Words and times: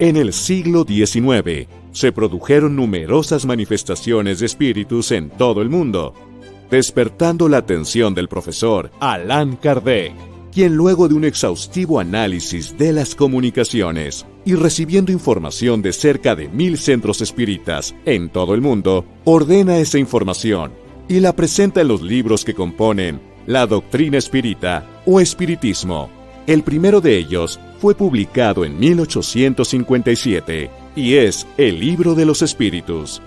En 0.00 0.16
el 0.16 0.32
siglo 0.32 0.84
XIX 0.86 1.66
se 1.90 2.12
produjeron 2.12 2.76
numerosas 2.76 3.44
manifestaciones 3.44 4.38
de 4.38 4.46
espíritus 4.46 5.10
en 5.10 5.28
todo 5.28 5.60
el 5.60 5.68
mundo, 5.68 6.14
despertando 6.70 7.48
la 7.48 7.56
atención 7.56 8.14
del 8.14 8.28
profesor 8.28 8.92
Allan 9.00 9.56
Kardec, 9.56 10.12
quien 10.52 10.76
luego 10.76 11.08
de 11.08 11.14
un 11.14 11.24
exhaustivo 11.24 11.98
análisis 11.98 12.78
de 12.78 12.92
las 12.92 13.16
comunicaciones 13.16 14.24
y 14.48 14.54
recibiendo 14.54 15.12
información 15.12 15.82
de 15.82 15.92
cerca 15.92 16.34
de 16.34 16.48
mil 16.48 16.78
centros 16.78 17.20
espíritas 17.20 17.94
en 18.06 18.30
todo 18.30 18.54
el 18.54 18.62
mundo, 18.62 19.04
ordena 19.24 19.76
esa 19.76 19.98
información 19.98 20.72
y 21.06 21.20
la 21.20 21.36
presenta 21.36 21.82
en 21.82 21.88
los 21.88 22.00
libros 22.00 22.46
que 22.46 22.54
componen 22.54 23.20
la 23.46 23.66
doctrina 23.66 24.16
espírita 24.16 25.02
o 25.04 25.20
espiritismo. 25.20 26.08
El 26.46 26.62
primero 26.62 27.02
de 27.02 27.18
ellos 27.18 27.60
fue 27.78 27.94
publicado 27.94 28.64
en 28.64 28.78
1857 28.78 30.70
y 30.96 31.16
es 31.16 31.46
el 31.58 31.78
libro 31.78 32.14
de 32.14 32.24
los 32.24 32.40
espíritus. 32.40 33.20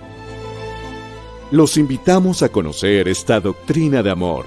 Los 1.52 1.76
invitamos 1.76 2.42
a 2.42 2.48
conocer 2.48 3.06
esta 3.06 3.38
doctrina 3.38 4.02
de 4.02 4.10
amor, 4.10 4.44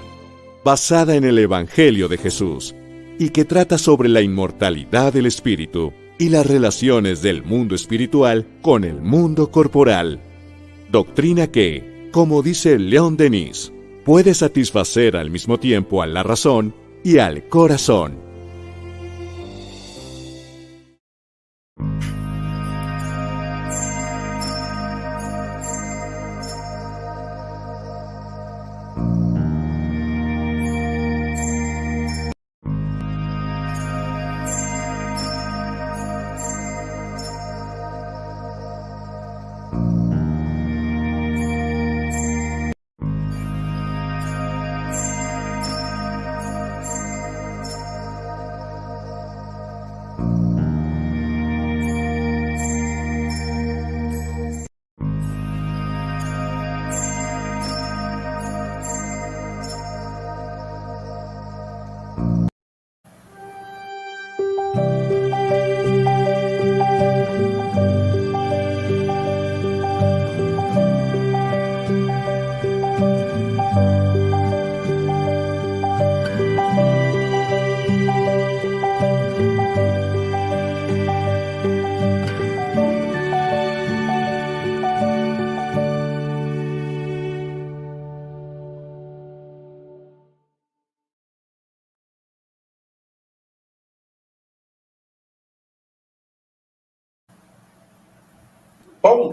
basada 0.62 1.16
en 1.16 1.24
el 1.24 1.38
Evangelio 1.38 2.06
de 2.06 2.18
Jesús, 2.18 2.74
y 3.18 3.30
que 3.30 3.46
trata 3.46 3.78
sobre 3.78 4.10
la 4.10 4.20
inmortalidad 4.20 5.14
del 5.14 5.24
espíritu 5.24 5.94
y 6.18 6.28
las 6.28 6.46
relaciones 6.46 7.22
del 7.22 7.42
mundo 7.42 7.74
espiritual 7.74 8.46
con 8.62 8.84
el 8.84 9.00
mundo 9.00 9.50
corporal. 9.50 10.20
Doctrina 10.90 11.48
que, 11.48 12.08
como 12.12 12.42
dice 12.42 12.78
León 12.78 13.16
Denis, 13.16 13.72
puede 14.04 14.34
satisfacer 14.34 15.16
al 15.16 15.30
mismo 15.30 15.58
tiempo 15.58 16.02
a 16.02 16.06
la 16.06 16.22
razón 16.22 16.74
y 17.04 17.18
al 17.18 17.48
corazón. 17.48 18.25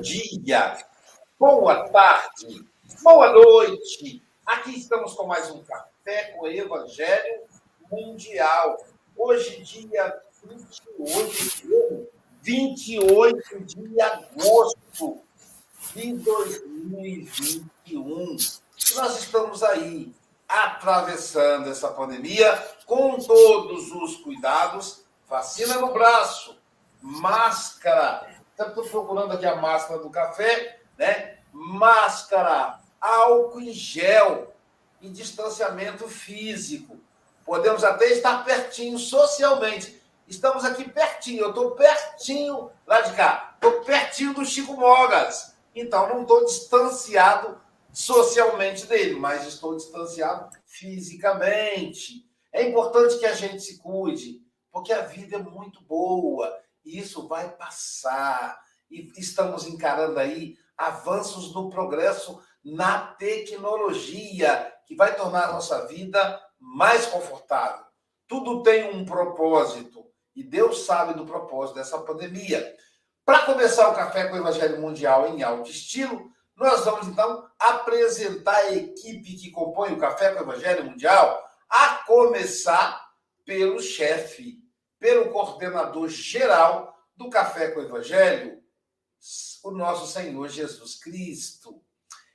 Dia, 0.03 0.77
boa 1.39 1.87
tarde, 1.87 2.67
boa 3.01 3.31
noite. 3.31 4.21
Aqui 4.45 4.77
estamos 4.77 5.13
com 5.13 5.25
mais 5.25 5.49
um 5.49 5.63
Café 5.63 6.33
com 6.35 6.41
o 6.41 6.47
Evangelho 6.49 7.43
Mundial. 7.89 8.85
Hoje, 9.15 9.63
dia 9.63 10.13
28, 10.43 12.09
28 12.41 13.63
de 13.63 14.01
agosto 14.01 15.21
de 15.95 16.17
2021. 16.17 18.35
Nós 18.95 19.19
estamos 19.19 19.63
aí 19.63 20.13
atravessando 20.49 21.69
essa 21.69 21.87
pandemia 21.87 22.57
com 22.85 23.17
todos 23.19 23.89
os 23.93 24.17
cuidados, 24.17 25.05
vacina 25.29 25.79
no 25.79 25.93
braço, 25.93 26.57
máscara, 27.01 28.32
Estou 28.57 28.83
procurando 28.83 29.33
aqui 29.33 29.45
a 29.45 29.55
máscara 29.55 29.99
do 29.99 30.09
café, 30.11 30.79
né? 30.97 31.39
Máscara, 31.51 32.79
álcool 33.01 33.61
em 33.61 33.71
gel 33.71 34.53
e 35.01 35.09
distanciamento 35.09 36.07
físico. 36.07 36.99
Podemos 37.43 37.83
até 37.83 38.05
estar 38.11 38.45
pertinho 38.45 38.97
socialmente. 38.99 40.01
Estamos 40.27 40.63
aqui 40.63 40.87
pertinho, 40.87 41.41
eu 41.41 41.49
estou 41.49 41.71
pertinho 41.71 42.71
lá 42.85 43.01
de 43.01 43.13
cá. 43.13 43.55
Estou 43.55 43.81
pertinho 43.81 44.33
do 44.33 44.45
Chico 44.45 44.77
Mogas. 44.77 45.55
Então, 45.75 46.07
não 46.09 46.21
estou 46.21 46.45
distanciado 46.45 47.59
socialmente 47.91 48.85
dele, 48.85 49.15
mas 49.15 49.47
estou 49.47 49.75
distanciado 49.75 50.49
fisicamente. 50.65 52.25
É 52.51 52.61
importante 52.63 53.17
que 53.17 53.25
a 53.25 53.33
gente 53.33 53.61
se 53.61 53.79
cuide, 53.79 54.41
porque 54.71 54.93
a 54.93 55.01
vida 55.01 55.37
é 55.37 55.39
muito 55.39 55.81
boa 55.83 56.62
isso 56.85 57.27
vai 57.27 57.49
passar. 57.55 58.59
E 58.89 59.11
estamos 59.17 59.65
encarando 59.65 60.19
aí 60.19 60.55
avanços 60.77 61.53
no 61.53 61.69
progresso 61.69 62.41
na 62.63 62.99
tecnologia, 63.15 64.73
que 64.85 64.95
vai 64.95 65.15
tornar 65.15 65.45
a 65.45 65.53
nossa 65.53 65.85
vida 65.87 66.41
mais 66.59 67.05
confortável. 67.05 67.85
Tudo 68.27 68.63
tem 68.63 68.95
um 68.95 69.05
propósito, 69.05 70.05
e 70.35 70.43
Deus 70.43 70.85
sabe 70.85 71.13
do 71.13 71.25
propósito 71.25 71.75
dessa 71.75 71.99
pandemia. 71.99 72.75
Para 73.25 73.45
começar 73.45 73.89
o 73.89 73.95
Café 73.95 74.27
com 74.27 74.35
o 74.35 74.39
Evangelho 74.39 74.81
Mundial 74.81 75.27
em 75.27 75.43
alto 75.43 75.69
estilo, 75.69 76.31
nós 76.55 76.85
vamos 76.85 77.07
então 77.07 77.47
apresentar 77.59 78.55
a 78.55 78.73
equipe 78.73 79.35
que 79.35 79.51
compõe 79.51 79.91
o 79.91 79.99
Café 79.99 80.33
com 80.33 80.39
o 80.39 80.43
Evangelho 80.43 80.85
Mundial, 80.85 81.43
a 81.69 82.03
começar 82.05 83.03
pelo 83.45 83.81
chefe, 83.81 84.62
pelo 85.03 85.31
coordenador 85.33 86.07
geral 86.07 86.97
do 87.13 87.29
Café 87.29 87.71
com 87.71 87.81
o 87.81 87.83
Evangelho, 87.83 88.63
o 89.61 89.69
nosso 89.69 90.07
Senhor 90.07 90.47
Jesus 90.47 90.95
Cristo. 90.95 91.83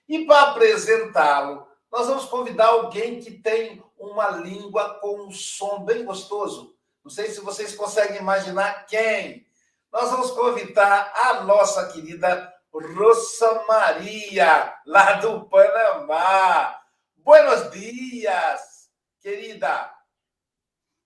E 0.07 0.27
para 0.27 0.51
apresentá-lo, 0.51 1.67
nós 1.91 2.07
vamos 2.09 2.27
convidar 2.27 2.67
alguém 2.67 3.21
que 3.21 3.31
tem 3.31 3.83
uma 3.99 4.29
língua 4.29 4.99
com 5.01 5.29
um 5.29 5.31
som 5.31 5.83
bem 5.83 6.05
gostoso. 6.05 6.77
Não 7.03 7.11
sei 7.11 7.31
se 7.31 7.41
vocês 7.41 7.75
conseguem 7.75 8.19
imaginar 8.19 8.85
quem. 8.85 9.47
Nós 9.91 10.11
vamos 10.11 10.31
convidar 10.33 11.11
a 11.15 11.45
nossa 11.45 11.91
querida 11.91 12.53
Rosa 12.71 13.65
Maria, 13.67 14.75
lá 14.85 15.13
do 15.15 15.49
Panamá. 15.49 16.79
Buenos 17.17 17.71
dias, 17.71 18.91
querida. 19.23 19.98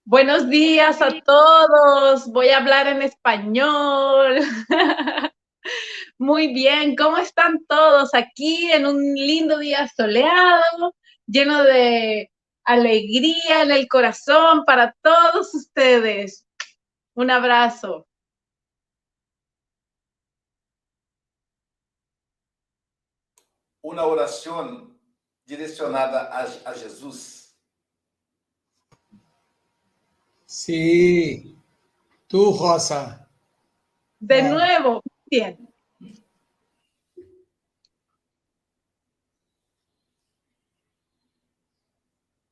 Buenos 0.05 0.51
días 0.51 1.01
a 1.01 1.11
todos. 1.25 2.27
Voy 2.33 2.49
a 2.49 2.57
hablar 2.57 2.89
en 2.89 3.03
español. 3.03 4.41
Muy 6.19 6.53
bien, 6.53 6.97
¿cómo 6.97 7.19
están 7.19 7.65
todos 7.67 8.13
aquí 8.13 8.71
en 8.73 8.85
un 8.87 9.15
lindo 9.15 9.59
día 9.59 9.87
soleado, 9.87 10.97
lleno 11.27 11.63
de 11.63 12.33
alegría 12.65 13.63
en 13.63 13.71
el 13.71 13.87
corazón 13.87 14.65
para 14.65 14.93
todos 15.03 15.55
ustedes? 15.55 16.49
Un 17.15 17.31
abrazo. 17.31 18.09
Una 23.83 24.05
oración 24.05 24.99
direccionada 25.45 26.25
a, 26.25 26.71
a 26.71 26.75
Jesús. 26.75 27.42
Sí, 30.55 31.57
tú, 32.27 32.55
Rosa. 32.61 33.27
De 34.21 34.43
nuevo, 34.43 35.03
bien. 35.25 35.67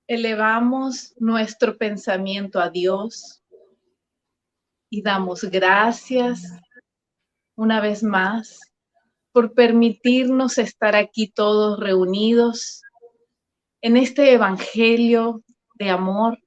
Elevamos 0.06 1.12
nuestro 1.18 1.76
pensamiento 1.76 2.58
a 2.58 2.70
Dios 2.70 3.42
y 4.88 5.02
damos 5.02 5.44
gracias 5.44 6.42
una 7.54 7.82
vez 7.82 8.02
más 8.02 8.60
por 9.30 9.52
permitirnos 9.52 10.56
estar 10.56 10.96
aquí 10.96 11.28
todos 11.28 11.78
reunidos 11.78 12.80
en 13.82 13.98
este 13.98 14.32
Evangelio 14.32 15.42
de 15.74 15.90
amor 15.90 16.38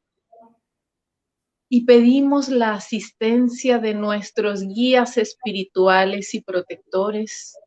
y 1.75 1.85
pedimos 1.85 2.49
la 2.49 2.75
asistencia 2.75 3.79
de 3.79 3.95
nuestros 3.95 4.61
guías 4.61 5.17
espirituales 5.17 6.35
y 6.35 6.41
protectores 6.41 7.57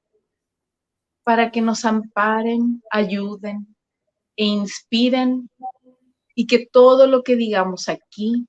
para 1.24 1.50
que 1.50 1.60
nos 1.60 1.84
amparen, 1.84 2.84
ayuden 2.88 3.66
e 4.36 4.44
inspiren 4.44 5.50
y 6.36 6.46
que 6.46 6.68
todo 6.70 7.08
lo 7.08 7.24
que 7.24 7.34
digamos 7.34 7.88
aquí 7.88 8.46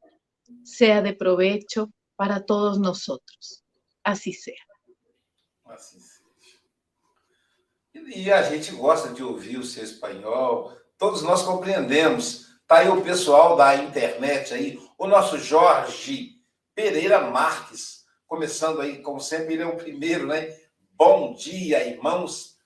sea 0.64 1.02
de 1.02 1.14
provecho 1.14 1.90
para 2.16 2.46
todos 2.46 2.78
nosotros. 2.78 3.64
Así 4.04 4.34
sea. 4.34 4.64
Assim 5.66 6.00
seja. 6.00 6.24
E 8.16 8.32
a 8.32 8.44
gente 8.44 8.74
gosta 8.74 9.12
de 9.12 9.24
ouvir 9.24 9.58
o 9.58 10.72
todos 11.00 11.24
nós 11.24 11.42
compreendemos. 11.42 12.47
Tá 12.68 12.80
aí 12.80 12.90
o 12.90 13.02
pessoal 13.02 13.56
da 13.56 13.78
internet 13.78 14.54
aí, 14.54 14.78
o 14.98 15.08
nosso 15.08 15.38
Jorge 15.38 16.32
Pereira 16.76 17.22
Marques, 17.22 18.04
começando 18.28 18.82
aí, 18.82 19.02
como 19.02 19.22
sempre, 19.22 19.54
ele 19.54 19.64
é 19.64 19.66
o 19.66 19.78
primeiro, 19.78 20.28
né? 20.28 20.54
Bom 20.92 21.34
dia, 21.34 21.88
irmãos. 21.88 22.58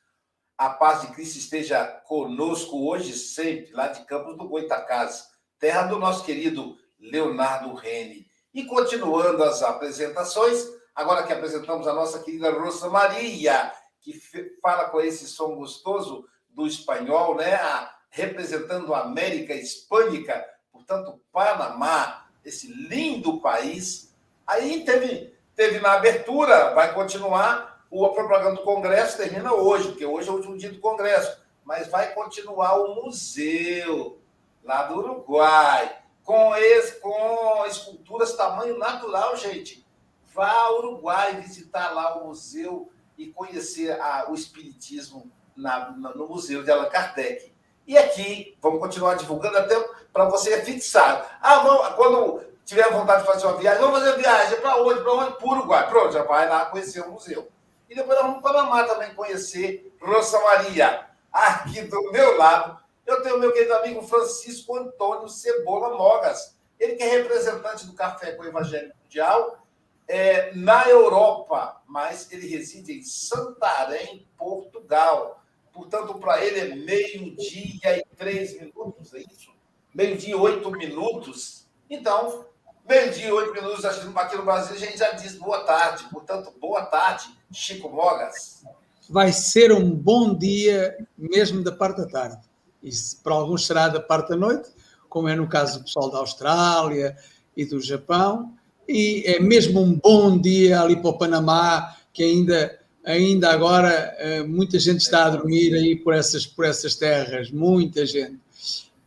A 0.58 0.72
paz 0.72 1.02
de 1.02 1.14
Cristo 1.14 1.38
esteja 1.38 1.86
conosco 1.86 2.90
hoje 2.90 3.14
sempre, 3.14 3.74
lá 3.74 3.90
de 3.90 4.04
Campos 4.06 4.36
do 4.36 4.48
Goitacazes, 4.48 5.26
terra 5.60 5.84
do 5.84 6.00
nosso 6.00 6.26
querido 6.26 6.80
Leonardo 7.00 7.72
Rene. 7.76 8.26
E 8.56 8.66
continuando 8.66 9.44
as 9.44 9.62
apresentações, 9.62 10.68
agora 10.96 11.28
que 11.28 11.32
apresentamos 11.32 11.88
a 11.88 11.94
nossa 11.94 12.24
querida 12.24 12.50
Rosa 12.50 12.90
Maria, 12.90 13.72
que 14.00 14.20
fala 14.64 14.86
com 14.86 15.00
esse 15.00 15.28
som 15.28 15.54
gostoso 15.54 16.28
do 16.50 16.66
espanhol, 16.66 17.36
né? 17.36 17.54
A 17.54 18.01
representando 18.12 18.94
a 18.94 19.02
América 19.02 19.54
Hispânica, 19.56 20.46
portanto, 20.72 21.20
Panamá, 21.32 22.28
esse 22.46 22.72
lindo 22.72 23.40
país. 23.40 24.14
Aí 24.46 24.84
teve, 24.84 25.34
teve 25.56 25.80
na 25.80 25.94
abertura, 25.94 26.74
vai 26.74 26.94
continuar, 26.94 27.86
o 27.90 28.08
propaganda 28.10 28.56
do 28.56 28.64
Congresso 28.64 29.18
termina 29.18 29.54
hoje, 29.54 29.90
porque 29.90 30.06
hoje 30.06 30.30
é 30.30 30.32
o 30.32 30.36
último 30.36 30.58
dia 30.58 30.72
do 30.72 30.80
Congresso, 30.80 31.42
mas 31.64 31.88
vai 31.88 32.14
continuar 32.14 32.76
o 32.76 33.04
museu 33.04 34.22
lá 34.64 34.84
do 34.84 34.98
Uruguai, 34.98 35.98
com, 36.24 36.56
esse, 36.56 37.00
com 37.00 37.66
esculturas 37.66 38.36
tamanho 38.36 38.78
natural, 38.78 39.36
gente. 39.36 39.86
Vá 40.34 40.52
ao 40.52 40.80
Uruguai 40.80 41.42
visitar 41.42 41.92
lá 41.92 42.18
o 42.18 42.28
museu 42.28 42.92
e 43.18 43.28
conhecer 43.28 44.00
a, 44.00 44.30
o 44.30 44.34
Espiritismo 44.34 45.30
na, 45.56 45.92
na, 45.92 46.16
no 46.16 46.28
Museu 46.28 46.64
de 46.64 46.72
Allan 46.72 46.90
Kardec. 46.90 47.51
E 47.92 47.98
aqui, 47.98 48.58
vamos 48.62 48.80
continuar 48.80 49.16
divulgando 49.16 49.58
até 49.58 49.78
para 50.14 50.24
você 50.24 50.62
fixar. 50.62 51.38
Ah, 51.42 51.94
quando 51.98 52.42
tiver 52.64 52.90
vontade 52.90 53.24
de 53.24 53.28
fazer 53.28 53.46
uma 53.46 53.58
viagem, 53.58 53.82
vamos 53.82 54.00
fazer 54.00 54.16
viagem 54.16 54.62
para 54.62 54.82
onde? 54.82 55.02
Para 55.02 55.12
onde? 55.12 55.32
Para 55.34 55.46
Uruguai. 55.46 55.90
Pronto, 55.90 56.14
já 56.14 56.24
vai 56.24 56.48
lá 56.48 56.68
conhecer 56.68 57.02
o 57.02 57.12
museu. 57.12 57.52
E 57.90 57.94
depois 57.94 58.18
nós 58.18 58.28
vamos 58.28 58.42
para 58.42 58.54
Panamá 58.54 58.86
também 58.86 59.14
conhecer 59.14 59.94
Rosa 60.02 60.40
Maria. 60.40 61.06
Aqui 61.34 61.82
do 61.82 62.14
meu 62.14 62.38
lado, 62.38 62.80
eu 63.06 63.22
tenho 63.24 63.38
meu 63.38 63.52
querido 63.52 63.74
amigo 63.74 64.02
Francisco 64.04 64.78
Antônio 64.78 65.28
Cebola 65.28 65.98
Mogas. 65.98 66.56
Ele 66.80 66.96
que 66.96 67.04
é 67.04 67.08
representante 67.08 67.86
do 67.86 67.94
Café 67.94 68.32
com 68.32 68.44
o 68.44 68.48
Evangelho 68.48 68.94
Mundial 69.04 69.66
é, 70.08 70.54
na 70.56 70.88
Europa, 70.88 71.82
mas 71.86 72.32
ele 72.32 72.48
reside 72.48 72.98
em 72.98 73.04
Santarém, 73.04 74.26
Portugal. 74.38 75.41
Portanto, 75.74 76.16
para 76.16 76.44
ele 76.44 76.60
é 76.60 76.76
meio-dia 76.76 77.98
e 77.98 78.04
três 78.16 78.60
minutos, 78.60 79.14
é 79.14 79.20
isso? 79.20 79.52
Meio-dia 79.94 80.32
e 80.32 80.36
oito 80.36 80.70
minutos. 80.72 81.66
Então, 81.90 82.46
meio-dia 82.88 83.28
e 83.28 83.32
oito 83.32 83.54
minutos, 83.54 83.86
aqui 83.86 84.36
no 84.36 84.44
Brasil, 84.44 84.76
a 84.76 84.80
gente 84.80 84.98
já 84.98 85.12
diz 85.12 85.36
boa 85.36 85.64
tarde. 85.64 86.06
Portanto, 86.12 86.54
boa 86.60 86.86
tarde, 86.86 87.26
Chico 87.52 87.90
Mogas. 87.90 88.64
Vai 89.10 89.32
ser 89.32 89.72
um 89.72 89.90
bom 89.90 90.34
dia 90.34 90.98
mesmo 91.18 91.64
da 91.64 91.72
parte 91.72 91.98
da 91.98 92.08
tarde. 92.08 92.42
E 92.84 92.90
para 93.24 93.34
alguns 93.34 93.66
será 93.66 93.88
da 93.88 94.00
parte 94.00 94.30
da 94.30 94.36
noite, 94.36 94.70
como 95.08 95.28
é 95.28 95.36
no 95.36 95.48
caso 95.48 95.80
do 95.80 95.86
pessoal 95.86 96.10
da 96.10 96.20
Austrália 96.20 97.18
e 97.56 97.66
do 97.66 97.80
Japão. 97.82 98.54
E 98.88 99.24
é 99.26 99.40
mesmo 99.40 99.82
um 99.82 99.98
bom 99.98 100.40
dia 100.40 100.82
ali 100.82 100.96
para 100.96 101.10
o 101.10 101.18
Panamá, 101.18 101.96
que 102.12 102.24
ainda 102.24 102.81
ainda 103.04 103.52
agora 103.52 104.16
eh, 104.18 104.44
muita 104.44 104.80
gente 104.80 105.02
está 105.02 105.26
a 105.26 105.30
dormir 105.30 105.74
aí 105.74 105.96
por 105.96 106.14
essas, 106.14 106.46
por 106.46 106.66
essas 106.66 106.96
terras, 106.96 107.52
muita 107.52 108.06
gente. 108.06 108.40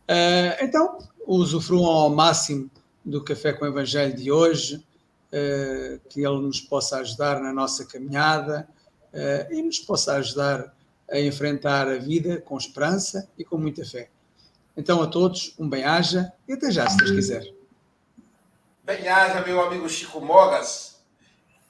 Eh, 0.07 0.57
então, 0.61 0.99
usufruam 1.25 1.85
ao 1.85 2.09
máximo 2.09 2.69
do 3.03 3.23
Café 3.23 3.53
com 3.53 3.65
o 3.65 3.67
Evangelho 3.67 4.15
de 4.15 4.31
hoje, 4.31 4.83
eh, 5.31 5.99
que 6.09 6.21
ele 6.21 6.39
nos 6.39 6.59
possa 6.59 6.97
ajudar 6.97 7.39
na 7.41 7.53
nossa 7.53 7.85
caminhada 7.85 8.67
e 9.49 9.61
nos 9.61 9.79
possa 9.79 10.15
ajudar 10.15 10.75
a 11.09 11.17
enfrentar 11.17 11.87
a 11.87 11.97
vida 11.97 12.41
com 12.41 12.57
esperança 12.57 13.29
e 13.37 13.45
com 13.45 13.57
muita 13.57 13.85
fé. 13.85 14.09
Então, 14.75 15.01
a 15.01 15.07
todos, 15.07 15.55
um 15.57 15.69
bem-aja 15.69 16.33
e 16.45 16.51
até 16.51 16.69
já, 16.69 16.89
se 16.89 16.97
Deus 16.97 17.11
quiser. 17.11 17.53
Bem-aja, 18.83 19.39
meu 19.39 19.61
amigo 19.61 19.87
Chico 19.87 20.19
Mogas. 20.19 20.97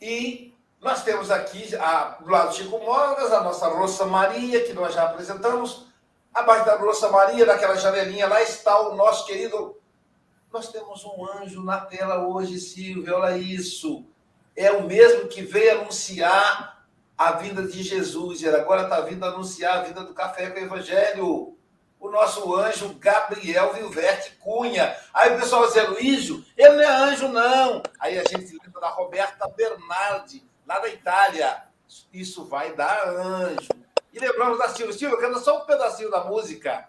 E 0.02 0.55
nós 0.86 1.04
temos 1.04 1.32
aqui, 1.32 1.76
a, 1.78 2.20
do 2.22 2.30
lado 2.30 2.50
do 2.50 2.56
Chico 2.56 2.78
Mogas, 2.78 3.34
a 3.34 3.42
nossa 3.42 3.68
Rosa 3.70 4.06
Maria, 4.06 4.64
que 4.64 4.72
nós 4.72 4.94
já 4.94 5.06
apresentamos. 5.06 5.88
Abaixo 6.32 6.64
da 6.64 6.76
Rosa 6.76 7.10
Maria, 7.10 7.44
naquela 7.44 7.76
janelinha, 7.76 8.28
lá 8.28 8.40
está 8.44 8.80
o 8.82 8.96
nosso 8.96 9.26
querido. 9.26 9.76
Nós 10.54 10.72
temos 10.72 11.04
um 11.04 11.26
anjo 11.28 11.64
na 11.64 11.82
tela 11.82 12.28
hoje, 12.28 12.60
Silvio, 12.60 13.16
olha 13.16 13.36
isso. 13.36 14.06
É 14.56 14.72
o 14.72 14.84
mesmo 14.84 15.28
que 15.28 15.42
veio 15.42 15.82
anunciar 15.82 16.86
a 17.18 17.32
vinda 17.32 17.64
de 17.64 17.82
Jesus. 17.82 18.42
E 18.42 18.48
agora 18.48 18.84
está 18.84 19.02
vindo 19.02 19.26
anunciar 19.26 19.80
a 19.80 19.82
vinda 19.82 20.04
do 20.04 20.14
café 20.14 20.52
com 20.52 20.60
o 20.60 20.64
Evangelho. 20.64 21.58
O 22.00 22.12
nosso 22.12 22.56
anjo 22.56 22.94
Gabriel 23.00 23.74
Vilverte 23.74 24.36
Cunha. 24.36 24.96
Aí 25.12 25.36
o 25.36 25.40
pessoal 25.40 25.62
vai 25.62 25.70
dizer, 25.72 25.90
Luísio, 25.90 26.46
ele 26.56 26.76
não 26.76 26.84
é 26.84 26.88
anjo, 26.88 27.28
não. 27.28 27.82
Aí 28.00 28.20
a 28.20 28.24
gente 28.24 28.56
lembra 28.64 28.82
da 28.82 28.90
Roberta 28.90 29.48
Bernardi 29.48 30.46
lá 30.68 30.80
da 30.80 30.90
Itália. 30.90 31.64
Isso 32.14 32.46
vai 32.46 32.74
dar 32.74 33.08
anjo. 33.08 33.70
E 34.12 34.20
lembramos 34.20 34.58
da 34.58 34.70
Silvia. 34.70 34.94
Silvia, 34.94 35.20
canta 35.20 35.40
só 35.40 35.62
um 35.62 35.66
pedacinho 35.66 36.10
da 36.10 36.24
música. 36.24 36.88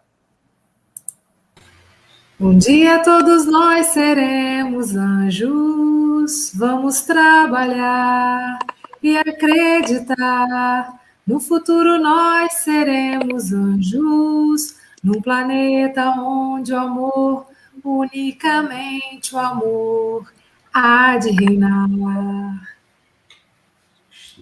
Um 2.39 2.59
dia 2.59 3.03
todos 3.03 3.47
nós 3.47 3.87
seremos 3.87 4.95
anjos, 4.95 6.53
vamos 6.55 7.01
trabalhar 7.01 8.59
e 9.03 9.17
acreditar. 9.17 11.01
No 11.27 11.41
futuro 11.41 11.99
nós 11.99 12.53
seremos 12.53 13.55
anjos, 13.55 14.77
num 15.03 15.21
planeta 15.23 16.11
onde 16.11 16.75
o 16.75 16.79
amor, 16.79 17.47
unicamente 17.83 19.35
o 19.35 19.39
amor, 19.39 20.31
há 20.73 21.17
de 21.17 21.31
reinar. 21.31 21.89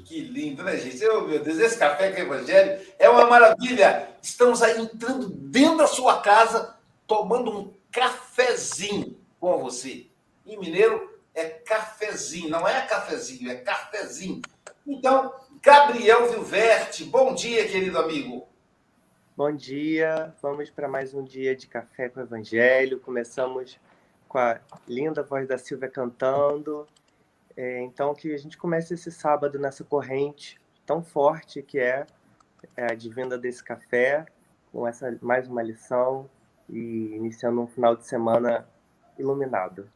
Que 0.04 0.20
lindo, 0.20 0.62
né, 0.62 0.76
gente? 0.76 1.02
Oh, 1.06 1.23
meu 1.23 1.42
Deus, 1.42 1.58
esse 1.58 1.78
café 1.78 2.12
com 2.12 2.20
evangelho 2.20 2.87
é 2.99 3.08
uma 3.08 3.26
maravilha. 3.26 4.11
Estamos 4.20 4.62
aí 4.62 4.78
entrando 4.78 5.30
dentro 5.30 5.78
da 5.78 5.87
sua 5.87 6.20
casa, 6.20 6.76
tomando 7.06 7.50
um 7.50 7.75
cafezinho 7.90 9.18
com 9.40 9.58
você. 9.58 10.06
Em 10.46 10.58
mineiro 10.58 11.18
é 11.34 11.49
cafezinho, 11.49 12.50
não 12.50 12.68
é 12.68 12.82
cafezinho, 12.87 13.50
é 13.50 13.54
cafezinho. 13.54 14.42
Então, 14.87 15.32
Gabriel 15.62 16.28
Vilverte, 16.28 17.04
bom 17.04 17.34
dia, 17.34 17.66
querido 17.66 17.99
amigo. 17.99 18.46
Bom 19.34 19.50
dia, 19.56 20.34
vamos 20.42 20.68
para 20.68 20.87
mais 20.87 21.14
um 21.14 21.25
dia 21.25 21.56
de 21.56 21.66
café 21.66 22.11
com 22.11 22.20
o 22.20 22.23
evangelho. 22.23 23.00
Começamos 23.00 23.80
com 24.28 24.37
a 24.37 24.61
linda 24.87 25.23
voz 25.23 25.49
da 25.49 25.56
Silvia 25.56 25.88
cantando. 25.88 26.87
É, 27.56 27.80
então, 27.82 28.14
que 28.14 28.34
a 28.34 28.38
gente 28.38 28.58
comece 28.58 28.94
esse 28.94 29.12
sábado 29.12 29.58
nessa 29.58 29.84
corrente 29.84 30.61
tão 30.84 31.02
forte 31.02 31.62
que 31.62 31.78
é, 31.78 32.06
é 32.76 32.92
a 32.92 32.94
divina 32.94 33.38
desse 33.38 33.62
café, 33.62 34.26
com 34.73 34.87
essa 34.87 35.16
mais 35.23 35.49
uma 35.49 35.62
lição 35.62 36.28
e 36.68 37.14
iniciando 37.14 37.61
um 37.61 37.66
final 37.66 37.94
de 37.94 38.06
semana 38.06 38.68
iluminado. 39.18 39.88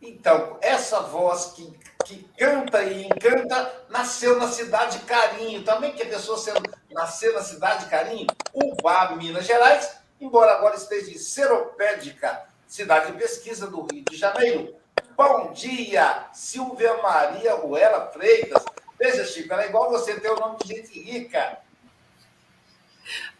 Então, 0.00 0.58
essa 0.60 1.00
voz 1.00 1.52
que, 1.52 1.78
que 2.04 2.22
canta 2.38 2.82
e 2.84 3.06
encanta, 3.06 3.84
nasceu 3.88 4.38
na 4.38 4.48
cidade 4.48 4.98
de 4.98 5.04
Carinho. 5.04 5.64
Também 5.64 5.92
que 5.92 6.02
a 6.02 6.08
pessoa 6.08 6.38
sendo, 6.38 6.62
nasceu 6.90 7.34
na 7.34 7.42
cidade 7.42 7.84
de 7.84 7.90
Carinho, 7.90 8.26
Ubá, 8.54 9.14
Minas 9.16 9.44
Gerais, 9.44 9.98
embora 10.20 10.52
agora 10.52 10.76
esteja 10.76 11.10
em 11.10 11.18
Seropédica, 11.18 12.46
cidade 12.66 13.12
de 13.12 13.18
pesquisa 13.18 13.66
do 13.66 13.82
Rio 13.82 14.04
de 14.08 14.16
Janeiro. 14.16 14.74
Bom 15.16 15.50
dia, 15.52 16.26
Silvia 16.34 17.00
Maria 17.02 17.54
Ruela 17.54 18.10
Freitas. 18.12 18.62
Veja, 18.98 19.24
Chico, 19.24 19.52
era 19.52 19.66
igual 19.66 19.90
você 19.90 20.20
ter 20.20 20.30
o 20.30 20.38
nome 20.38 20.58
de 20.62 20.68
gente 20.74 21.00
rica. 21.00 21.58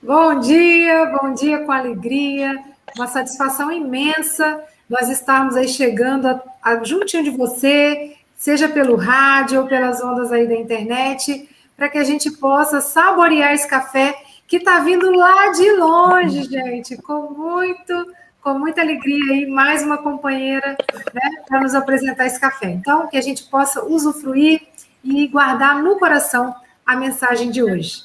Bom 0.00 0.40
dia, 0.40 1.04
bom 1.06 1.34
dia 1.34 1.64
com 1.64 1.72
alegria, 1.72 2.54
uma 2.96 3.06
satisfação 3.06 3.70
imensa 3.70 4.64
nós 4.88 5.10
estarmos 5.10 5.56
aí 5.56 5.68
chegando 5.68 6.28
a, 6.28 6.42
a, 6.62 6.84
juntinho 6.84 7.24
de 7.24 7.30
você, 7.30 8.16
seja 8.36 8.68
pelo 8.68 8.96
rádio 8.96 9.60
ou 9.60 9.66
pelas 9.66 10.00
ondas 10.00 10.32
aí 10.32 10.46
da 10.46 10.54
internet, 10.54 11.48
para 11.76 11.88
que 11.88 11.98
a 11.98 12.04
gente 12.04 12.30
possa 12.30 12.80
saborear 12.80 13.52
esse 13.52 13.68
café 13.68 14.14
que 14.46 14.56
está 14.56 14.78
vindo 14.78 15.10
lá 15.10 15.50
de 15.50 15.72
longe, 15.72 16.44
gente, 16.44 16.96
com 17.02 17.32
muito, 17.32 18.06
com 18.46 18.56
muita 18.56 18.80
alegria 18.80 19.32
aí, 19.32 19.44
mais 19.44 19.82
uma 19.82 19.98
companheira 19.98 20.76
né, 21.12 21.42
para 21.48 21.60
nos 21.60 21.74
apresentar 21.74 22.26
esse 22.26 22.38
café. 22.38 22.68
Então, 22.68 23.08
que 23.08 23.16
a 23.16 23.20
gente 23.20 23.42
possa 23.42 23.84
usufruir 23.84 24.68
e 25.02 25.26
guardar 25.26 25.82
no 25.82 25.98
coração 25.98 26.54
a 26.86 26.94
mensagem 26.94 27.50
de 27.50 27.60
hoje. 27.60 28.04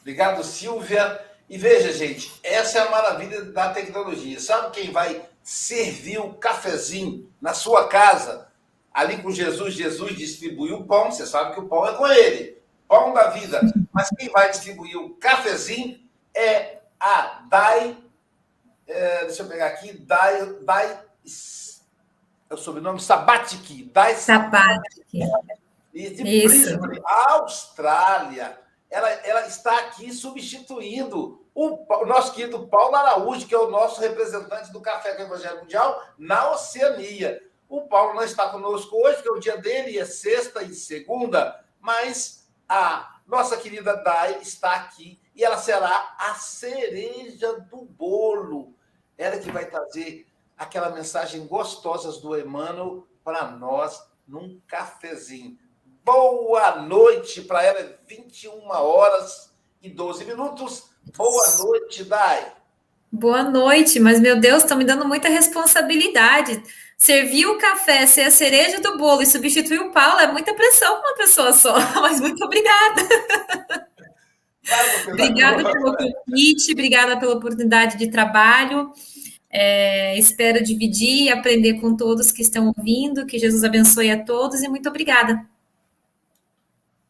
Obrigado, 0.00 0.42
Silvia. 0.42 1.24
E 1.48 1.56
veja, 1.56 1.92
gente, 1.92 2.32
essa 2.42 2.78
é 2.78 2.80
a 2.80 2.90
maravilha 2.90 3.44
da 3.44 3.72
tecnologia. 3.72 4.40
Sabe 4.40 4.72
quem 4.72 4.90
vai 4.90 5.22
servir 5.40 6.18
o 6.18 6.34
cafezinho 6.34 7.30
na 7.40 7.54
sua 7.54 7.86
casa? 7.86 8.48
Ali 8.92 9.18
com 9.18 9.30
Jesus, 9.30 9.74
Jesus 9.74 10.16
distribuiu 10.16 10.78
o 10.78 10.84
pão. 10.84 11.12
Você 11.12 11.24
sabe 11.26 11.54
que 11.54 11.60
o 11.60 11.68
pão 11.68 11.86
é 11.86 11.94
com 11.94 12.08
ele, 12.08 12.60
pão 12.88 13.14
da 13.14 13.30
vida. 13.30 13.60
Mas 13.92 14.10
quem 14.18 14.28
vai 14.30 14.50
distribuir 14.50 14.98
o 14.98 15.10
cafezinho 15.10 15.96
é 16.34 16.78
a 16.98 17.42
Dai. 17.48 17.96
É, 18.86 19.24
deixa 19.24 19.42
eu 19.42 19.48
pegar 19.48 19.66
aqui. 19.66 19.92
Dai. 19.92 20.46
Dai 20.62 21.00
é 22.48 22.54
o 22.54 22.56
sobrenome 22.56 23.00
Sabatic. 23.00 23.90
Dai 23.92 24.14
Sabatic. 24.14 25.04
E 25.92 26.10
de 26.10 26.22
Isso. 26.22 26.78
Brisbane, 26.78 27.00
Austrália 27.04 28.66
ela, 28.90 29.10
ela 29.10 29.46
está 29.46 29.76
aqui 29.80 30.12
substituindo 30.12 31.44
o, 31.54 32.02
o, 32.02 32.06
nosso 32.06 32.32
querido 32.34 32.66
Paulo 32.68 32.94
Araújo, 32.94 33.46
que 33.46 33.54
é 33.54 33.58
o 33.58 33.70
nosso 33.70 34.00
representante 34.00 34.72
do 34.72 34.80
Café 34.80 35.14
com 35.14 35.22
o 35.22 35.26
Evangelho 35.26 35.60
Mundial 35.60 36.02
na 36.18 36.50
Oceania. 36.52 37.42
O 37.68 37.82
Paulo 37.82 38.14
não 38.14 38.22
está 38.22 38.48
conosco 38.48 38.96
hoje, 38.96 39.22
que 39.22 39.28
é 39.28 39.32
o 39.32 39.40
dia 39.40 39.56
dele, 39.56 39.98
é 39.98 40.04
sexta 40.04 40.62
e 40.62 40.74
segunda, 40.74 41.62
mas 41.80 42.48
a 42.68 43.20
nossa 43.26 43.56
querida 43.56 43.96
Dai 43.96 44.38
está 44.40 44.74
aqui 44.74 45.20
e 45.34 45.44
ela 45.44 45.58
será 45.58 46.14
a 46.18 46.34
cereja 46.34 47.60
do 47.70 47.82
bolo. 47.82 48.74
Ela 49.18 49.38
que 49.38 49.50
vai 49.50 49.66
trazer 49.66 50.26
aquela 50.56 50.90
mensagem 50.90 51.46
gostosa 51.46 52.20
do 52.20 52.38
Emmanuel 52.38 53.06
para 53.24 53.50
nós 53.50 54.02
num 54.26 54.60
cafezinho. 54.66 55.58
Boa 56.04 56.82
noite 56.82 57.42
para 57.42 57.62
ela, 57.62 57.98
21 58.06 58.68
horas 58.68 59.52
e 59.82 59.90
12 59.90 60.24
minutos. 60.24 60.90
Boa 61.16 61.56
noite, 61.58 62.04
Dai. 62.04 62.52
Boa 63.10 63.42
noite, 63.42 63.98
mas 64.00 64.20
meu 64.20 64.38
Deus, 64.38 64.62
estão 64.62 64.76
me 64.76 64.84
dando 64.84 65.06
muita 65.06 65.28
responsabilidade. 65.28 66.62
Servir 66.98 67.46
o 67.46 67.58
café, 67.58 68.06
ser 68.06 68.22
a 68.22 68.30
cereja 68.30 68.80
do 68.80 68.96
bolo 68.96 69.22
e 69.22 69.26
substituir 69.26 69.80
o 69.80 69.92
Paulo 69.92 70.20
é 70.20 70.26
muita 70.26 70.54
pressão 70.54 71.00
para 71.00 71.10
uma 71.10 71.16
pessoa 71.16 71.52
só, 71.52 71.74
mas 72.00 72.20
muito 72.20 72.44
obrigada. 72.44 73.02
obrigada 75.08 75.62
pelo 75.62 75.96
convite, 75.96 76.72
obrigada 76.72 77.18
pela 77.18 77.34
oportunidade 77.34 77.96
de 77.96 78.10
trabalho. 78.10 78.92
É, 79.48 80.18
espero 80.18 80.62
dividir 80.62 81.24
e 81.24 81.30
aprender 81.30 81.80
com 81.80 81.96
todos 81.96 82.30
que 82.30 82.42
estão 82.42 82.74
ouvindo. 82.76 83.26
Que 83.26 83.38
Jesus 83.38 83.64
abençoe 83.64 84.10
a 84.10 84.22
todos 84.22 84.62
e 84.62 84.68
muito 84.68 84.88
obrigada. 84.88 85.46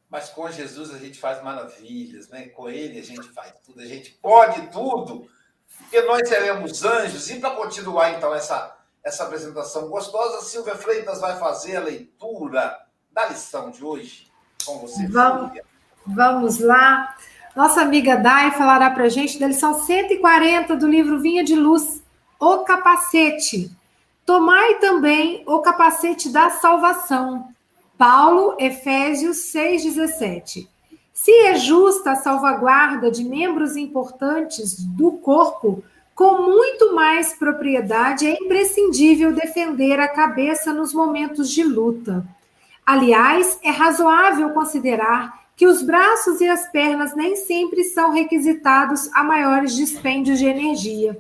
Mas 0.08 0.28
com 0.28 0.50
Jesus 0.50 0.94
a 0.94 0.98
gente 0.98 1.18
faz 1.18 1.42
maravilhas, 1.42 2.28
né? 2.28 2.46
Com 2.48 2.68
Ele 2.68 3.00
a 3.00 3.04
gente 3.04 3.28
faz 3.30 3.52
tudo, 3.64 3.80
a 3.80 3.86
gente 3.86 4.12
pode 4.22 4.68
tudo, 4.68 5.28
porque 5.76 6.00
nós 6.02 6.28
seremos 6.28 6.84
anjos. 6.84 7.28
E 7.30 7.40
para 7.40 7.50
continuar 7.50 8.12
então 8.12 8.34
essa, 8.34 8.76
essa 9.02 9.24
apresentação 9.24 9.88
gostosa, 9.88 10.44
Silvia 10.44 10.76
Freitas 10.76 11.20
vai 11.20 11.38
fazer 11.38 11.76
a 11.76 11.80
leitura 11.80 12.78
da 13.10 13.26
lição 13.26 13.70
de 13.70 13.84
hoje 13.84 14.30
com 14.64 14.78
você. 14.78 15.06
Vamos, 15.08 15.58
vamos 16.06 16.58
lá. 16.60 17.16
Nossa 17.56 17.80
amiga 17.80 18.16
Dai 18.16 18.50
falará 18.50 18.90
para 18.90 19.04
a 19.04 19.08
gente 19.08 19.40
da 19.40 19.46
lição 19.46 19.72
140 19.72 20.76
do 20.76 20.86
livro 20.86 21.18
Vinha 21.18 21.42
de 21.42 21.54
Luz, 21.54 22.02
O 22.38 22.58
Capacete. 22.58 23.70
Tomai 24.26 24.74
também 24.74 25.42
o 25.46 25.60
capacete 25.60 26.28
da 26.28 26.50
salvação 26.50 27.48
Paulo, 27.96 28.56
Efésios 28.58 29.38
6,17. 29.54 30.68
Se 31.14 31.32
é 31.46 31.54
justa 31.54 32.10
a 32.10 32.16
salvaguarda 32.16 33.10
de 33.10 33.24
membros 33.24 33.74
importantes 33.74 34.84
do 34.84 35.12
corpo, 35.12 35.82
com 36.14 36.42
muito 36.42 36.94
mais 36.94 37.32
propriedade 37.32 38.26
é 38.26 38.32
imprescindível 38.32 39.32
defender 39.32 39.98
a 39.98 40.08
cabeça 40.08 40.74
nos 40.74 40.92
momentos 40.92 41.50
de 41.50 41.62
luta. 41.62 42.22
Aliás, 42.84 43.58
é 43.62 43.70
razoável 43.70 44.50
considerar 44.50 45.45
que 45.56 45.66
os 45.66 45.82
braços 45.82 46.40
e 46.42 46.48
as 46.48 46.70
pernas 46.70 47.16
nem 47.16 47.34
sempre 47.34 47.82
são 47.84 48.12
requisitados 48.12 49.10
a 49.14 49.24
maiores 49.24 49.74
dispêndios 49.74 50.38
de 50.38 50.44
energia. 50.44 51.18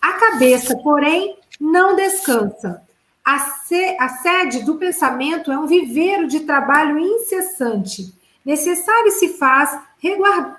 A 0.00 0.12
cabeça, 0.12 0.76
porém, 0.76 1.36
não 1.60 1.96
descansa. 1.96 2.82
A, 3.24 3.38
se, 3.38 3.96
a 3.98 4.08
sede 4.08 4.64
do 4.64 4.76
pensamento 4.76 5.50
é 5.50 5.58
um 5.58 5.66
viveiro 5.66 6.28
de 6.28 6.40
trabalho 6.40 6.98
incessante. 6.98 8.14
Necessário 8.44 9.10
se 9.10 9.30
faz 9.30 9.76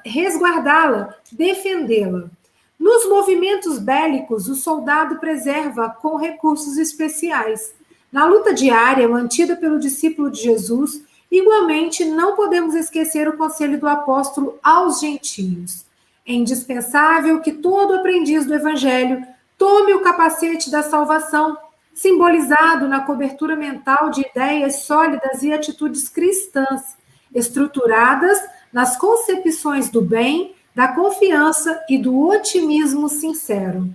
resguardá-la, 0.04 1.16
defendê-la. 1.32 2.30
Nos 2.78 3.08
movimentos 3.08 3.80
bélicos, 3.80 4.50
o 4.50 4.56
soldado 4.56 5.20
preserva 5.20 5.90
com 5.90 6.18
recursos 6.18 6.78
especiais. 6.78 7.74
Na 8.12 8.26
luta 8.26 8.54
diária 8.54 9.08
mantida 9.08 9.56
pelo 9.56 9.80
discípulo 9.80 10.30
de 10.32 10.42
Jesus, 10.42 11.02
igualmente 11.38 12.06
não 12.06 12.36
podemos 12.36 12.74
esquecer 12.76 13.28
o 13.28 13.38
conselho 13.38 13.80
do 13.80 13.88
apóstolo 13.88 14.60
aos 14.64 15.00
gentios. 15.00 15.86
É 16.26 16.34
indispensável 16.34 17.42
que 17.42 17.52
todo 17.52 17.96
aprendiz 17.96 18.46
do 18.46 18.54
evangelho 18.54 19.26
tome 19.58 19.94
o 19.94 20.02
capacete 20.02 20.70
da 20.72 20.84
salvação 20.84 21.58
simbolizado 21.94 22.88
na 22.88 23.00
cobertura 23.00 23.56
mental 23.56 24.10
de 24.10 24.22
ideias 24.22 24.82
sólidas 24.82 25.44
e 25.44 25.54
atitudes 25.54 26.10
cristãs, 26.10 26.98
estruturadas 27.34 28.38
nas 28.72 28.98
concepções 28.98 29.90
do 29.90 30.02
bem, 30.02 30.54
da 30.76 30.90
confiança 30.90 31.82
e 31.90 31.98
do 31.98 32.28
otimismo 32.28 33.08
sincero. 33.08 33.90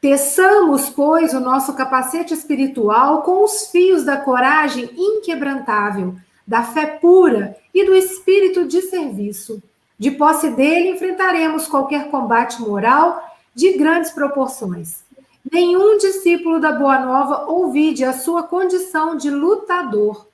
Teçamos, 0.00 0.88
pois, 0.88 1.34
o 1.34 1.40
nosso 1.40 1.74
capacete 1.74 2.32
espiritual 2.32 3.22
com 3.22 3.44
os 3.44 3.66
fios 3.70 4.04
da 4.04 4.16
coragem 4.16 4.88
inquebrantável, 4.96 6.16
da 6.46 6.62
fé 6.62 6.86
pura 6.86 7.56
e 7.74 7.84
do 7.84 7.94
espírito 7.94 8.66
de 8.66 8.82
serviço. 8.82 9.62
De 9.98 10.10
posse 10.10 10.50
dele, 10.50 10.90
enfrentaremos 10.90 11.66
qualquer 11.66 12.10
combate 12.10 12.60
moral 12.60 13.22
de 13.54 13.72
grandes 13.72 14.10
proporções. 14.10 15.04
Nenhum 15.50 15.96
discípulo 15.96 16.60
da 16.60 16.72
Boa 16.72 17.00
Nova 17.00 17.46
ouvide 17.50 18.04
a 18.04 18.12
sua 18.12 18.42
condição 18.42 19.16
de 19.16 19.30
lutador. 19.30 20.26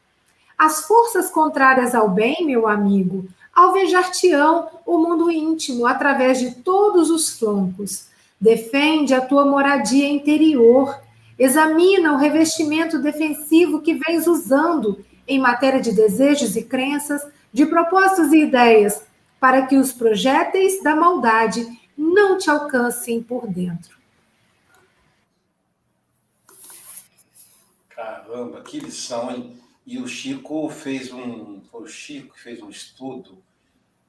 As 0.59 0.87
forças 0.87 1.31
contrárias 1.31 1.95
ao 1.95 2.09
bem, 2.09 2.45
meu 2.45 2.67
amigo, 2.67 3.27
alvejar-te-ão 3.55 4.69
o 4.87 4.99
mundo 4.99 5.31
íntimo 5.31 5.87
através 5.87 6.41
de 6.41 6.57
todos 6.57 7.11
os 7.11 7.39
flancos. 7.39 8.07
Defende 8.41 9.15
a 9.15 9.21
tua 9.21 9.45
moradia 9.45 10.09
interior. 10.09 10.99
Examina 11.39 12.13
o 12.13 12.17
revestimento 12.17 12.99
defensivo 12.99 13.81
que 13.81 13.95
vens 13.95 14.27
usando 14.27 15.05
em 15.27 15.39
matéria 15.39 15.81
de 15.81 15.93
desejos 15.93 16.57
e 16.57 16.63
crenças, 16.63 17.23
de 17.53 17.67
propósitos 17.67 18.33
e 18.33 18.43
ideias, 18.43 19.05
para 19.39 19.67
que 19.67 19.77
os 19.77 19.93
projéteis 19.93 20.83
da 20.83 20.95
maldade 20.95 21.67
não 21.97 22.39
te 22.39 22.51
alcancem 22.51 23.23
por 23.23 23.47
dentro. 23.47 23.97
Caramba, 27.89 28.63
que 28.63 28.81
lição, 28.81 29.31
hein? 29.31 29.61
E 29.87 29.99
o 29.99 30.07
Chico 30.07 30.69
fez 30.71 31.13
um. 31.13 31.61
Foi 31.71 31.83
o 31.83 31.89
Chico 31.89 32.35
que 32.35 32.41
fez 32.41 32.63
um 32.63 32.71
estudo 32.71 33.43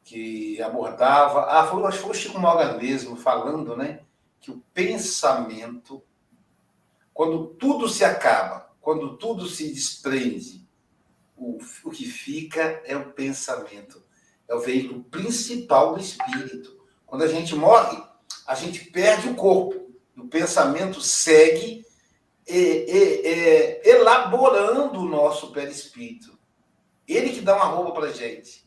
que 0.03 0.61
abordava. 0.61 1.45
Ah, 1.49 1.65
foi, 1.65 1.83
acho 1.83 1.97
que 1.97 2.03
foi 2.03 2.11
o 2.11 2.13
Chico 2.13 2.39
Moga 2.39 2.77
mesmo, 2.77 3.15
falando, 3.15 3.75
né? 3.75 4.01
Que 4.39 4.51
o 4.51 4.63
pensamento, 4.73 6.01
quando 7.13 7.47
tudo 7.47 7.87
se 7.87 8.03
acaba, 8.03 8.71
quando 8.81 9.17
tudo 9.17 9.47
se 9.47 9.71
desprende, 9.71 10.62
o, 11.43 11.59
o 11.83 11.91
que 11.91 12.05
fica 12.05 12.81
é 12.85 12.95
o 12.95 13.11
pensamento. 13.11 14.01
É 14.47 14.55
o 14.55 14.61
veículo 14.61 15.03
principal 15.03 15.93
do 15.93 15.99
espírito. 15.99 16.81
Quando 17.05 17.23
a 17.23 17.27
gente 17.27 17.53
morre, 17.55 18.01
a 18.47 18.55
gente 18.55 18.85
perde 18.85 19.27
o 19.29 19.35
corpo. 19.35 19.91
O 20.17 20.27
pensamento 20.27 21.01
segue 21.01 21.85
elaborando 23.83 24.99
o 24.99 25.09
nosso 25.09 25.51
perispírito. 25.51 26.37
Ele 27.07 27.31
que 27.31 27.41
dá 27.41 27.55
uma 27.55 27.65
roupa 27.65 27.99
para 27.99 28.13
gente. 28.13 28.63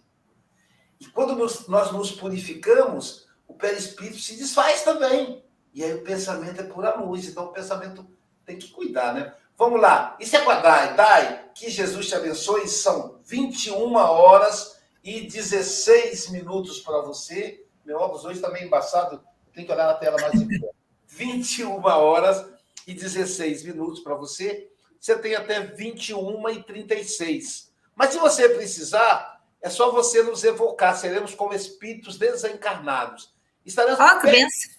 E 1.01 1.07
quando 1.07 1.35
nos, 1.35 1.67
nós 1.69 1.93
nos 1.93 2.11
purificamos, 2.11 3.27
o 3.47 3.55
perispírito 3.55 4.19
se 4.19 4.37
desfaz 4.37 4.83
também. 4.83 5.45
E 5.73 5.85
aí 5.85 5.95
o 5.95 6.03
pensamento 6.03 6.61
é 6.61 6.65
pura 6.65 6.95
luz. 6.97 7.27
Então 7.27 7.45
o 7.47 7.53
pensamento 7.53 8.07
tem 8.45 8.59
que 8.59 8.69
cuidar, 8.69 9.15
né? 9.15 9.35
Vamos 9.57 9.81
lá. 9.81 10.17
Isso 10.21 10.37
é 10.37 10.41
com 10.41 10.51
a 10.51 10.61
Dai. 10.61 10.95
Dai, 10.95 11.51
que 11.55 11.71
Jesus 11.71 12.09
te 12.09 12.15
abençoe. 12.15 12.69
São 12.69 13.21
21 13.25 13.95
horas 13.95 14.79
e 15.03 15.23
16 15.23 16.29
minutos 16.31 16.81
para 16.81 17.01
você. 17.01 17.65
Meu 17.85 17.99
óculos 17.99 18.25
hoje 18.25 18.37
está 18.37 18.51
meio 18.51 18.67
embaçado. 18.67 19.23
Tem 19.55 19.65
que 19.65 19.73
olhar 19.73 19.87
na 19.87 19.95
tela 19.95 20.21
mais 20.21 20.33
de 20.33 20.61
21 21.09 21.83
horas 21.83 22.45
e 22.87 22.93
16 22.93 23.63
minutos 23.65 24.01
para 24.01 24.15
você. 24.15 24.71
Você 25.01 25.17
tem 25.19 25.35
até 25.35 25.61
21 25.61 26.49
e 26.51 26.63
36. 26.63 27.73
Mas 27.95 28.11
se 28.11 28.19
você 28.19 28.49
precisar, 28.51 29.41
é 29.63 29.71
só 29.71 29.91
você 29.91 30.23
nos 30.23 30.45
evocar. 30.45 30.95
Seremos 30.97 31.35
como 31.35 31.55
espíritos 31.55 32.19
desencarnados. 32.19 33.35
Estaremos 33.65 33.99
oh, 33.99 34.21
que 34.21 34.27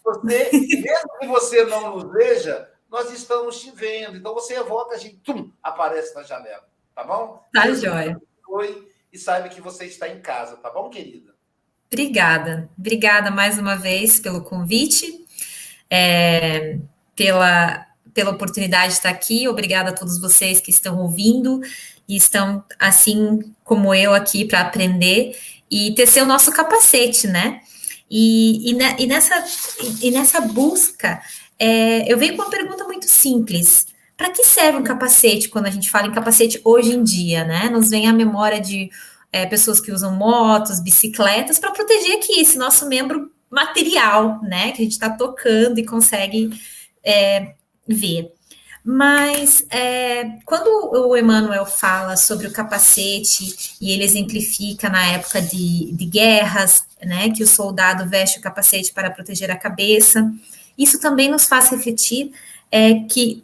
você, 0.04 0.50
mesmo 0.54 1.20
que 1.20 1.28
você 1.28 1.66
não 1.66 1.96
nos 1.96 2.12
veja, 2.14 2.72
nós 2.90 3.12
estamos 3.12 3.60
te 3.62 3.72
vendo. 3.72 4.18
Então 4.18 4.34
você 4.34 4.56
evoca, 4.56 4.96
a 4.96 4.98
gente 4.98 5.18
tum, 5.18 5.52
aparece 5.62 6.16
na 6.16 6.24
janela. 6.24 6.68
Tá 6.96 7.04
bom? 7.04 7.44
Tá, 7.54 7.72
joia. 7.74 8.20
Oi, 8.48 8.88
e 9.12 9.18
saiba 9.18 9.50
que 9.50 9.62
você 9.62 9.86
está 9.86 10.08
em 10.08 10.20
casa, 10.20 10.56
tá 10.58 10.70
bom, 10.70 10.90
querida? 10.90 11.36
Obrigada. 11.92 12.70
Obrigada 12.78 13.32
mais 13.32 13.58
uma 13.58 13.76
vez 13.76 14.20
pelo 14.20 14.44
convite, 14.44 15.26
é, 15.90 16.78
pela, 17.16 17.86
pela 18.14 18.32
oportunidade 18.32 18.90
de 18.90 18.94
estar 18.94 19.10
aqui. 19.10 19.48
Obrigada 19.48 19.92
a 19.92 19.94
todos 19.94 20.20
vocês 20.20 20.60
que 20.60 20.72
estão 20.72 20.98
ouvindo 21.00 21.62
e 22.08 22.16
estão, 22.16 22.64
assim 22.80 23.54
como 23.64 23.94
eu, 23.94 24.14
aqui 24.14 24.46
para 24.46 24.62
aprender 24.62 25.38
e 25.70 25.94
tecer 25.96 26.24
o 26.24 26.26
nosso 26.26 26.52
capacete, 26.52 27.28
né? 27.28 27.62
E, 28.10 28.72
e, 28.72 29.04
e 29.04 29.08
nessa, 29.08 29.44
e, 30.02 30.12
nessa 30.12 30.42
busca, 30.42 31.22
é, 31.60 32.12
eu 32.12 32.18
venho 32.18 32.36
com 32.36 32.44
uma 32.44 32.52
pergunta 32.52 32.84
muito 32.84 33.08
simples. 33.08 33.88
Para 34.16 34.32
que 34.32 34.44
serve 34.44 34.80
um 34.80 34.84
capacete 34.84 35.48
quando 35.48 35.68
a 35.68 35.70
gente 35.70 35.92
fala 35.92 36.08
em 36.08 36.12
capacete 36.12 36.60
hoje 36.64 36.92
em 36.92 37.04
dia, 37.04 37.44
né? 37.44 37.70
Nos 37.70 37.90
vem 37.90 38.08
a 38.08 38.14
memória 38.14 38.60
de 38.60 38.90
é, 39.32 39.46
pessoas 39.46 39.80
que 39.80 39.92
usam 39.92 40.16
motos, 40.16 40.80
bicicletas, 40.80 41.60
para 41.60 41.72
proteger 41.72 42.18
aqui 42.18 42.40
esse 42.40 42.58
nosso 42.58 42.88
membro 42.88 43.32
material, 43.50 44.42
né? 44.42 44.72
Que 44.72 44.82
a 44.82 44.84
gente 44.84 44.94
está 44.94 45.10
tocando 45.10 45.80
e 45.80 45.86
consegue 45.86 46.50
é, 47.04 47.54
ver. 47.88 48.32
Mas 48.84 49.66
é, 49.70 50.40
quando 50.46 50.68
o 51.10 51.18
Emmanuel 51.18 51.66
fala 51.66 52.16
sobre 52.16 52.48
o 52.48 52.54
capacete 52.54 53.76
e 53.82 53.92
ele 53.92 54.06
exemplifica 54.06 54.90
na 54.90 55.06
época 55.08 55.42
de, 55.42 55.92
de 55.92 56.06
guerras, 56.06 56.86
né, 57.04 57.30
que 57.30 57.44
o 57.44 57.48
soldado 57.48 58.10
veste 58.10 58.40
o 58.40 58.42
capacete 58.42 58.94
para 58.94 59.12
proteger 59.12 59.52
a 59.52 59.58
cabeça, 59.58 60.32
isso 60.78 61.00
também 61.00 61.30
nos 61.30 61.46
faz 61.46 61.70
refletir 61.70 62.32
é, 62.72 62.96
que 63.02 63.44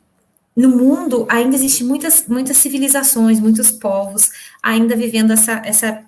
no 0.56 0.70
mundo 0.70 1.26
ainda 1.30 1.56
existem 1.56 1.86
muitas, 1.86 2.26
muitas 2.28 2.58
civilizações, 2.58 3.40
muitos 3.40 3.72
povos 3.72 4.30
ainda 4.62 4.96
vivendo 4.96 5.32
essa, 5.32 5.54
essa, 5.66 6.04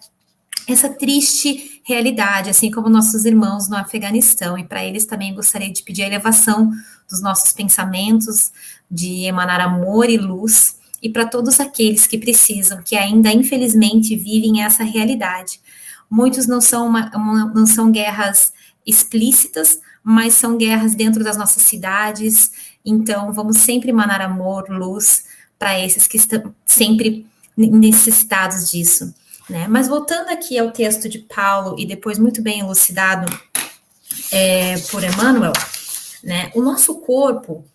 essa 0.67 0.89
triste 0.89 1.81
realidade, 1.83 2.50
assim 2.50 2.70
como 2.70 2.90
nossos 2.90 3.25
irmãos 3.25 3.68
no 3.68 3.75
Afeganistão. 3.75 4.57
E 4.57 4.64
para 4.64 4.83
eles 4.83 5.05
também 5.05 5.33
gostaria 5.33 5.72
de 5.72 5.81
pedir 5.81 6.03
a 6.03 6.07
elevação 6.07 6.72
dos 7.09 7.22
nossos 7.22 7.51
pensamentos, 7.53 8.51
de 8.90 9.24
emanar 9.24 9.61
amor 9.61 10.09
e 10.09 10.18
luz, 10.18 10.77
e 11.01 11.09
para 11.09 11.25
todos 11.25 11.59
aqueles 11.59 12.07
que 12.07 12.18
precisam, 12.18 12.81
que 12.83 12.96
ainda 12.96 13.31
infelizmente 13.31 14.16
vivem 14.16 14.64
essa 14.64 14.83
realidade. 14.83 15.59
Muitos 16.09 16.48
não 16.48 16.61
são, 16.61 16.88
uma, 16.88 17.11
uma, 17.16 17.46
não 17.53 17.66
são 17.66 17.92
guerras 17.92 18.53
explícitas, 18.85 19.79
mas 20.07 20.35
são 20.35 20.55
guerras 20.55 20.94
dentro 20.94 21.24
das 21.24 21.35
nossas 21.35 21.63
cidades. 21.63 22.51
Então, 22.85 23.33
vamos 23.33 23.57
sempre 23.57 23.89
emanar 23.89 24.22
amor, 24.22 24.70
luz 24.70 25.25
para 25.57 25.79
esses 25.79 26.05
que 26.05 26.18
estão 26.18 26.53
sempre 26.63 27.25
necessitados 27.57 28.70
disso. 28.70 29.11
Né? 29.50 29.68
Mas 29.68 29.87
voltando 29.87 30.29
aqui 30.29 30.59
ao 30.59 30.70
texto 30.70 31.09
de 31.09 31.18
Paulo 31.18 31.75
e 31.79 31.87
depois 31.87 32.20
muito 32.20 32.39
bem 32.44 32.59
elucidado 32.59 33.25
é, 34.31 34.77
por 34.91 35.03
Emmanuel, 35.03 35.53
né? 36.24 36.51
O 36.53 36.61
nosso 36.61 36.96
corpo 37.01 37.65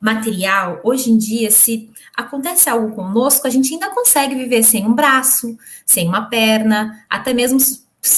material, 0.00 0.80
hoje 0.84 1.10
em 1.10 1.18
dia, 1.18 1.50
se 1.50 1.90
acontece 2.16 2.68
algo 2.68 2.94
conosco, 2.94 3.46
a 3.46 3.50
gente 3.50 3.72
ainda 3.72 3.90
consegue 3.90 4.34
viver 4.34 4.62
sem 4.62 4.86
um 4.86 4.92
braço, 4.92 5.56
sem 5.86 6.06
uma 6.06 6.28
perna, 6.28 7.04
até 7.08 7.32
mesmo 7.32 7.58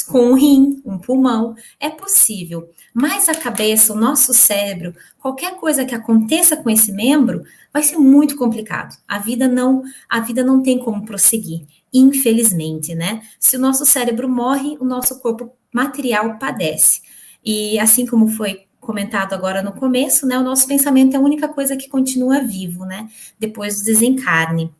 com 0.06 0.30
um 0.30 0.34
rim, 0.34 0.82
um 0.84 0.98
pulmão, 0.98 1.54
é 1.78 1.90
possível. 1.90 2.70
Mas 2.92 3.28
a 3.28 3.34
cabeça, 3.34 3.92
o 3.92 3.96
nosso 3.96 4.32
cérebro, 4.32 4.94
qualquer 5.18 5.56
coisa 5.56 5.84
que 5.84 5.94
aconteça 5.94 6.56
com 6.56 6.70
esse 6.70 6.92
membro, 6.92 7.44
vai 7.72 7.82
ser 7.82 7.96
muito 7.96 8.36
complicado. 8.36 8.96
A 9.06 9.18
vida 9.18 9.46
não, 9.46 9.82
a 10.08 10.20
vida 10.20 10.42
não 10.42 10.62
tem 10.62 10.78
como 10.78 11.04
prosseguir, 11.04 11.66
infelizmente, 11.92 12.94
né? 12.94 13.22
Se 13.38 13.56
o 13.56 13.60
nosso 13.60 13.84
cérebro 13.84 14.28
morre, 14.28 14.76
o 14.80 14.84
nosso 14.84 15.20
corpo 15.20 15.52
material 15.72 16.38
padece. 16.38 17.02
E 17.44 17.78
assim 17.78 18.06
como 18.06 18.28
foi 18.28 18.66
comentado 18.80 19.34
agora 19.34 19.62
no 19.62 19.72
começo, 19.72 20.26
né, 20.26 20.38
o 20.38 20.44
nosso 20.44 20.66
pensamento 20.66 21.14
é 21.14 21.16
a 21.16 21.20
única 21.20 21.48
coisa 21.48 21.76
que 21.76 21.88
continua 21.88 22.40
vivo, 22.40 22.84
né, 22.84 23.08
depois 23.38 23.78
do 23.78 23.84
desencarne. 23.84 24.72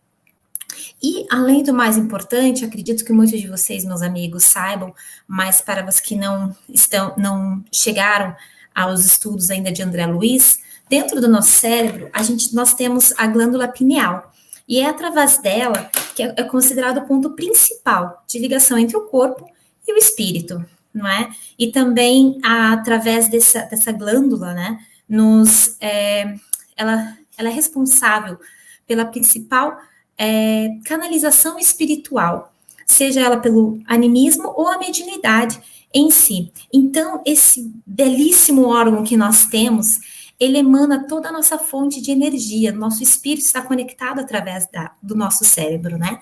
E, 1.03 1.27
além 1.31 1.62
do 1.62 1.75
mais 1.75 1.97
importante, 1.97 2.65
acredito 2.65 3.05
que 3.05 3.12
muitos 3.12 3.41
de 3.41 3.49
vocês, 3.49 3.85
meus 3.85 4.03
amigos, 4.03 4.45
saibam, 4.45 4.95
mas 5.27 5.61
para 5.61 5.87
os 5.87 6.01
que 6.01 6.15
não 6.17 6.55
estão, 6.69 7.15
não 7.17 7.65
chegaram 7.73 8.35
aos 8.75 9.05
estudos 9.05 9.51
ainda 9.51 9.73
de 9.73 9.83
André 9.83 10.07
Luiz, 10.07 10.59
dentro 10.89 11.21
do 11.21 11.29
nosso 11.29 11.51
cérebro, 11.51 12.09
a 12.12 12.23
gente, 12.23 12.55
nós 12.55 12.75
temos 12.75 13.12
a 13.17 13.27
glândula 13.27 13.69
pineal, 13.69 14.33
e 14.69 14.81
é 14.81 14.87
através 14.87 15.39
dela 15.39 15.91
que 16.15 16.23
é, 16.23 16.35
é 16.37 16.43
considerado 16.43 16.99
o 16.99 17.07
ponto 17.07 17.31
principal 17.31 18.25
de 18.27 18.39
ligação 18.39 18.77
entre 18.79 18.97
o 18.97 19.03
corpo 19.03 19.49
e 19.87 19.93
o 19.93 19.97
espírito, 19.97 20.65
não 20.93 21.07
é? 21.07 21.31
E 21.59 21.71
também 21.71 22.39
através 22.43 23.29
dessa, 23.29 23.62
dessa 23.62 23.93
glândula, 23.93 24.53
né, 24.53 24.79
nos, 25.09 25.77
é, 25.81 26.35
ela, 26.77 27.17
ela 27.39 27.49
é 27.49 27.53
responsável 27.53 28.39
pela 28.87 29.05
principal 29.05 29.79
é, 30.19 30.77
canalização 30.85 31.59
espiritual, 31.59 32.53
seja 32.87 33.21
ela 33.21 33.39
pelo 33.39 33.81
animismo 33.87 34.53
ou 34.57 34.69
a 34.69 34.79
mediunidade 34.79 35.61
em 35.93 36.11
si. 36.11 36.53
Então, 36.73 37.23
esse 37.25 37.73
belíssimo 37.87 38.67
órgão 38.67 39.03
que 39.03 39.17
nós 39.17 39.47
temos, 39.47 39.99
ele 40.39 40.59
emana 40.59 41.07
toda 41.07 41.29
a 41.29 41.33
nossa 41.33 41.59
fonte 41.59 42.01
de 42.01 42.11
energia, 42.11 42.73
nosso 42.73 43.03
espírito 43.03 43.45
está 43.45 43.63
conectado 43.63 44.21
através 44.21 44.69
da, 44.71 44.93
do 45.03 45.15
nosso 45.15 45.45
cérebro, 45.45 45.97
né? 45.97 46.21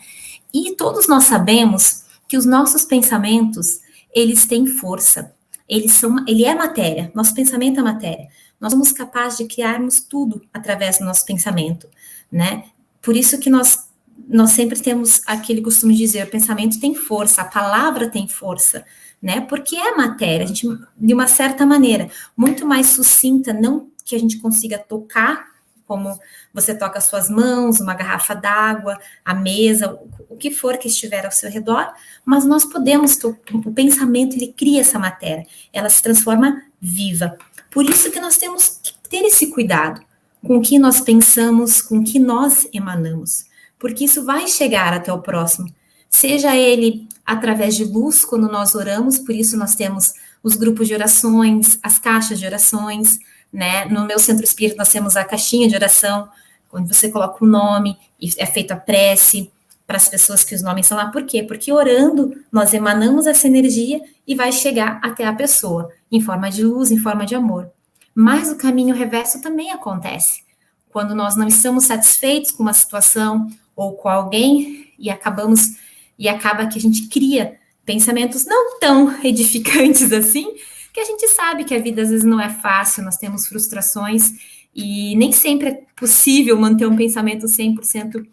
E 0.52 0.76
todos 0.76 1.08
nós 1.08 1.24
sabemos 1.24 2.04
que 2.28 2.36
os 2.36 2.46
nossos 2.46 2.84
pensamentos, 2.84 3.80
eles 4.14 4.46
têm 4.46 4.66
força, 4.66 5.34
eles 5.68 5.92
são, 5.92 6.24
ele 6.28 6.44
é 6.44 6.54
matéria, 6.54 7.10
nosso 7.14 7.34
pensamento 7.34 7.80
é 7.80 7.82
matéria. 7.82 8.28
Nós 8.60 8.72
somos 8.72 8.92
capazes 8.92 9.38
de 9.38 9.46
criarmos 9.46 10.00
tudo 10.00 10.42
através 10.52 10.98
do 10.98 11.04
nosso 11.04 11.24
pensamento, 11.26 11.88
né? 12.30 12.64
Por 13.04 13.16
isso 13.16 13.38
que 13.38 13.50
nós, 13.50 13.86
nós 14.26 14.52
sempre 14.52 14.80
temos 14.80 15.20
aquele 15.26 15.60
costume 15.60 15.92
de 15.94 16.00
dizer, 16.00 16.26
o 16.26 16.30
pensamento 16.30 16.80
tem 16.80 16.94
força, 16.94 17.42
a 17.42 17.44
palavra 17.44 18.08
tem 18.08 18.26
força, 18.26 18.84
né? 19.20 19.42
Porque 19.42 19.76
é 19.76 19.94
matéria, 19.94 20.44
a 20.44 20.48
gente, 20.48 20.66
de 20.96 21.14
uma 21.14 21.26
certa 21.26 21.66
maneira, 21.66 22.08
muito 22.36 22.66
mais 22.66 22.86
sucinta, 22.86 23.52
não 23.52 23.90
que 24.04 24.16
a 24.16 24.18
gente 24.18 24.38
consiga 24.38 24.78
tocar, 24.78 25.54
como 25.86 26.18
você 26.52 26.74
toca 26.74 26.98
as 26.98 27.04
suas 27.04 27.28
mãos, 27.28 27.78
uma 27.78 27.94
garrafa 27.94 28.34
d'água, 28.34 28.98
a 29.22 29.34
mesa, 29.34 29.98
o 30.30 30.36
que 30.36 30.50
for 30.50 30.78
que 30.78 30.88
estiver 30.88 31.26
ao 31.26 31.30
seu 31.30 31.50
redor, 31.50 31.92
mas 32.24 32.44
nós 32.44 32.64
podemos, 32.64 33.18
o 33.22 33.72
pensamento, 33.72 34.34
ele 34.34 34.52
cria 34.56 34.80
essa 34.80 34.98
matéria, 34.98 35.46
ela 35.72 35.90
se 35.90 36.02
transforma 36.02 36.62
viva. 36.80 37.36
Por 37.70 37.84
isso 37.84 38.10
que 38.10 38.20
nós 38.20 38.38
temos 38.38 38.80
que 38.82 38.94
ter 39.08 39.24
esse 39.26 39.50
cuidado, 39.50 40.00
com 40.46 40.58
o 40.58 40.62
que 40.62 40.78
nós 40.78 41.00
pensamos, 41.00 41.82
com 41.82 41.98
o 41.98 42.04
que 42.04 42.18
nós 42.18 42.68
emanamos, 42.72 43.46
porque 43.78 44.04
isso 44.04 44.24
vai 44.24 44.46
chegar 44.46 44.92
até 44.92 45.12
o 45.12 45.22
próximo, 45.22 45.72
seja 46.08 46.56
ele 46.56 47.08
através 47.24 47.74
de 47.74 47.84
luz, 47.84 48.24
quando 48.24 48.46
nós 48.48 48.74
oramos, 48.74 49.18
por 49.18 49.34
isso 49.34 49.56
nós 49.56 49.74
temos 49.74 50.12
os 50.42 50.54
grupos 50.54 50.86
de 50.86 50.94
orações, 50.94 51.78
as 51.82 51.98
caixas 51.98 52.38
de 52.38 52.46
orações, 52.46 53.18
né? 53.52 53.86
No 53.86 54.04
meu 54.04 54.18
centro 54.18 54.44
espírita 54.44 54.76
nós 54.78 54.90
temos 54.90 55.16
a 55.16 55.24
caixinha 55.24 55.68
de 55.68 55.74
oração 55.74 56.28
onde 56.74 56.92
você 56.92 57.08
coloca 57.08 57.42
o 57.42 57.46
nome 57.46 57.96
e 58.20 58.30
é 58.36 58.44
feita 58.44 58.74
a 58.74 58.76
prece 58.76 59.50
para 59.86 59.96
as 59.96 60.08
pessoas 60.08 60.42
que 60.42 60.54
os 60.54 60.62
nomes 60.62 60.86
são 60.86 60.98
lá. 60.98 61.06
Por 61.10 61.24
quê? 61.24 61.42
Porque 61.42 61.72
orando, 61.72 62.34
nós 62.50 62.74
emanamos 62.74 63.26
essa 63.26 63.46
energia 63.46 64.00
e 64.26 64.34
vai 64.34 64.50
chegar 64.50 64.98
até 65.02 65.24
a 65.24 65.32
pessoa, 65.32 65.90
em 66.10 66.20
forma 66.20 66.50
de 66.50 66.64
luz, 66.64 66.90
em 66.90 66.98
forma 66.98 67.24
de 67.24 67.34
amor. 67.34 67.70
Mas 68.14 68.50
o 68.50 68.56
caminho 68.56 68.94
reverso 68.94 69.40
também 69.40 69.70
acontece. 69.70 70.42
Quando 70.90 71.14
nós 71.14 71.36
não 71.36 71.48
estamos 71.48 71.86
satisfeitos 71.86 72.52
com 72.52 72.62
uma 72.62 72.72
situação 72.72 73.48
ou 73.74 73.94
com 73.94 74.08
alguém 74.08 74.92
e 74.98 75.10
acabamos 75.10 75.76
e 76.18 76.28
acaba 76.28 76.66
que 76.66 76.78
a 76.78 76.80
gente 76.80 77.08
cria 77.08 77.58
pensamentos 77.84 78.46
não 78.46 78.78
tão 78.78 79.18
edificantes 79.24 80.12
assim, 80.12 80.54
que 80.92 81.00
a 81.00 81.04
gente 81.04 81.26
sabe 81.28 81.64
que 81.64 81.74
a 81.74 81.80
vida 81.80 82.02
às 82.02 82.10
vezes 82.10 82.24
não 82.24 82.40
é 82.40 82.48
fácil, 82.48 83.02
nós 83.02 83.16
temos 83.16 83.48
frustrações 83.48 84.30
e 84.72 85.16
nem 85.16 85.32
sempre 85.32 85.68
é 85.68 85.82
possível 85.96 86.56
manter 86.56 86.86
um 86.86 86.96
pensamento 86.96 87.46
100% 87.46 88.24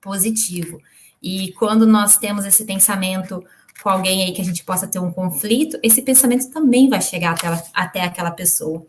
positivo. 0.00 0.80
E 1.22 1.52
quando 1.52 1.86
nós 1.86 2.16
temos 2.16 2.44
esse 2.44 2.64
pensamento 2.64 3.44
com 3.82 3.88
alguém 3.88 4.24
aí 4.24 4.32
que 4.32 4.40
a 4.40 4.44
gente 4.44 4.64
possa 4.64 4.86
ter 4.86 4.98
um 4.98 5.12
conflito, 5.12 5.78
esse 5.82 6.02
pensamento 6.02 6.50
também 6.50 6.88
vai 6.88 7.00
chegar 7.00 7.32
até, 7.32 7.62
até 7.72 8.00
aquela 8.02 8.30
pessoa. 8.30 8.84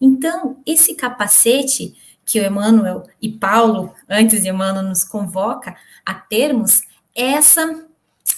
Então, 0.00 0.58
esse 0.64 0.94
capacete 0.94 1.94
que 2.24 2.40
o 2.40 2.46
Emmanuel 2.46 3.04
e 3.20 3.30
Paulo, 3.30 3.92
antes 4.08 4.42
de 4.42 4.48
Emmanuel, 4.48 4.84
nos 4.84 5.02
convoca 5.02 5.74
a 6.04 6.14
termos, 6.14 6.82
é 7.14 7.32
essa 7.32 7.84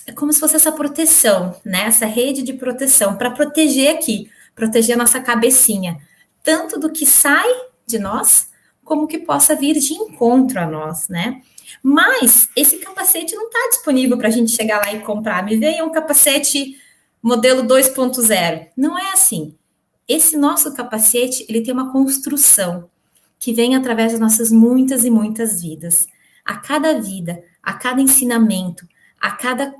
é 0.06 0.12
como 0.12 0.32
se 0.32 0.40
fosse 0.40 0.56
essa 0.56 0.72
proteção, 0.72 1.54
né? 1.64 1.84
Essa 1.86 2.06
rede 2.06 2.42
de 2.42 2.52
proteção 2.52 3.16
para 3.16 3.30
proteger 3.30 3.94
aqui, 3.94 4.30
proteger 4.54 4.94
a 4.94 4.98
nossa 4.98 5.20
cabecinha, 5.20 5.98
tanto 6.42 6.78
do 6.78 6.90
que 6.90 7.04
sai 7.04 7.48
de 7.86 7.98
nós, 7.98 8.50
como 8.84 9.06
que 9.06 9.18
possa 9.18 9.54
vir 9.54 9.78
de 9.78 9.92
encontro 9.94 10.60
a 10.60 10.66
nós, 10.66 11.08
né? 11.08 11.42
Mas 11.82 12.48
esse 12.56 12.78
capacete 12.78 13.34
não 13.34 13.46
está 13.46 13.68
disponível 13.70 14.16
para 14.16 14.28
a 14.28 14.30
gente 14.30 14.50
chegar 14.50 14.78
lá 14.78 14.92
e 14.92 15.00
comprar. 15.00 15.44
Me 15.44 15.56
veio 15.56 15.84
um 15.84 15.92
capacete 15.92 16.76
modelo 17.22 17.62
2.0. 17.62 18.68
Não 18.76 18.98
é 18.98 19.12
assim. 19.12 19.54
Esse 20.08 20.36
nosso 20.36 20.74
capacete, 20.74 21.46
ele 21.48 21.60
tem 21.60 21.72
uma 21.72 21.92
construção 21.92 22.90
que 23.38 23.52
vem 23.52 23.76
através 23.76 24.12
das 24.12 24.20
nossas 24.20 24.50
muitas 24.50 25.04
e 25.04 25.10
muitas 25.10 25.62
vidas. 25.62 26.06
A 26.44 26.56
cada 26.56 27.00
vida, 27.00 27.42
a 27.62 27.72
cada 27.72 28.00
ensinamento, 28.00 28.86
a 29.20 29.30
cada 29.30 29.74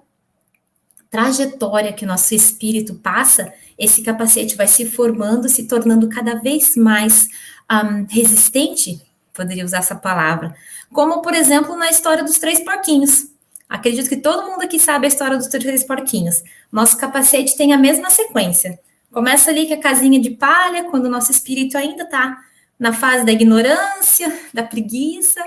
trajetória 1.10 1.92
que 1.92 2.06
nosso 2.06 2.34
espírito 2.34 2.94
passa, 2.94 3.52
esse 3.76 4.02
capacete 4.02 4.56
vai 4.56 4.68
se 4.68 4.86
formando, 4.86 5.48
se 5.48 5.66
tornando 5.66 6.08
cada 6.08 6.36
vez 6.36 6.76
mais 6.76 7.28
um, 7.70 8.06
resistente, 8.08 9.00
poderia 9.32 9.64
usar 9.64 9.78
essa 9.78 9.94
palavra, 9.94 10.54
como, 10.92 11.22
por 11.22 11.34
exemplo, 11.34 11.76
na 11.76 11.90
história 11.90 12.24
dos 12.24 12.38
três 12.38 12.60
porquinhos. 12.60 13.28
Acredito 13.68 14.08
que 14.08 14.16
todo 14.16 14.50
mundo 14.50 14.62
aqui 14.62 14.78
sabe 14.78 15.06
a 15.06 15.08
história 15.08 15.36
dos 15.36 15.46
três 15.46 15.84
porquinhos. 15.84 16.42
Nosso 16.72 16.96
capacete 16.96 17.56
tem 17.56 17.72
a 17.72 17.78
mesma 17.78 18.10
sequência. 18.10 18.78
Começa 19.12 19.50
ali 19.50 19.66
com 19.66 19.74
a 19.74 19.80
casinha 19.80 20.20
de 20.20 20.30
palha, 20.30 20.84
quando 20.84 21.06
o 21.06 21.10
nosso 21.10 21.30
espírito 21.30 21.78
ainda 21.78 22.02
está 22.02 22.38
na 22.78 22.92
fase 22.92 23.24
da 23.24 23.32
ignorância, 23.32 24.40
da 24.52 24.62
preguiça, 24.62 25.40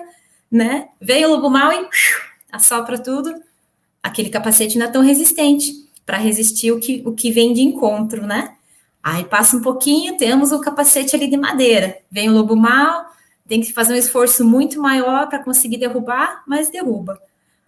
né? 0.50 0.88
Vem 1.02 1.26
o 1.26 1.30
lobo 1.30 1.50
mal 1.50 1.72
e 1.72 1.88
assopra 2.52 2.98
tudo 2.98 3.42
aquele 4.04 4.30
capacete 4.30 4.78
não 4.78 4.86
é 4.86 4.92
tão 4.92 5.02
resistente 5.02 5.72
para 6.06 6.18
resistir 6.18 6.72
o 6.74 6.80
que, 6.80 7.02
o 7.06 7.14
que 7.14 7.32
vem 7.32 7.54
de 7.54 7.62
encontro, 7.62 8.28
né? 8.28 8.56
Aí 9.02 9.24
passa 9.24 9.56
um 9.56 9.62
pouquinho, 9.62 10.18
temos 10.18 10.52
o 10.52 10.60
capacete 10.60 11.16
ali 11.16 11.30
de 11.30 11.38
madeira. 11.38 11.98
Vem 12.12 12.30
o 12.30 12.34
lobo 12.34 12.56
mal, 12.56 13.13
tem 13.54 13.62
que 13.62 13.72
fazer 13.72 13.94
um 13.94 13.98
esforço 13.98 14.44
muito 14.44 14.82
maior 14.82 15.30
para 15.30 15.44
conseguir 15.44 15.78
derrubar, 15.78 16.44
mas 16.48 16.72
derruba. 16.72 17.22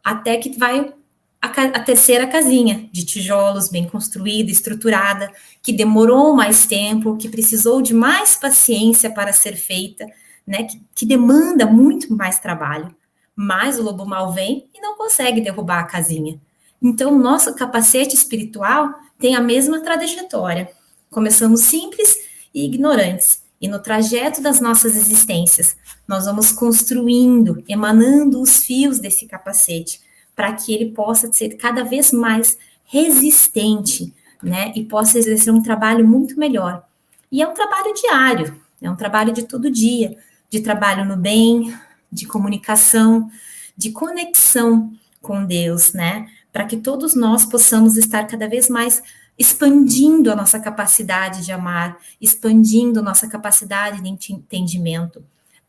Até 0.04 0.38
que 0.38 0.58
vai 0.58 0.94
a, 1.42 1.48
a, 1.48 1.80
terceira 1.80 2.26
casinha, 2.26 2.90
de 2.92 3.06
tijolos, 3.06 3.70
bem 3.70 3.88
construída, 3.88 4.50
estruturada, 4.50 5.32
que 5.62 5.72
demorou 5.72 6.36
mais 6.36 6.66
tempo, 6.66 7.18
que 7.18 7.30
precisou 7.30 7.82
de 7.82 7.94
mais 7.94 8.36
paciência 8.36 9.12
para 9.12 9.32
ser 9.32 9.56
feita, 9.56 10.08
né? 10.46 10.64
Que, 10.64 10.82
que 10.96 11.06
demanda 11.06 11.66
muito 11.68 12.16
mais 12.16 12.40
trabalho 12.40 12.96
mas 13.36 13.78
o 13.78 13.84
lobo 13.84 14.06
mal 14.06 14.32
vem 14.32 14.70
e 14.74 14.80
não 14.80 14.96
consegue 14.96 15.42
derrubar 15.42 15.80
a 15.82 15.84
casinha. 15.84 16.40
Então, 16.82 17.14
o 17.14 17.20
nosso 17.20 17.54
capacete 17.54 18.16
espiritual 18.16 18.94
tem 19.20 19.36
a 19.36 19.42
mesma 19.42 19.82
trajetória. 19.82 20.72
Começamos 21.12 21.62
simples 21.62 22.16
e 22.54 22.66
ignorantes, 22.66 23.44
e 23.66 23.68
no 23.68 23.80
trajeto 23.80 24.44
das 24.44 24.60
nossas 24.60 24.96
existências, 24.96 25.76
nós 26.08 26.26
vamos 26.26 26.52
construindo, 26.52 27.64
emanando 27.68 28.40
os 28.40 28.64
fios 28.64 29.00
desse 29.00 29.26
capacete, 29.26 30.00
para 30.36 30.54
que 30.54 30.72
ele 30.72 30.92
possa 30.92 31.34
ser 31.34 31.58
cada 31.58 31.84
vez 31.84 32.12
mais 32.12 32.60
resistente, 32.84 34.14
né? 34.44 34.72
E 34.76 34.86
possa 34.86 35.18
exercer 35.18 35.52
um 35.52 35.64
trabalho 35.64 36.08
muito 36.08 36.38
melhor. 36.38 36.86
E 37.32 37.42
é 37.42 37.48
um 37.48 37.56
trabalho 37.56 37.92
diário, 37.96 38.62
é 38.80 38.88
um 38.88 38.96
trabalho 38.96 39.34
de 39.34 39.42
todo 39.42 39.72
dia, 39.72 40.16
de 40.48 40.60
trabalho 40.60 41.04
no 41.04 41.18
bem, 41.18 41.76
de 42.12 42.28
comunicação, 42.28 43.32
de 43.76 43.90
conexão 43.90 44.94
com 45.24 45.44
Deus, 45.44 45.92
né? 45.92 46.28
Para 46.54 46.66
que 46.66 46.78
todos 46.78 47.16
nós 47.16 47.44
possamos 47.44 47.98
estar 47.98 48.28
cada 48.28 48.48
vez 48.48 48.70
mais 48.70 49.02
expandindo 49.38 50.32
a 50.32 50.36
nossa 50.36 50.60
capacidade 50.60 51.44
de 51.44 51.52
amar, 51.52 51.98
expandindo 52.22 53.02
nossa 53.02 53.28
capacidade 53.28 54.02
de 54.02 54.34
entendimento, 54.34 55.24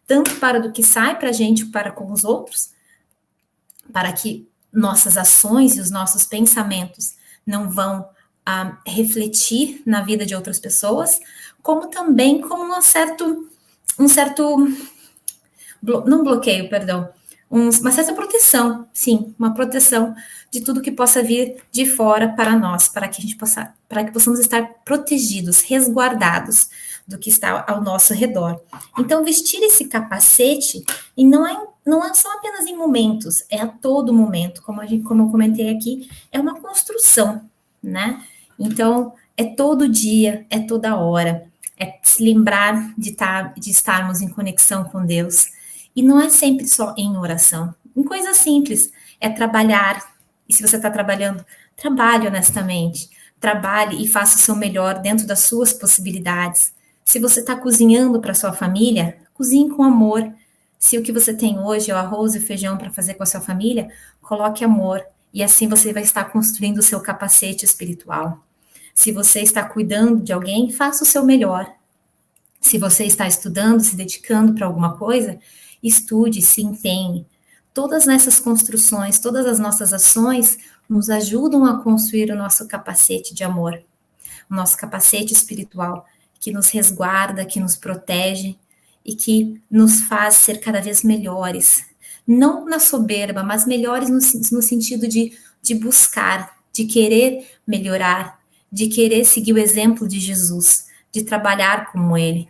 tanto 0.07 0.37
para 0.37 0.61
do 0.61 0.73
que 0.73 0.83
sai 0.83 1.19
para 1.19 1.31
a 1.31 1.33
gente, 1.33 1.67
para 1.67 1.91
com 1.91 2.13
os 2.13 2.25
outros, 2.25 2.71
para 3.93 4.13
que 4.13 4.49
nossas 4.73 5.17
ações 5.17 5.77
e 5.77 5.81
os 5.81 5.91
nossos 5.91 6.25
pensamentos 6.25 7.17
não 7.47 7.69
vão 7.71 8.09
ah, 8.45 8.79
refletir 8.87 9.83
na 9.85 10.03
vida 10.03 10.25
de 10.25 10.35
outras 10.35 10.59
pessoas, 10.59 11.21
como 11.63 11.89
também 11.89 12.41
como 12.41 12.65
um 12.65 12.81
certo, 12.81 13.49
um 13.99 14.07
certo 14.07 14.69
não 15.83 16.23
bloqueio, 16.23 16.69
perdão, 16.69 17.09
uma 17.49 17.93
certa 17.93 18.13
proteção, 18.13 18.89
sim, 18.93 19.35
uma 19.39 19.55
proteção 19.55 20.15
de 20.51 20.61
tudo 20.61 20.83
que 20.83 20.91
possa 20.91 21.23
vir 21.23 21.63
de 21.71 21.87
fora 21.87 22.29
para 22.29 22.57
nós, 22.57 22.89
para 22.89 23.09
que 23.09 23.21
a 23.21 23.23
gente 23.23 23.37
possa, 23.37 23.73
para 23.89 24.05
que 24.05 24.13
possamos 24.13 24.41
estar 24.41 24.63
protegidos, 24.85 25.61
resguardados 25.61 26.69
do 27.07 27.19
que 27.19 27.31
está 27.31 27.65
ao 27.69 27.81
nosso 27.81 28.13
redor. 28.13 28.61
Então, 28.99 29.25
vestir 29.25 29.63
esse 29.63 29.85
capacete 29.85 30.85
e 31.17 31.25
não 31.25 31.47
é 31.47 31.57
não 31.87 32.05
é 32.05 32.13
só 32.15 32.33
apenas 32.33 32.67
em 32.67 32.77
momentos, 32.77 33.45
é 33.49 33.61
a 33.61 33.69
todo 33.69 34.13
momento, 34.13 34.61
como 34.63 34.81
a 34.81 34.87
gente, 34.87 35.05
como 35.05 35.23
eu 35.23 35.31
comentei 35.31 35.71
aqui, 35.71 36.11
é 36.33 36.41
uma 36.41 36.61
construção, 36.61 37.49
né? 37.81 38.25
Então, 38.59 39.13
é 39.37 39.45
todo 39.45 39.89
dia, 39.89 40.45
é 40.51 40.59
toda 40.59 40.97
hora, 40.97 41.47
é 41.79 41.97
se 42.03 42.25
lembrar 42.25 42.93
de, 42.99 43.13
tar, 43.13 43.55
de 43.55 43.71
estarmos 43.71 44.21
em 44.21 44.29
conexão 44.29 44.83
com 44.83 45.07
Deus, 45.07 45.47
e 45.97 46.03
não 46.03 46.21
é 46.21 46.29
sempre 46.29 46.69
só 46.69 46.95
em 46.99 47.17
oração. 47.17 47.75
Em 47.97 48.05
coisas 48.05 48.37
simples, 48.37 48.93
é 49.19 49.31
trabalhar. 49.31 50.15
E 50.47 50.53
se 50.53 50.63
você 50.63 50.77
está 50.77 50.91
trabalhando, 50.91 51.43
trabalhe 51.75 52.29
honestamente. 52.29 53.09
Trabalhe 53.41 54.05
e 54.05 54.07
faça 54.07 54.37
o 54.37 54.41
seu 54.41 54.55
melhor 54.55 55.01
dentro 55.01 55.27
das 55.27 55.41
suas 55.41 55.73
possibilidades. 55.73 56.75
Se 57.03 57.19
você 57.19 57.41
está 57.41 57.57
cozinhando 57.57 58.21
para 58.21 58.35
sua 58.35 58.53
família, 58.53 59.17
cozinhe 59.33 59.71
com 59.71 59.83
amor. 59.83 60.31
Se 60.79 60.99
o 60.99 61.03
que 61.03 61.13
você 61.13 61.33
tem 61.33 61.59
hoje 61.59 61.91
é 61.91 61.95
o 61.95 61.99
arroz 61.99 62.35
e 62.35 62.39
o 62.39 62.43
feijão 62.43 62.77
para 62.77 62.93
fazer 62.93 63.15
com 63.15 63.23
a 63.23 63.27
sua 63.27 63.41
família, 63.41 63.89
coloque 64.21 64.65
amor. 64.65 65.03
E 65.33 65.43
assim 65.43 65.67
você 65.69 65.93
vai 65.93 66.03
estar 66.03 66.25
construindo 66.25 66.79
o 66.79 66.83
seu 66.83 67.01
capacete 67.01 67.65
espiritual. 67.65 68.43
Se 68.95 69.13
você 69.13 69.41
está 69.41 69.63
cuidando 69.63 70.23
de 70.23 70.33
alguém, 70.33 70.71
faça 70.71 71.05
o 71.05 71.07
seu 71.07 71.25
melhor. 71.25 71.71
Se 72.61 72.79
você 72.79 73.05
está 73.05 73.27
estudando, 73.29 73.81
se 73.81 73.95
dedicando 73.95 74.55
para 74.55 74.67
alguma 74.67 74.97
coisa, 74.97 75.39
estude, 75.87 76.43
se 76.43 76.63
empenhe. 76.63 77.27
Todas 77.73 78.09
essas 78.09 78.41
construções, 78.41 79.19
todas 79.19 79.47
as 79.47 79.59
nossas 79.59 79.93
ações 79.93 80.59
nos 80.89 81.11
ajudam 81.11 81.65
a 81.65 81.83
construir 81.83 82.31
o 82.31 82.37
nosso 82.37 82.67
capacete 82.67 83.35
de 83.35 83.45
amor, 83.45 83.83
o 84.51 84.55
nosso 84.55 84.77
capacete 84.77 85.33
espiritual, 85.33 86.07
que 86.41 86.53
nos 86.53 86.71
resguarda, 86.71 87.45
que 87.45 87.61
nos 87.61 87.77
protege 87.77 88.57
e 89.05 89.15
que 89.15 89.61
nos 89.71 90.03
faz 90.03 90.37
ser 90.37 90.61
cada 90.61 90.81
vez 90.81 91.03
melhores. 91.03 91.85
Não 92.27 92.65
na 92.65 92.79
soberba, 92.79 93.43
mas 93.43 93.67
melhores 93.67 94.09
no, 94.09 94.19
no 94.53 94.63
sentido 94.63 95.07
de, 95.07 95.37
de 95.63 95.75
buscar, 95.75 96.57
de 96.73 96.85
querer 96.85 97.47
melhorar, 97.67 98.41
de 98.71 98.89
querer 98.89 99.25
seguir 99.25 99.53
o 99.53 99.59
exemplo 99.59 100.09
de 100.09 100.19
Jesus, 100.19 100.87
de 101.13 101.23
trabalhar 101.23 101.91
como 101.93 102.17
ele. 102.17 102.49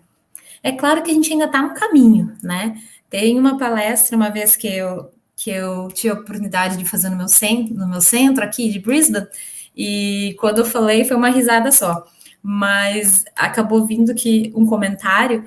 É 0.63 0.73
claro 0.73 1.03
que 1.03 1.11
a 1.11 1.15
gente 1.15 1.33
ainda 1.33 1.45
está 1.45 1.63
no 1.63 1.75
caminho, 1.75 2.37
né? 2.43 2.81
Tem 3.17 3.39
uma 3.39 3.57
palestra, 3.57 4.15
uma 4.15 4.29
vez 4.29 4.57
que 4.57 4.69
eu, 4.69 5.11
que 5.35 5.49
eu 5.49 5.89
tive 5.89 6.11
a 6.11 6.19
oportunidade 6.21 6.77
de 6.77 6.85
fazer 6.85 7.09
no 7.09 7.17
meu, 7.17 7.29
centro, 7.29 7.75
no 7.75 7.89
meu 7.89 8.03
centro 8.03 8.45
aqui 8.45 8.69
de 8.69 8.79
Brisbane, 8.79 9.27
e 9.75 10.37
quando 10.39 10.59
eu 10.59 10.67
falei 10.67 11.03
foi 11.03 11.17
uma 11.17 11.31
risada 11.31 11.73
só, 11.73 12.07
mas 12.43 13.25
acabou 13.35 13.87
vindo 13.87 14.15
que 14.15 14.53
um 14.55 14.67
comentário 14.67 15.47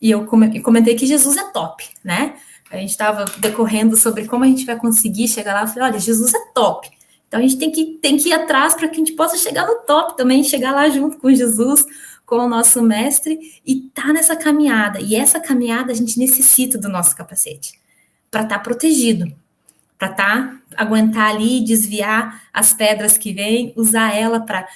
e 0.00 0.12
eu 0.12 0.24
comentei 0.26 0.94
que 0.94 1.04
Jesus 1.04 1.36
é 1.36 1.50
top, 1.50 1.88
né? 2.04 2.36
A 2.70 2.76
gente 2.76 2.90
estava 2.90 3.24
decorrendo 3.38 3.96
sobre 3.96 4.28
como 4.28 4.44
a 4.44 4.46
gente 4.46 4.64
vai 4.64 4.76
conseguir 4.76 5.26
chegar 5.26 5.54
lá. 5.54 5.62
Eu 5.62 5.66
falei, 5.66 5.88
olha, 5.90 5.98
Jesus 5.98 6.32
é 6.32 6.52
top. 6.54 6.88
Então 7.26 7.40
a 7.40 7.42
gente 7.42 7.58
tem 7.58 7.72
que, 7.72 7.98
tem 8.00 8.16
que 8.16 8.28
ir 8.28 8.32
atrás 8.32 8.74
para 8.74 8.86
que 8.86 8.94
a 8.94 8.98
gente 8.98 9.14
possa 9.14 9.36
chegar 9.36 9.66
no 9.66 9.80
top 9.80 10.16
também, 10.16 10.44
chegar 10.44 10.70
lá 10.70 10.88
junto 10.88 11.18
com 11.18 11.34
Jesus, 11.34 11.84
com 12.32 12.38
o 12.38 12.48
nosso 12.48 12.80
mestre 12.80 13.60
e 13.66 13.90
tá 13.94 14.10
nessa 14.10 14.34
caminhada. 14.34 14.98
E 14.98 15.14
essa 15.14 15.38
caminhada 15.38 15.92
a 15.92 15.94
gente 15.94 16.18
necessita 16.18 16.78
do 16.78 16.88
nosso 16.88 17.14
capacete 17.14 17.78
para 18.30 18.44
estar 18.44 18.56
tá 18.56 18.64
protegido, 18.64 19.30
para 19.98 20.08
tá, 20.08 20.56
aguentar 20.74 21.28
ali, 21.28 21.62
desviar 21.62 22.42
as 22.50 22.72
pedras 22.72 23.18
que 23.18 23.34
vêm, 23.34 23.74
usar 23.76 24.16
ela 24.16 24.40
para 24.40 24.66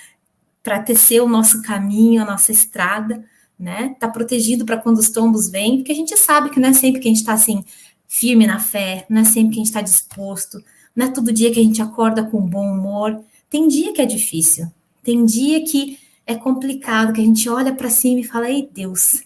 para 0.62 0.83
tecer 0.83 1.23
o 1.23 1.29
nosso 1.29 1.62
caminho, 1.62 2.21
a 2.21 2.25
nossa 2.27 2.53
estrada, 2.53 3.25
né? 3.59 3.97
Tá 3.99 4.09
protegido 4.09 4.66
para 4.66 4.77
quando 4.77 4.99
os 4.99 5.09
tombos 5.09 5.49
vêm, 5.49 5.79
porque 5.79 5.92
a 5.92 5.95
gente 5.95 6.14
sabe 6.14 6.51
que 6.51 6.61
não 6.61 6.69
é 6.69 6.73
sempre 6.75 7.01
que 7.01 7.09
a 7.09 7.11
gente 7.11 7.21
está 7.21 7.33
assim 7.33 7.64
firme 8.07 8.47
na 8.47 8.59
fé, 8.59 9.07
não 9.09 9.23
é 9.23 9.25
sempre 9.25 9.55
que 9.55 9.61
a 9.61 9.64
gente 9.64 9.69
está 9.69 9.81
disposto, 9.81 10.62
não 10.95 11.07
é 11.07 11.11
todo 11.11 11.33
dia 11.33 11.51
que 11.51 11.61
a 11.61 11.62
gente 11.62 11.81
acorda 11.81 12.23
com 12.23 12.38
bom 12.38 12.71
humor. 12.71 13.19
Tem 13.49 13.66
dia 13.66 13.95
que 13.95 14.03
é 14.03 14.07
difícil, 14.07 14.71
tem 15.03 15.25
dia 15.25 15.64
que 15.64 15.99
é 16.27 16.35
complicado, 16.35 17.12
que 17.12 17.21
a 17.21 17.25
gente 17.25 17.49
olha 17.49 17.75
para 17.75 17.89
cima 17.89 18.21
e 18.21 18.25
fala: 18.25 18.51
"Ei, 18.51 18.69
Deus, 18.73 19.23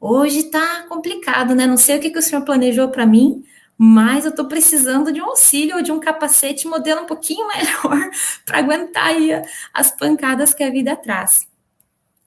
hoje 0.00 0.44
tá 0.44 0.84
complicado, 0.88 1.54
né? 1.54 1.66
Não 1.66 1.76
sei 1.76 1.98
o 1.98 2.00
que, 2.00 2.10
que 2.10 2.18
o 2.18 2.22
Senhor 2.22 2.44
planejou 2.44 2.88
para 2.88 3.06
mim, 3.06 3.44
mas 3.78 4.24
eu 4.24 4.30
estou 4.30 4.46
precisando 4.46 5.12
de 5.12 5.22
um 5.22 5.26
auxílio 5.26 5.76
ou 5.76 5.82
de 5.82 5.92
um 5.92 6.00
capacete 6.00 6.66
modelo 6.68 7.02
um 7.02 7.06
pouquinho 7.06 7.48
melhor 7.48 8.10
para 8.44 8.58
aguentar 8.58 9.06
aí 9.06 9.30
as 9.72 9.90
pancadas 9.90 10.52
que 10.52 10.62
a 10.62 10.70
vida 10.70 10.96
traz. 10.96 11.48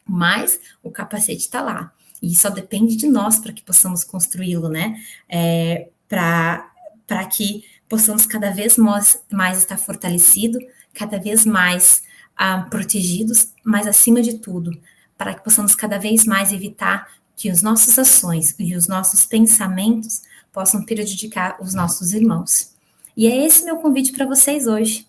Mas 0.05 0.59
o 0.81 0.89
capacete 0.89 1.41
está 1.41 1.61
lá. 1.61 1.93
E 2.21 2.33
só 2.35 2.49
depende 2.49 2.95
de 2.95 3.07
nós 3.07 3.37
para 3.39 3.53
que 3.53 3.61
possamos 3.61 4.03
construí-lo, 4.03 4.69
né? 4.69 4.95
É, 5.29 5.89
para 6.07 7.25
que 7.29 7.65
possamos 7.87 8.25
cada 8.25 8.49
vez 8.49 8.77
mais, 8.77 9.21
mais 9.31 9.59
estar 9.59 9.77
fortalecido, 9.77 10.57
cada 10.93 11.19
vez 11.19 11.45
mais 11.45 12.01
ah, 12.35 12.65
protegidos, 12.69 13.49
mas 13.63 13.87
acima 13.87 14.21
de 14.21 14.37
tudo, 14.37 14.77
para 15.17 15.33
que 15.33 15.43
possamos 15.43 15.75
cada 15.75 15.97
vez 15.97 16.25
mais 16.25 16.51
evitar 16.51 17.07
que 17.35 17.49
as 17.49 17.61
nossas 17.61 17.97
ações 17.97 18.55
e 18.59 18.75
os 18.75 18.87
nossos 18.87 19.25
pensamentos 19.25 20.21
possam 20.51 20.83
prejudicar 20.83 21.57
os 21.59 21.73
nossos 21.73 22.13
irmãos. 22.13 22.73
E 23.15 23.27
é 23.27 23.45
esse 23.45 23.63
meu 23.63 23.77
convite 23.77 24.11
para 24.11 24.25
vocês 24.25 24.67
hoje. 24.67 25.07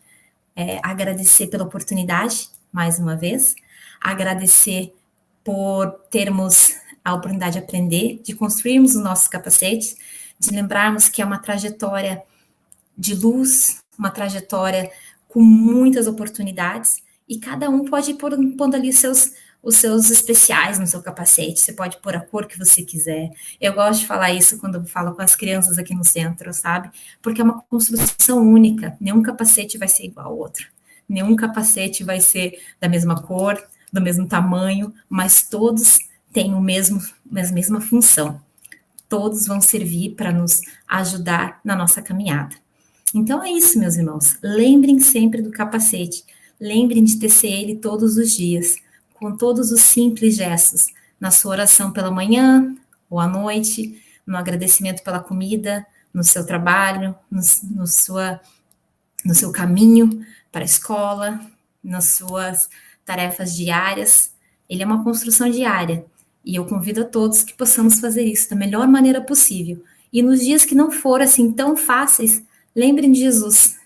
É 0.57 0.79
agradecer 0.83 1.49
pela 1.49 1.65
oportunidade, 1.65 2.49
mais 2.73 2.99
uma 2.99 3.17
vez, 3.17 3.55
agradecer 4.01 4.95
por 5.43 5.91
termos 6.11 6.75
a 7.05 7.13
oportunidade 7.13 7.53
de 7.53 7.59
aprender, 7.59 8.21
de 8.23 8.35
construirmos 8.35 8.95
os 8.95 9.03
nossos 9.03 9.29
capacetes, 9.29 9.97
de 10.39 10.51
lembrarmos 10.51 11.09
que 11.09 11.21
é 11.21 11.25
uma 11.25 11.39
trajetória 11.39 12.23
de 12.97 13.15
luz, 13.15 13.83
uma 13.99 14.11
trajetória 14.11 14.91
com 15.29 15.41
muitas 15.41 16.07
oportunidades, 16.07 17.03
e 17.29 17.39
cada 17.39 17.69
um 17.71 17.85
pode 17.85 18.11
ir 18.11 18.15
pondo 18.17 18.75
ali 18.75 18.91
os 18.91 18.99
seus, 18.99 19.33
os 19.63 19.77
seus 19.77 20.11
especiais 20.11 20.79
no 20.79 20.87
seu 20.87 21.03
capacete, 21.03 21.61
você 21.61 21.73
pode 21.73 21.97
pôr 21.99 22.15
a 22.17 22.21
cor 22.21 22.47
que 22.47 22.59
você 22.59 22.83
quiser. 22.83 23.31
Eu 23.61 23.73
gosto 23.73 24.01
de 24.01 24.07
falar 24.07 24.33
isso 24.33 24.59
quando 24.59 24.85
falo 24.87 25.15
com 25.15 25.23
as 25.23 25.35
crianças 25.35 25.79
aqui 25.79 25.95
no 25.95 26.05
centro, 26.05 26.53
sabe? 26.53 26.91
Porque 27.23 27.41
é 27.41 27.45
uma 27.45 27.63
construção 27.63 28.47
única, 28.47 28.97
nenhum 29.01 29.23
capacete 29.23 29.79
vai 29.79 29.89
ser 29.89 30.05
igual 30.05 30.27
ao 30.27 30.39
outro. 30.39 30.67
Nenhum 31.09 31.37
capacete 31.37 32.03
vai 32.03 32.21
ser 32.21 32.59
da 32.81 32.89
mesma 32.89 33.23
cor, 33.23 33.63
do 33.93 34.01
mesmo 34.01 34.27
tamanho, 34.27 34.93
mas 35.09 35.43
todos 35.49 35.99
têm 36.33 36.55
o 36.55 36.61
mesmo, 36.61 37.01
a 37.31 37.53
mesma 37.53 37.81
função. 37.81 38.41
Todos 39.09 39.47
vão 39.47 39.61
servir 39.61 40.15
para 40.17 40.33
nos 40.33 40.61
ajudar 40.89 41.61
na 41.65 41.77
nossa 41.77 42.03
caminhada. 42.03 42.57
Então 43.15 43.43
é 43.45 43.51
isso, 43.51 43.79
meus 43.79 43.95
irmãos. 43.97 44.37
Lembrem 44.43 44.99
sempre 44.99 45.41
do 45.41 45.53
capacete. 45.53 46.25
Lembrem 46.65 47.05
de 47.05 47.19
tecer 47.19 47.53
ele 47.53 47.77
todos 47.77 48.17
os 48.17 48.33
dias, 48.33 48.77
com 49.13 49.37
todos 49.37 49.71
os 49.71 49.83
simples 49.83 50.35
gestos, 50.37 50.87
na 51.21 51.31
sua 51.31 51.51
oração 51.51 51.93
pela 51.93 52.11
manhã 52.11 52.75
ou 53.11 53.21
à 53.21 53.29
noite, 53.29 54.03
no 54.27 54.35
agradecimento 54.35 55.03
pela 55.03 55.21
comida, 55.21 55.87
no 56.13 56.25
seu 56.25 56.47
trabalho, 56.47 57.15
no, 57.31 57.43
no, 57.65 57.87
sua, 57.87 58.41
no 59.23 59.35
seu 59.35 59.53
caminho 59.53 60.25
para 60.51 60.63
a 60.63 60.65
escola, 60.65 61.39
nas 61.83 62.17
suas 62.17 62.71
tarefas 63.05 63.55
diárias. 63.55 64.33
Ele 64.67 64.83
é 64.83 64.87
uma 64.87 65.05
construção 65.05 65.51
diária. 65.51 66.07
E 66.43 66.57
eu 66.57 66.65
convido 66.65 67.03
a 67.03 67.05
todos 67.05 67.43
que 67.43 67.53
possamos 67.53 68.01
fazer 68.01 68.25
isso 68.25 68.49
da 68.49 68.57
melhor 68.57 68.89
maneira 68.89 69.21
possível. 69.21 69.85
E 70.11 70.23
nos 70.23 70.41
dias 70.41 70.65
que 70.65 70.75
não 70.75 70.91
for 70.91 71.21
assim 71.21 71.53
tão 71.53 71.77
fáceis, 71.77 72.43
Lembrem 72.75 73.13
de 73.13 73.21
Jesus. 73.21 73.77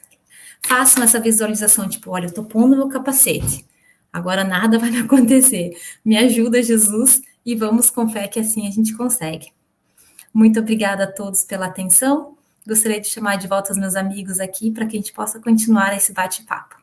Façam 0.69 1.03
essa 1.03 1.19
visualização, 1.19 1.89
tipo, 1.89 2.11
olha, 2.11 2.27
eu 2.27 2.35
tô 2.35 2.45
pondo 2.45 2.77
meu 2.77 2.89
capacete. 2.91 3.65
Agora 4.13 4.45
nada 4.45 4.79
vai 4.79 4.91
me 4.91 4.99
acontecer. 5.01 5.75
Me 6.05 6.15
ajuda, 6.19 6.63
Jesus, 6.63 7.23
e 7.45 7.55
vamos 7.55 7.89
com 7.89 8.07
fé 8.07 8.29
que 8.29 8.39
assim 8.39 8.69
a 8.69 8.71
gente 8.71 8.95
consegue. 8.95 9.51
Muito 10.33 10.61
obrigada 10.61 11.05
a 11.05 11.11
todos 11.11 11.43
pela 11.43 11.65
atenção. 11.65 12.37
Gostaria 12.67 13.01
de 13.01 13.09
chamar 13.09 13.37
de 13.37 13.49
volta 13.49 13.73
os 13.73 13.79
meus 13.79 13.97
amigos 13.97 14.41
aqui 14.41 14.71
para 14.71 14.85
que 14.85 14.95
a 14.95 15.01
gente 15.01 15.15
possa 15.15 15.41
continuar 15.41 15.97
esse 15.97 16.13
bate-papo. 16.13 16.77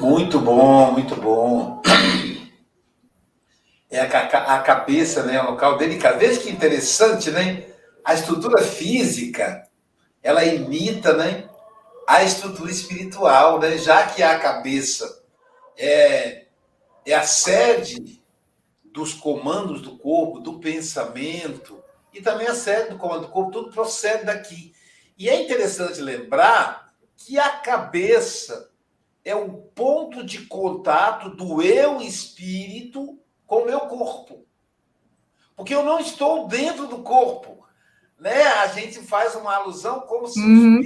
Muito 0.00 0.40
bom, 0.40 0.92
muito 0.92 1.14
bom 1.14 1.80
é 3.90 4.00
a, 4.00 4.56
a 4.56 4.60
cabeça, 4.60 5.22
né, 5.22 5.40
o 5.40 5.50
local 5.50 5.78
delicado. 5.78 6.18
Veja 6.18 6.40
que 6.40 6.50
interessante, 6.50 7.30
né? 7.30 7.66
A 8.04 8.14
estrutura 8.14 8.62
física, 8.62 9.68
ela 10.22 10.44
imita, 10.44 11.14
né, 11.14 11.48
a 12.06 12.22
estrutura 12.22 12.70
espiritual, 12.70 13.58
né? 13.58 13.78
Já 13.78 14.06
que 14.06 14.22
a 14.22 14.38
cabeça 14.38 15.24
é, 15.76 16.46
é 17.06 17.14
a 17.14 17.22
sede 17.22 18.22
dos 18.84 19.14
comandos 19.14 19.80
do 19.80 19.96
corpo, 19.96 20.40
do 20.40 20.58
pensamento, 20.58 21.82
e 22.12 22.20
também 22.20 22.46
a 22.46 22.54
sede 22.54 22.90
do 22.90 22.98
comando 22.98 23.22
do 23.22 23.28
corpo, 23.28 23.52
tudo 23.52 23.72
procede 23.72 24.24
daqui. 24.24 24.72
E 25.16 25.28
é 25.28 25.42
interessante 25.42 26.00
lembrar 26.00 26.92
que 27.16 27.38
a 27.38 27.50
cabeça 27.50 28.70
é 29.24 29.34
o 29.34 29.52
ponto 29.52 30.24
de 30.24 30.46
contato 30.46 31.30
do 31.30 31.60
eu 31.62 32.00
espírito 32.00 33.17
com 33.48 33.62
o 33.62 33.66
meu 33.66 33.80
corpo. 33.80 34.46
Porque 35.56 35.74
eu 35.74 35.82
não 35.82 35.98
estou 35.98 36.46
dentro 36.46 36.86
do 36.86 37.02
corpo. 37.02 37.66
Né? 38.16 38.44
A 38.44 38.68
gente 38.68 39.00
faz 39.00 39.34
uma 39.34 39.56
alusão 39.56 40.02
como 40.02 40.28
se 40.28 40.38
uhum. 40.38 40.82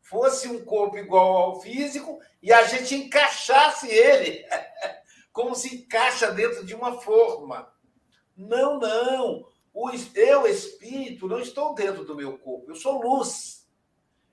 fosse 0.00 0.48
um 0.48 0.64
corpo 0.64 0.96
igual 0.96 1.36
ao 1.36 1.60
físico 1.60 2.18
e 2.40 2.52
a 2.52 2.64
gente 2.64 2.94
encaixasse 2.94 3.88
ele, 3.90 4.46
como 5.32 5.54
se 5.54 5.74
encaixa 5.74 6.30
dentro 6.30 6.64
de 6.64 6.74
uma 6.74 7.00
forma. 7.00 7.68
Não, 8.36 8.78
não. 8.78 9.44
O 9.72 9.90
eu, 10.14 10.46
espírito, 10.46 11.26
não 11.26 11.40
estou 11.40 11.74
dentro 11.74 12.04
do 12.04 12.14
meu 12.14 12.38
corpo. 12.38 12.70
Eu 12.70 12.76
sou 12.76 13.02
luz. 13.02 13.66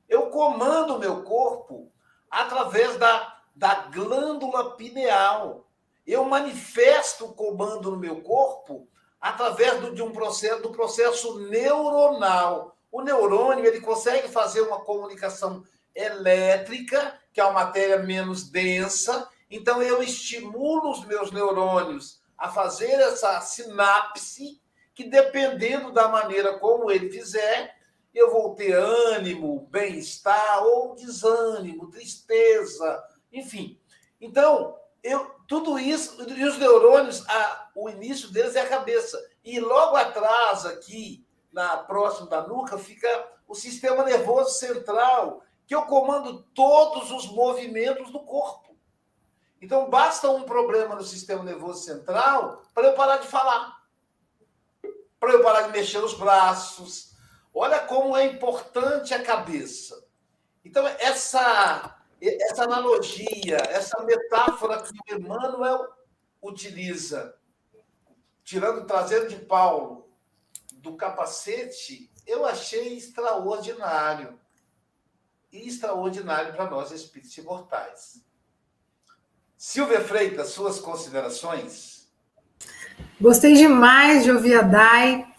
Eu 0.07 0.29
comando 0.29 0.95
o 0.95 0.99
meu 0.99 1.23
corpo 1.23 1.91
através 2.29 2.97
da, 2.97 3.41
da 3.55 3.87
glândula 3.87 4.75
pineal 4.75 5.70
eu 6.05 6.23
manifesto 6.25 7.25
o 7.25 7.33
comando 7.33 7.91
no 7.91 7.97
meu 7.97 8.21
corpo 8.21 8.87
através 9.19 9.79
do, 9.79 9.93
de 9.93 10.01
um 10.01 10.11
processo 10.11 10.61
do 10.61 10.71
processo 10.71 11.39
neuronal. 11.39 12.75
O 12.91 13.01
neurônio 13.01 13.65
ele 13.65 13.81
consegue 13.81 14.27
fazer 14.27 14.61
uma 14.61 14.81
comunicação 14.81 15.63
elétrica, 15.93 17.19
que 17.31 17.39
é 17.39 17.43
uma 17.43 17.65
matéria 17.65 17.99
menos 17.99 18.49
densa. 18.49 19.29
Então 19.49 19.81
eu 19.81 20.01
estimulo 20.01 20.91
os 20.91 21.05
meus 21.05 21.31
neurônios 21.31 22.21
a 22.37 22.49
fazer 22.49 22.91
essa 22.91 23.39
sinapse 23.41 24.59
que 24.93 25.03
dependendo 25.03 25.91
da 25.91 26.07
maneira 26.07 26.57
como 26.57 26.91
ele 26.91 27.09
fizer, 27.09 27.75
eu 28.13 28.31
vou 28.31 28.55
ter 28.55 28.73
ânimo, 28.73 29.67
bem-estar 29.71 30.63
ou 30.63 30.95
desânimo, 30.95 31.89
tristeza, 31.89 33.01
enfim. 33.31 33.79
Então, 34.19 34.77
eu, 35.03 35.31
tudo 35.47 35.79
isso, 35.79 36.21
e 36.29 36.43
os 36.45 36.57
neurônios, 36.57 37.27
a, 37.27 37.69
o 37.75 37.89
início 37.89 38.31
deles 38.31 38.55
é 38.55 38.61
a 38.61 38.69
cabeça. 38.69 39.19
E 39.43 39.59
logo 39.59 39.95
atrás, 39.95 40.65
aqui, 40.65 41.25
na 41.51 41.77
próximo 41.77 42.27
da 42.27 42.45
nuca, 42.47 42.77
fica 42.77 43.07
o 43.47 43.55
sistema 43.55 44.03
nervoso 44.03 44.51
central, 44.51 45.41
que 45.65 45.73
eu 45.73 45.83
comando 45.83 46.43
todos 46.53 47.11
os 47.11 47.27
movimentos 47.31 48.11
do 48.11 48.19
corpo. 48.19 48.75
Então, 49.61 49.89
basta 49.89 50.29
um 50.29 50.43
problema 50.43 50.95
no 50.95 51.03
sistema 51.03 51.43
nervoso 51.43 51.83
central 51.83 52.63
para 52.73 52.87
eu 52.87 52.93
parar 52.93 53.17
de 53.17 53.27
falar, 53.27 53.83
para 55.19 55.33
eu 55.33 55.43
parar 55.43 55.63
de 55.63 55.71
mexer 55.71 55.99
os 55.99 56.13
braços. 56.13 57.11
Olha 57.53 57.79
como 57.79 58.15
é 58.15 58.25
importante 58.25 59.13
a 59.13 59.23
cabeça. 59.23 60.03
Então, 60.63 60.85
essa 60.87 62.00
essa 62.21 62.65
analogia, 62.65 63.57
essa 63.69 64.03
metáfora 64.03 64.83
que 64.83 65.13
o 65.13 65.17
Emmanuel 65.17 65.87
utiliza, 66.41 67.35
tirando, 68.43 68.85
trazendo 68.85 69.27
de 69.27 69.37
Paulo, 69.37 70.09
do 70.73 70.95
capacete, 70.95 72.11
eu 72.25 72.45
achei 72.45 72.97
extraordinário. 72.97 74.39
E 75.51 75.67
extraordinário 75.67 76.53
para 76.53 76.69
nós, 76.69 76.91
espíritos 76.91 77.37
imortais. 77.37 78.23
Silvia 79.57 80.01
Freitas, 80.01 80.49
suas 80.49 80.79
considerações? 80.79 82.09
Gostei 83.19 83.53
demais 83.53 84.23
de 84.23 84.31
ouvir 84.31 84.55
a 84.55 84.61
Dai. 84.61 85.30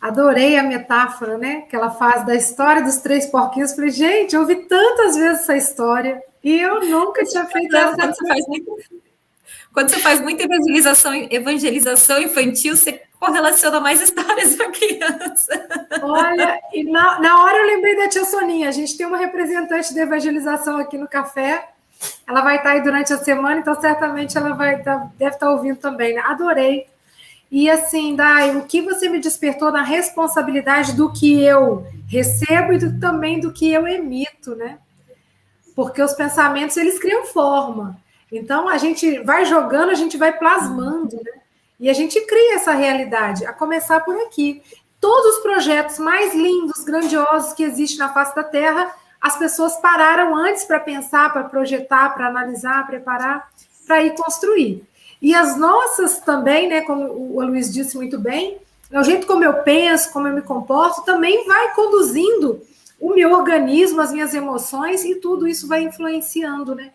Adorei 0.00 0.58
a 0.58 0.62
metáfora, 0.62 1.38
né? 1.38 1.62
Que 1.62 1.74
ela 1.74 1.90
faz 1.90 2.24
da 2.26 2.34
história 2.34 2.82
dos 2.82 2.96
três 2.96 3.26
porquinhos. 3.26 3.74
Falei, 3.74 3.90
gente, 3.90 4.34
eu 4.34 4.42
ouvi 4.42 4.56
tantas 4.66 5.16
vezes 5.16 5.40
essa 5.40 5.56
história 5.56 6.22
e 6.44 6.60
eu 6.60 6.84
nunca 6.84 7.24
tinha 7.24 7.44
feito 7.46 7.74
essa. 7.74 7.96
Quando 7.96 8.14
você 8.14 8.26
faz, 8.26 8.46
muito, 8.46 8.76
quando 9.72 9.88
você 9.88 9.98
faz 10.00 10.20
muita 10.20 10.44
evangelização, 10.44 11.14
evangelização 11.30 12.20
infantil, 12.20 12.76
você 12.76 13.02
correlaciona 13.18 13.80
mais 13.80 14.00
histórias 14.00 14.54
para 14.54 14.70
criança. 14.70 15.68
Olha, 16.02 16.60
e 16.72 16.84
na, 16.84 17.18
na 17.18 17.42
hora 17.42 17.58
eu 17.58 17.66
lembrei 17.66 17.96
da 17.96 18.08
tia 18.08 18.24
Soninha. 18.24 18.68
A 18.68 18.72
gente 18.72 18.96
tem 18.96 19.06
uma 19.06 19.18
representante 19.18 19.92
de 19.92 20.00
evangelização 20.00 20.78
aqui 20.78 20.98
no 20.98 21.08
café. 21.08 21.68
Ela 22.28 22.42
vai 22.42 22.56
estar 22.56 22.70
aí 22.70 22.82
durante 22.82 23.12
a 23.12 23.18
semana, 23.18 23.60
então 23.60 23.80
certamente 23.80 24.36
ela 24.36 24.52
vai 24.54 24.76
estar, 24.76 25.10
deve 25.18 25.34
estar 25.34 25.50
ouvindo 25.50 25.78
também. 25.78 26.14
Né? 26.14 26.20
Adorei 26.20 26.86
e 27.50 27.70
assim, 27.70 28.16
Dai, 28.16 28.56
o 28.56 28.64
que 28.64 28.82
você 28.82 29.08
me 29.08 29.20
despertou 29.20 29.70
na 29.70 29.82
responsabilidade 29.82 30.94
do 30.94 31.12
que 31.12 31.40
eu 31.42 31.86
recebo 32.08 32.72
e 32.72 32.78
do, 32.78 32.98
também 32.98 33.38
do 33.40 33.52
que 33.52 33.70
eu 33.70 33.86
emito, 33.86 34.56
né? 34.56 34.78
Porque 35.74 36.02
os 36.02 36.14
pensamentos, 36.14 36.76
eles 36.76 36.98
criam 36.98 37.26
forma. 37.26 37.96
Então, 38.32 38.68
a 38.68 38.78
gente 38.78 39.20
vai 39.20 39.44
jogando, 39.44 39.90
a 39.90 39.94
gente 39.94 40.16
vai 40.16 40.36
plasmando, 40.36 41.16
né? 41.16 41.32
E 41.78 41.88
a 41.90 41.92
gente 41.92 42.20
cria 42.22 42.54
essa 42.54 42.72
realidade, 42.72 43.44
a 43.44 43.52
começar 43.52 44.00
por 44.00 44.16
aqui. 44.22 44.62
Todos 45.00 45.36
os 45.36 45.42
projetos 45.42 45.98
mais 45.98 46.34
lindos, 46.34 46.82
grandiosos 46.82 47.52
que 47.52 47.62
existem 47.62 47.98
na 47.98 48.12
face 48.12 48.34
da 48.34 48.42
Terra, 48.42 48.92
as 49.20 49.38
pessoas 49.38 49.76
pararam 49.76 50.34
antes 50.34 50.64
para 50.64 50.80
pensar, 50.80 51.32
para 51.32 51.44
projetar, 51.44 52.14
para 52.14 52.28
analisar, 52.28 52.86
preparar, 52.86 53.50
para 53.86 54.02
ir 54.02 54.14
construir. 54.14 54.84
E 55.20 55.34
as 55.34 55.56
nossas 55.56 56.18
também, 56.20 56.68
né, 56.68 56.82
como 56.82 57.04
o 57.36 57.44
Luiz 57.44 57.72
disse 57.72 57.96
muito 57.96 58.18
bem, 58.18 58.58
é 58.90 59.00
o 59.00 59.02
jeito 59.02 59.26
como 59.26 59.44
eu 59.44 59.54
penso, 59.62 60.12
como 60.12 60.28
eu 60.28 60.34
me 60.34 60.42
comporto, 60.42 61.04
também 61.04 61.46
vai 61.46 61.74
conduzindo 61.74 62.60
o 63.00 63.14
meu 63.14 63.32
organismo, 63.32 64.00
as 64.00 64.12
minhas 64.12 64.32
emoções, 64.34 65.04
e 65.04 65.16
tudo 65.16 65.46
isso 65.46 65.66
vai 65.66 65.82
influenciando, 65.82 66.74
né? 66.74 66.92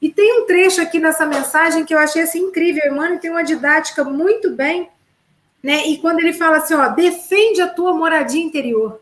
E 0.00 0.10
tem 0.10 0.40
um 0.40 0.46
trecho 0.46 0.80
aqui 0.80 0.98
nessa 0.98 1.26
mensagem 1.26 1.84
que 1.84 1.94
eu 1.94 1.98
achei 1.98 2.22
assim, 2.22 2.40
incrível, 2.40 2.86
Emmanuel 2.86 3.18
tem 3.18 3.30
uma 3.30 3.42
didática 3.42 4.04
muito 4.04 4.50
bem, 4.50 4.88
né? 5.62 5.86
E 5.88 5.98
quando 5.98 6.20
ele 6.20 6.32
fala 6.32 6.58
assim, 6.58 6.74
ó, 6.74 6.88
defende 6.88 7.60
a 7.60 7.68
tua 7.68 7.92
moradia 7.94 8.42
interior. 8.42 9.00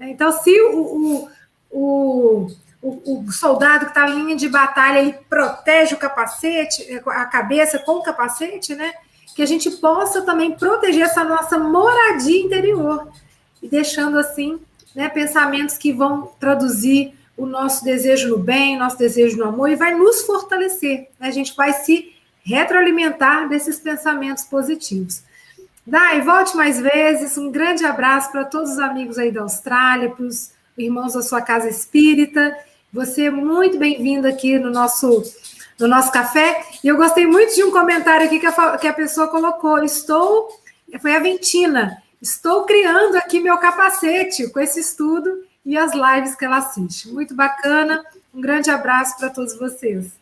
Então, 0.00 0.32
se 0.32 0.50
o, 0.60 0.80
o, 0.80 1.28
o 1.70 2.50
o, 2.82 3.24
o 3.24 3.32
soldado 3.32 3.86
que 3.86 3.92
está 3.92 4.08
em 4.08 4.24
linha 4.24 4.36
de 4.36 4.48
batalha 4.48 5.00
e 5.02 5.12
protege 5.12 5.94
o 5.94 5.98
capacete, 5.98 7.00
a 7.06 7.24
cabeça 7.26 7.78
com 7.78 7.92
o 7.92 8.02
capacete, 8.02 8.74
né? 8.74 8.92
Que 9.36 9.42
a 9.42 9.46
gente 9.46 9.70
possa 9.70 10.22
também 10.22 10.52
proteger 10.52 11.04
essa 11.04 11.22
nossa 11.22 11.58
moradia 11.58 12.42
interior 12.42 13.08
e 13.62 13.68
deixando 13.68 14.18
assim, 14.18 14.60
né, 14.94 15.08
pensamentos 15.08 15.78
que 15.78 15.92
vão 15.92 16.32
traduzir 16.40 17.14
o 17.36 17.46
nosso 17.46 17.84
desejo 17.84 18.28
no 18.28 18.38
bem, 18.38 18.76
nosso 18.76 18.98
desejo 18.98 19.38
no 19.38 19.44
amor 19.44 19.70
e 19.70 19.76
vai 19.76 19.94
nos 19.94 20.22
fortalecer. 20.22 21.08
Né? 21.18 21.28
A 21.28 21.30
gente 21.30 21.54
vai 21.56 21.72
se 21.72 22.12
retroalimentar 22.44 23.48
desses 23.48 23.78
pensamentos 23.78 24.44
positivos. 24.44 25.22
Dai, 25.86 26.20
volte 26.20 26.56
mais 26.56 26.80
vezes. 26.80 27.38
Um 27.38 27.50
grande 27.50 27.84
abraço 27.84 28.30
para 28.30 28.44
todos 28.44 28.72
os 28.72 28.78
amigos 28.78 29.18
aí 29.18 29.30
da 29.30 29.42
Austrália, 29.42 30.10
para 30.10 30.26
os 30.26 30.50
irmãos 30.76 31.14
da 31.14 31.22
sua 31.22 31.40
casa 31.40 31.68
espírita 31.68 32.54
você 32.92 33.24
é 33.24 33.30
muito 33.30 33.78
bem-vindo 33.78 34.28
aqui 34.28 34.58
no 34.58 34.70
nosso, 34.70 35.22
no 35.78 35.88
nosso 35.88 36.12
café. 36.12 36.62
E 36.84 36.88
eu 36.88 36.96
gostei 36.96 37.26
muito 37.26 37.54
de 37.54 37.64
um 37.64 37.70
comentário 37.70 38.26
aqui 38.26 38.38
que 38.38 38.46
a, 38.46 38.76
que 38.76 38.86
a 38.86 38.92
pessoa 38.92 39.28
colocou. 39.28 39.82
Estou, 39.82 40.50
foi 41.00 41.16
a 41.16 41.20
Ventina, 41.20 42.02
estou 42.20 42.64
criando 42.64 43.16
aqui 43.16 43.40
meu 43.40 43.56
capacete 43.56 44.48
com 44.50 44.60
esse 44.60 44.80
estudo 44.80 45.42
e 45.64 45.78
as 45.78 45.92
lives 45.94 46.34
que 46.36 46.44
ela 46.44 46.58
assiste. 46.58 47.08
Muito 47.08 47.34
bacana. 47.34 48.04
Um 48.34 48.40
grande 48.40 48.70
abraço 48.70 49.16
para 49.16 49.30
todos 49.30 49.56
vocês. 49.56 50.12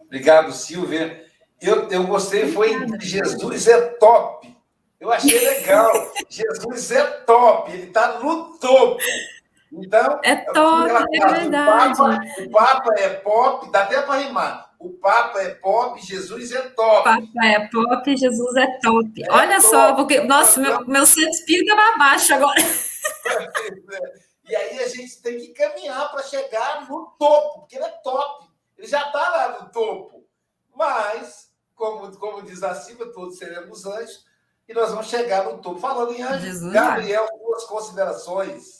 Obrigado, 0.00 0.52
Silvia. 0.52 1.24
Eu, 1.62 1.88
eu 1.90 2.04
gostei, 2.06 2.50
foi 2.50 2.74
Jesus 2.98 3.68
é 3.68 3.80
top. 3.80 4.52
Eu 4.98 5.12
achei 5.12 5.38
legal. 5.38 6.12
Jesus 6.28 6.90
é 6.90 7.04
top, 7.04 7.70
ele 7.70 7.84
está 7.84 8.18
no 8.18 8.58
topo. 8.58 9.00
Então, 9.72 10.20
é 10.24 10.34
top, 10.36 10.90
é 11.12 11.26
verdade. 11.28 11.92
O 11.92 11.96
Papa, 11.96 12.20
o 12.38 12.50
Papa, 12.50 12.94
é 12.98 13.08
pop, 13.10 13.70
dá 13.70 13.82
até 13.82 14.02
para 14.02 14.20
rimar. 14.20 14.70
O 14.80 14.90
Papa 14.90 15.40
é 15.40 15.50
pop, 15.50 16.00
Jesus 16.00 16.50
é 16.52 16.62
top. 16.70 17.00
O 17.00 17.04
Papa 17.04 17.46
é 17.46 17.68
pop, 17.68 18.16
Jesus 18.16 18.56
é 18.56 18.66
top. 18.80 19.22
É 19.22 19.32
Olha 19.32 19.60
top. 19.60 19.68
só, 19.68 19.94
porque, 19.94 20.20
nossa, 20.22 20.58
meu, 20.60 20.84
meu 20.86 21.06
centro 21.06 21.30
espírita 21.30 21.76
vai 21.76 21.94
abaixo 21.94 22.34
agora. 22.34 22.60
e 24.48 24.56
aí 24.56 24.80
a 24.80 24.88
gente 24.88 25.22
tem 25.22 25.38
que 25.38 25.48
caminhar 25.48 26.10
para 26.10 26.22
chegar 26.24 26.88
no 26.88 27.06
topo, 27.18 27.60
porque 27.60 27.76
ele 27.76 27.84
é 27.84 27.90
top. 28.02 28.48
Ele 28.76 28.88
já 28.88 29.06
está 29.06 29.28
lá 29.28 29.60
no 29.60 29.70
topo. 29.70 30.24
Mas, 30.74 31.52
como, 31.76 32.10
como 32.16 32.42
diz 32.42 32.62
a 32.62 32.74
Silvia, 32.74 33.12
todos 33.12 33.38
seremos 33.38 33.86
anjos, 33.86 34.24
e 34.68 34.74
nós 34.74 34.90
vamos 34.90 35.06
chegar 35.06 35.44
no 35.44 35.58
topo. 35.58 35.78
Falando 35.78 36.12
em 36.12 36.22
anjos, 36.22 36.62
Gabriel, 36.72 37.28
suas 37.38 37.64
considerações. 37.64 38.79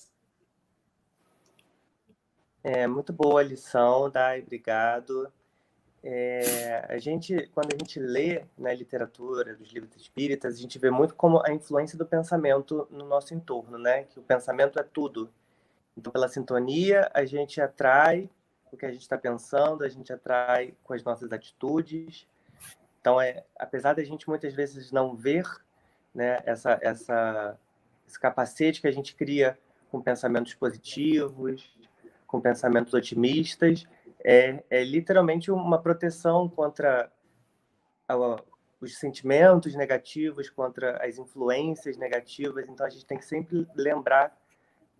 É 2.62 2.86
muito 2.86 3.10
boa 3.10 3.40
a 3.40 3.44
lição, 3.44 4.10
Dai, 4.10 4.40
obrigado. 4.40 5.32
É, 6.02 6.86
a 6.88 6.98
gente, 6.98 7.48
quando 7.54 7.74
a 7.74 7.78
gente 7.78 7.98
lê 7.98 8.44
na 8.56 8.72
literatura 8.72 9.54
dos 9.54 9.70
livros 9.70 9.94
espíritas, 9.96 10.56
a 10.56 10.58
gente 10.58 10.78
vê 10.78 10.90
muito 10.90 11.14
como 11.14 11.42
a 11.44 11.52
influência 11.52 11.96
do 11.96 12.04
pensamento 12.04 12.86
no 12.90 13.06
nosso 13.06 13.34
entorno, 13.34 13.78
né? 13.78 14.04
Que 14.04 14.18
o 14.18 14.22
pensamento 14.22 14.78
é 14.78 14.82
tudo. 14.82 15.30
Então, 15.96 16.12
pela 16.12 16.28
sintonia, 16.28 17.10
a 17.14 17.24
gente 17.24 17.60
atrai 17.60 18.30
o 18.70 18.76
que 18.76 18.86
a 18.86 18.92
gente 18.92 19.02
está 19.02 19.16
pensando, 19.16 19.82
a 19.82 19.88
gente 19.88 20.12
atrai 20.12 20.74
com 20.84 20.92
as 20.92 21.02
nossas 21.02 21.32
atitudes. 21.32 22.26
Então, 23.00 23.20
é, 23.20 23.44
apesar 23.58 23.94
da 23.94 24.04
gente 24.04 24.28
muitas 24.28 24.54
vezes 24.54 24.92
não 24.92 25.16
ver, 25.16 25.46
né, 26.14 26.40
essa, 26.44 26.78
essa, 26.82 27.58
esse 28.06 28.20
capacete 28.20 28.80
que 28.80 28.86
a 28.86 28.92
gente 28.92 29.14
cria 29.14 29.58
com 29.90 30.00
pensamentos 30.00 30.54
positivos, 30.54 31.74
com 32.30 32.40
pensamentos 32.40 32.94
otimistas, 32.94 33.88
é, 34.22 34.62
é 34.70 34.84
literalmente 34.84 35.50
uma 35.50 35.82
proteção 35.82 36.48
contra 36.48 37.10
a, 38.08 38.42
os 38.80 38.96
sentimentos 38.98 39.74
negativos, 39.74 40.48
contra 40.48 41.04
as 41.04 41.18
influências 41.18 41.96
negativas. 41.96 42.68
Então, 42.68 42.86
a 42.86 42.88
gente 42.88 43.04
tem 43.04 43.18
que 43.18 43.24
sempre 43.24 43.66
lembrar, 43.74 44.38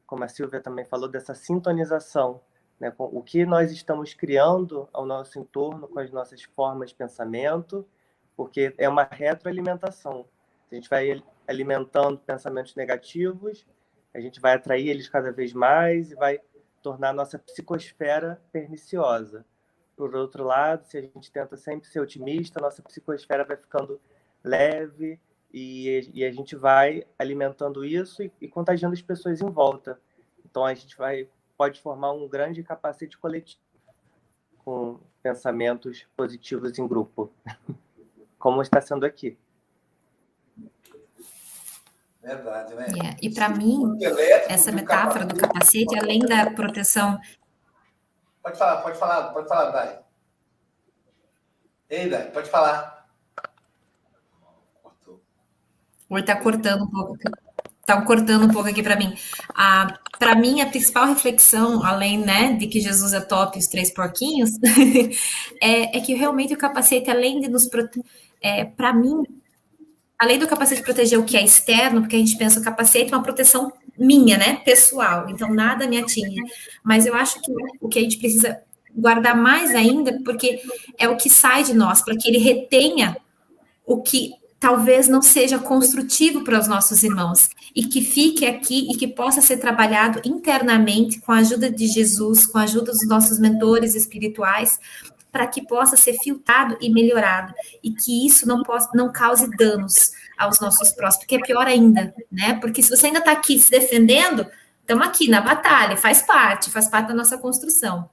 como 0.09 0.25
a 0.25 0.29
Silvia 0.29 0.61
também 0.61 0.85
falou, 0.85 1.09
dessa 1.09 1.33
sintonização, 1.33 2.41
né, 2.81 2.91
com 2.91 3.05
o 3.05 3.23
que 3.23 3.47
nós 3.47 3.71
estamos 3.71 4.13
criando 4.13 4.89
ao 4.93 5.07
nosso 5.07 5.39
entorno 5.39 5.87
com 5.87 6.01
as 6.01 6.11
nossas 6.11 6.43
formas 6.43 6.91
de 6.91 6.97
pensamento, 6.97 7.87
porque 8.37 8.75
é 8.77 8.89
uma 8.89 9.05
retroalimentação. 9.05 10.27
A 10.69 10.75
gente 10.75 10.91
vai 10.91 11.23
alimentando 11.47 12.19
pensamentos 12.19 12.75
negativos, 12.75 13.65
a 14.13 14.19
gente 14.19 14.41
vai 14.41 14.55
atrair 14.55 14.89
eles 14.89 15.09
cada 15.09 15.31
vez 15.31 15.53
mais 15.53 16.11
e 16.11 16.17
vai 16.17 16.41
tornar 16.83 17.11
a 17.11 17.13
nossa 17.13 17.39
psicosfera 17.39 18.41
perniciosa. 18.53 19.45
Por 19.97 20.15
outro 20.15 20.45
lado, 20.45 20.85
se 20.85 20.97
a 20.97 21.03
gente 21.03 21.31
tenta 21.31 21.57
sempre 21.57 21.89
ser 21.89 22.01
otimista, 22.01 22.59
a 22.59 22.63
nossa 22.63 22.83
psicosfera 22.83 23.45
vai 23.45 23.57
ficando 23.57 24.01
leve 24.43 25.21
e, 25.53 26.11
e 26.15 26.25
a 26.25 26.33
gente 26.33 26.57
vai 26.57 27.07
alimentando 27.19 27.85
isso 27.85 28.23
e, 28.23 28.33
e, 28.41 28.49
contagiando 28.49 28.95
as 28.95 29.03
pessoas 29.03 29.41
em 29.41 29.51
volta. 29.51 30.01
Então 30.45 30.65
a 30.65 30.73
gente 30.75 30.97
vai 30.97 31.29
pode 31.57 31.79
formar 31.83 32.13
um 32.13 32.27
grande 32.27 32.63
capacete 32.63 33.19
coletivo 33.19 33.61
com 34.65 34.99
pensamentos 35.23 36.07
positivos 36.17 36.79
em 36.79 36.89
grupo, 36.89 37.31
como 38.39 38.63
está 38.63 38.81
sendo 38.81 39.05
aqui. 39.05 39.37
Verdade, 42.23 42.75
né? 42.75 42.87
Yeah. 42.95 43.17
E 43.23 43.31
para 43.31 43.49
mim, 43.49 43.99
essa 44.49 44.71
metáfora 44.71 45.25
do 45.25 45.35
capacete, 45.35 45.99
além 45.99 46.21
da 46.21 46.51
proteção. 46.51 47.19
Pode 48.43 48.59
falar, 48.59 48.83
pode 48.83 48.99
falar, 48.99 49.23
pode 49.33 49.49
falar, 49.49 49.71
Dai. 49.71 50.01
Ei, 51.89 52.09
Dai, 52.09 52.31
pode 52.31 52.51
falar. 52.51 53.09
Oi, 56.11 56.23
tá 56.23 56.37
cortando 56.37 56.85
um 56.85 56.91
pouco. 56.91 57.17
Tá 57.87 58.03
cortando 58.03 58.45
um 58.45 58.53
pouco 58.53 58.69
aqui 58.69 58.83
para 58.83 58.97
mim. 58.97 59.15
A, 59.55 59.99
para 60.19 60.35
mim, 60.35 60.61
a 60.61 60.67
principal 60.67 61.07
reflexão, 61.07 61.83
além 61.85 62.19
né, 62.19 62.53
de 62.53 62.67
que 62.67 62.81
Jesus 62.81 63.13
é 63.13 63.21
top 63.21 63.57
e 63.57 63.61
os 63.61 63.67
três 63.67 63.93
porquinhos, 63.93 64.51
é, 65.61 65.97
é, 65.97 66.01
que 66.01 66.15
realmente 66.15 66.53
o 66.53 66.59
capacete, 66.59 67.11
além 67.11 67.41
de 67.41 67.49
nos 67.49 67.67
proteger, 67.67 68.05
é, 68.43 68.65
para 68.65 68.93
mim, 68.93 69.23
além 70.21 70.39
do 70.39 70.47
capacete 70.47 70.83
proteger 70.83 71.19
o 71.19 71.25
que 71.25 71.35
é 71.35 71.43
externo, 71.43 72.03
porque 72.03 72.15
a 72.15 72.19
gente 72.19 72.37
pensa 72.37 72.61
o 72.61 72.63
capacete 72.63 73.11
é 73.11 73.17
uma 73.17 73.23
proteção 73.23 73.73
minha, 73.99 74.37
né, 74.37 74.57
pessoal, 74.57 75.27
então 75.31 75.53
nada 75.53 75.87
me 75.87 75.99
atinge. 75.99 76.43
Mas 76.85 77.07
eu 77.07 77.15
acho 77.15 77.41
que 77.41 77.51
o 77.81 77.89
que 77.89 77.99
a 77.99 78.03
gente 78.03 78.19
precisa 78.19 78.61
guardar 78.95 79.35
mais 79.35 79.75
ainda, 79.75 80.21
porque 80.23 80.61
é 80.99 81.09
o 81.09 81.17
que 81.17 81.31
sai 81.31 81.65
de 81.65 81.73
nós, 81.73 82.03
para 82.03 82.15
que 82.17 82.29
ele 82.29 82.37
retenha 82.37 83.17
o 83.87 84.03
que 84.03 84.33
talvez 84.59 85.09
não 85.09 85.23
seja 85.23 85.59
construtivo 85.59 86.45
para 86.45 86.61
os 86.61 86.69
nossos 86.69 87.03
irmãos 87.03 87.49
e 87.75 87.85
que 87.85 88.03
fique 88.03 88.45
aqui 88.45 88.89
e 88.91 88.99
que 88.99 89.09
possa 89.09 89.41
ser 89.41 89.57
trabalhado 89.57 90.21
internamente 90.23 91.19
com 91.21 91.33
a 91.33 91.39
ajuda 91.39 91.71
de 91.71 91.87
Jesus, 91.87 92.47
com 92.47 92.59
a 92.59 92.65
ajuda 92.65 92.93
dos 92.93 93.09
nossos 93.09 93.39
mentores 93.39 93.95
espirituais, 93.95 94.79
para 95.31 95.47
que 95.47 95.67
possa 95.67 95.97
ser 95.97 96.15
filtrado 96.15 96.77
e 96.81 96.91
melhorado 96.91 97.55
e 97.83 97.93
que 97.93 98.27
isso 98.27 98.47
não 98.47 98.63
possa 98.63 98.91
não 98.95 99.13
cause 99.13 99.49
danos 99.57 100.13
aos 100.37 100.61
nossos 100.61 100.93
próximos, 100.93 101.25
porque 101.25 101.37
é 101.37 101.41
pior 101.41 101.67
ainda, 101.67 102.15
né? 102.31 102.55
Porque 102.61 102.83
se 102.83 102.91
você 102.91 103.07
ainda 103.07 103.19
está 103.19 103.33
aqui 103.33 103.59
se 103.59 103.71
defendendo, 103.71 104.47
estamos 104.81 105.07
aqui 105.07 105.29
na 105.29 105.41
batalha, 105.41 105.97
faz 105.97 106.23
parte, 106.23 106.71
faz 106.71 106.89
parte 106.89 107.09
da 107.09 107.15
nossa 107.15 107.37
construção. 107.39 108.09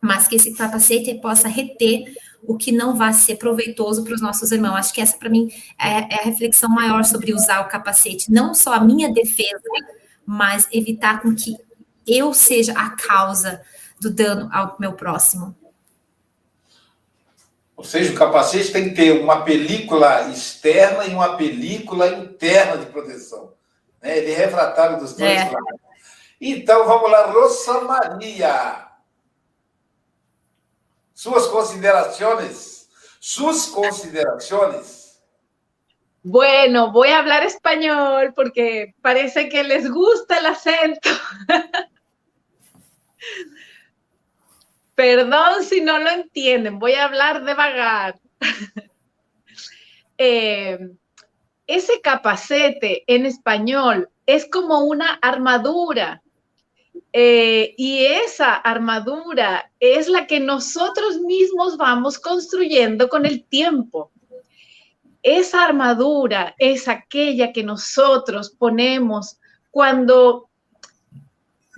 Mas 0.00 0.26
que 0.26 0.36
esse 0.36 0.54
capacete 0.54 1.14
possa 1.20 1.48
reter 1.48 2.04
o 2.42 2.56
que 2.56 2.72
não 2.72 2.96
vai 2.96 3.12
ser 3.12 3.36
proveitoso 3.36 4.04
para 4.04 4.14
os 4.14 4.20
nossos 4.20 4.52
irmãos. 4.52 4.76
Acho 4.76 4.94
que 4.94 5.00
essa, 5.00 5.16
para 5.16 5.28
mim, 5.28 5.50
é, 5.78 6.14
é, 6.14 6.20
a 6.20 6.24
reflexão 6.24 6.70
maior 6.70 7.04
sobre 7.04 7.34
usar 7.34 7.60
o 7.60 7.68
capacete. 7.68 8.30
Não 8.30 8.54
só 8.54 8.74
a 8.74 8.80
minha 8.80 9.12
defesa, 9.12 9.60
mas 10.24 10.68
evitar 10.72 11.20
com 11.20 11.34
que 11.34 11.56
eu 12.06 12.32
seja 12.32 12.72
a 12.72 12.90
causa 12.90 13.60
do 14.00 14.10
dano 14.10 14.48
ao 14.52 14.76
meu 14.78 14.92
próximo. 14.92 15.54
Ou 17.78 17.84
seja, 17.84 18.12
o 18.12 18.16
capacete 18.16 18.72
tem 18.72 18.88
que 18.88 18.96
ter 18.96 19.12
uma 19.12 19.44
película 19.44 20.28
externa 20.30 21.04
e 21.04 21.14
uma 21.14 21.36
película 21.36 22.08
interna 22.08 22.76
de 22.76 22.86
proteção. 22.86 23.54
Né? 24.02 24.18
Ele 24.18 24.32
é 24.32 24.34
refratário 24.34 24.98
dos 24.98 25.14
dois 25.14 25.30
é. 25.30 25.44
lados. 25.44 25.80
Então, 26.40 26.84
vamos 26.88 27.08
lá, 27.08 27.26
Rosa 27.26 27.80
Maria. 27.82 28.88
Suas 31.14 31.46
consideraciones, 31.46 32.88
sus 33.20 33.66
consideraciones. 33.66 35.22
Bueno, 36.24 36.90
voy 36.90 37.10
a 37.10 37.20
hablar 37.20 37.44
español 37.44 38.32
porque 38.34 38.92
parece 39.00 39.48
que 39.48 39.62
les 39.62 39.88
gusta 39.88 40.38
el 40.38 40.46
acento. 40.46 41.10
Perdón 44.98 45.62
si 45.62 45.80
no 45.80 45.96
lo 46.00 46.10
entienden, 46.10 46.80
voy 46.80 46.94
a 46.94 47.04
hablar 47.04 47.44
de 47.44 47.54
vagar. 47.54 48.18
Eh, 50.20 50.76
ese 51.68 52.00
capacete 52.00 53.04
en 53.06 53.24
español 53.24 54.10
es 54.26 54.50
como 54.50 54.80
una 54.80 55.12
armadura 55.22 56.20
eh, 57.12 57.72
y 57.78 58.04
esa 58.04 58.56
armadura 58.56 59.70
es 59.78 60.08
la 60.08 60.26
que 60.26 60.40
nosotros 60.40 61.20
mismos 61.20 61.76
vamos 61.76 62.18
construyendo 62.18 63.08
con 63.08 63.26
el 63.26 63.44
tiempo. 63.44 64.10
Esa 65.22 65.66
armadura 65.66 66.56
es 66.58 66.88
aquella 66.88 67.52
que 67.52 67.62
nosotros 67.62 68.50
ponemos 68.50 69.38
cuando 69.70 70.47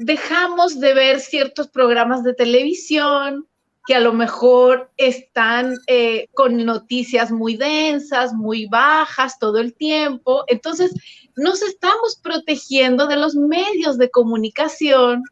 dejamos 0.03 0.81
de 0.81 0.95
ver 0.95 1.21
ciertos 1.21 1.69
programas 1.69 2.25
de 2.25 2.33
televisión 2.33 3.47
que 3.87 3.95
a 3.95 4.01
lo 4.01 4.15
mejor 4.15 4.91
están 4.97 5.77
eh, 5.87 6.27
con 6.33 6.65
noticias 6.65 7.31
muy 7.31 7.57
densas, 7.57 8.33
muy 8.33 8.67
bajas 8.67 9.39
todo 9.39 9.59
el 9.59 9.75
tiempo. 9.75 10.45
Entonces, 10.47 10.93
nos 11.37 11.61
estamos 11.63 12.17
protegiendo 12.17 13.07
de 13.07 13.17
los 13.17 13.35
medios 13.35 13.99
de 13.99 14.11
comunicación 14.11 15.23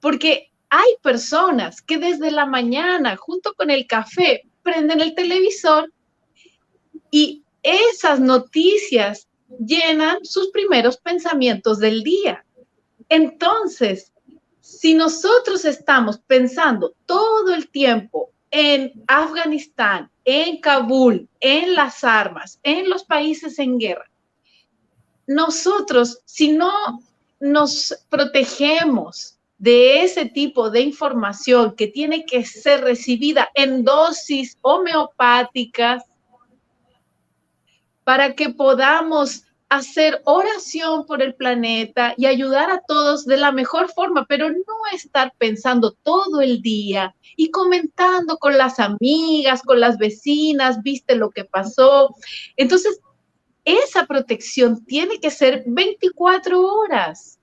porque 0.00 0.50
hay 0.70 0.88
personas 1.02 1.82
que 1.82 1.98
desde 1.98 2.30
la 2.30 2.46
mañana, 2.46 3.16
junto 3.16 3.52
con 3.54 3.70
el 3.70 3.86
café, 3.86 4.42
prenden 4.62 5.02
el 5.02 5.14
televisor 5.14 5.92
y 7.10 7.42
esas 7.62 8.18
noticias 8.18 9.28
llenan 9.58 10.24
sus 10.24 10.50
primeros 10.50 10.96
pensamientos 10.96 11.78
del 11.78 12.02
día. 12.02 12.46
Entonces, 13.12 14.10
si 14.62 14.94
nosotros 14.94 15.66
estamos 15.66 16.16
pensando 16.16 16.94
todo 17.04 17.52
el 17.54 17.68
tiempo 17.68 18.30
en 18.50 19.04
Afganistán, 19.06 20.10
en 20.24 20.62
Kabul, 20.62 21.28
en 21.38 21.74
las 21.74 22.04
armas, 22.04 22.58
en 22.62 22.88
los 22.88 23.04
países 23.04 23.58
en 23.58 23.78
guerra, 23.78 24.10
nosotros, 25.26 26.22
si 26.24 26.52
no 26.52 26.72
nos 27.38 27.94
protegemos 28.08 29.38
de 29.58 30.04
ese 30.04 30.24
tipo 30.24 30.70
de 30.70 30.80
información 30.80 31.76
que 31.76 31.88
tiene 31.88 32.24
que 32.24 32.46
ser 32.46 32.80
recibida 32.80 33.50
en 33.52 33.84
dosis 33.84 34.56
homeopáticas 34.62 36.02
para 38.04 38.34
que 38.34 38.48
podamos 38.48 39.44
hacer 39.72 40.20
oración 40.24 41.06
por 41.06 41.22
el 41.22 41.34
planeta 41.34 42.12
y 42.18 42.26
ayudar 42.26 42.70
a 42.70 42.82
todos 42.86 43.24
de 43.24 43.38
la 43.38 43.52
mejor 43.52 43.90
forma, 43.90 44.26
pero 44.28 44.50
no 44.50 44.76
estar 44.92 45.32
pensando 45.38 45.92
todo 46.02 46.42
el 46.42 46.60
día 46.60 47.14
y 47.36 47.50
comentando 47.50 48.36
con 48.36 48.58
las 48.58 48.78
amigas, 48.78 49.62
con 49.62 49.80
las 49.80 49.96
vecinas, 49.96 50.82
viste 50.82 51.16
lo 51.16 51.30
que 51.30 51.46
pasó. 51.46 52.14
Entonces, 52.58 53.00
esa 53.64 54.04
protección 54.04 54.84
tiene 54.84 55.18
que 55.20 55.30
ser 55.30 55.64
24 55.66 56.60
horas. 56.60 57.38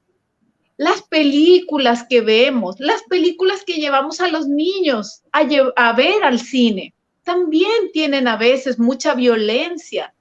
Las 0.77 1.01
películas 1.01 2.05
que 2.07 2.21
vemos, 2.21 2.75
las 2.79 3.01
películas 3.09 3.63
que 3.65 3.77
llevamos 3.77 4.21
a 4.21 4.27
los 4.27 4.47
niños 4.47 5.23
a, 5.31 5.47
a 5.75 5.93
ver 5.93 6.23
al 6.23 6.39
cine, 6.39 6.93
también 7.23 7.91
tienen 7.91 8.27
a 8.27 8.37
veces 8.37 8.77
mucha 8.77 9.15
violencia. 9.15 10.13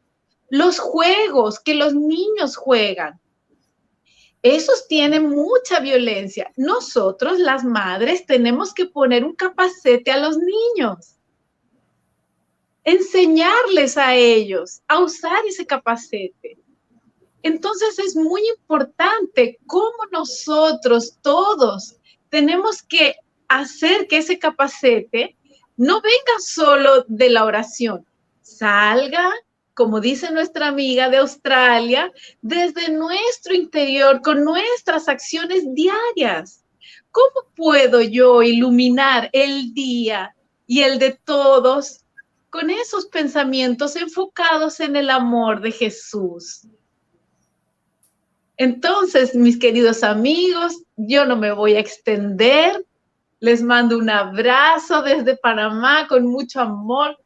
Los 0.51 0.79
juegos 0.79 1.61
que 1.61 1.75
los 1.75 1.95
niños 1.95 2.57
juegan, 2.57 3.21
esos 4.43 4.87
tienen 4.87 5.29
mucha 5.29 5.81
violencia. 5.81 6.51
Nosotros, 6.57 7.39
las 7.39 7.65
madres, 7.65 8.25
tenemos 8.25 8.73
que 8.73 8.87
poner 8.87 9.25
un 9.25 9.35
capacete 9.35 10.11
a 10.11 10.19
los 10.19 10.39
niños 10.39 11.19
enseñarles 12.89 13.99
a 13.99 14.15
ellos 14.15 14.81
a 14.89 15.01
usar 15.01 15.45
ese 15.47 15.67
capacete. 15.67 16.59
Entonces 17.43 17.99
es 17.99 18.17
muy 18.17 18.41
importante 18.49 19.59
cómo 19.67 19.99
nosotros 20.11 21.19
todos 21.21 21.97
tenemos 22.31 22.83
que 22.83 23.17
hacer 23.47 24.09
que 24.09 24.19
ese 24.19 24.39
capacete 24.39 25.37
no 25.77 26.01
venga 26.01 26.39
solo 26.39 27.05
de 27.09 27.29
la 27.29 27.45
oración, 27.45 28.07
salga, 28.41 29.33
como 29.79 30.01
dice 30.01 30.33
nuestra 30.33 30.67
amiga 30.67 31.09
de 31.09 31.19
Australia, 31.19 32.13
desde 32.43 32.91
nuestro 32.91 33.55
interior 33.55 34.21
con 34.23 34.43
nuestras 34.43 35.09
acciones 35.09 35.63
diarias. 35.73 36.65
¿Cómo 37.13 37.47
puedo 37.55 38.01
yo 38.01 38.43
iluminar 38.43 39.31
el 39.33 39.73
día 39.75 40.35
y 40.67 40.81
el 40.81 40.99
de 40.99 41.17
todos 41.25 42.05
con 42.51 42.71
esos 42.71 43.07
pensamientos 43.07 43.95
enfocados 43.95 44.81
en 44.81 44.97
el 44.97 45.11
amor 45.11 45.61
de 45.61 45.71
Jesús. 45.71 46.67
Entonces, 48.57 49.37
mis 49.37 49.61
queridos 49.61 50.03
amigos, 50.03 50.83
yo 50.97 51.25
no 51.25 51.37
me 51.37 51.53
voy 51.53 51.75
a 51.75 51.79
extender. 51.79 52.85
Les 53.39 53.63
mando 53.63 53.97
un 53.97 54.11
abrazo 54.11 55.03
desde 55.03 55.37
Panamá 55.37 56.09
con 56.09 56.27
mucho 56.27 56.61
amor 56.61 57.17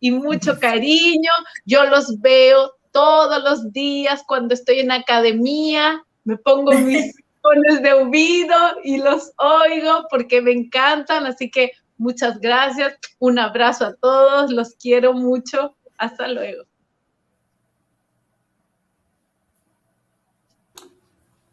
y 0.00 0.10
mucho 0.10 0.58
cariño. 0.58 1.30
Yo 1.64 1.84
los 1.84 2.20
veo 2.20 2.72
todos 2.90 3.42
los 3.44 3.72
días 3.72 4.22
cuando 4.26 4.54
estoy 4.54 4.80
en 4.80 4.90
academia. 4.90 6.02
Me 6.24 6.36
pongo 6.36 6.72
mis 6.72 7.14
tapones 7.42 7.82
de 7.82 7.92
oído 7.92 8.56
y 8.82 8.98
los 8.98 9.32
oigo 9.36 10.06
porque 10.10 10.42
me 10.42 10.52
encantan. 10.52 11.26
Así 11.26 11.50
que 11.50 11.72
Muchas 12.00 12.40
gracias. 12.40 12.96
Un 13.18 13.38
abrazo 13.38 13.84
a 13.84 13.94
todos. 13.94 14.50
Los 14.50 14.74
quiero 14.74 15.12
mucho. 15.12 15.76
Hasta 15.98 16.28
luego. 16.28 16.64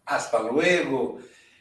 Hasta 0.06 0.40
luego. 0.40 1.20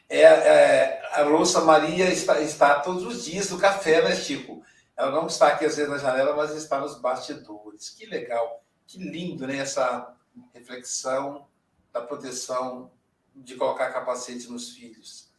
É, 0.09 0.22
é, 0.22 1.03
a 1.14 1.24
Rosa 1.24 1.62
Maria 1.62 2.09
está, 2.09 2.41
está 2.41 2.78
todos 2.78 3.05
os 3.05 3.24
dias 3.24 3.51
no 3.51 3.59
café, 3.59 4.03
né, 4.03 4.14
Chico? 4.14 4.62
Ela 4.97 5.11
não 5.11 5.26
está 5.26 5.49
aqui 5.49 5.64
às 5.64 5.76
vezes 5.76 5.90
na 5.90 5.99
janela, 5.99 6.34
mas 6.34 6.55
está 6.57 6.80
nos 6.80 6.99
bastidores. 6.99 7.90
Que 7.90 8.07
legal, 8.07 8.64
que 8.86 8.99
lindo, 8.99 9.47
né? 9.47 9.59
Essa 9.59 10.16
reflexão 10.55 11.47
da 11.92 12.01
proteção 12.01 12.90
de 13.34 13.55
colocar 13.57 13.92
capacete 13.92 14.51
nos 14.51 14.70
filhos. 14.70 15.30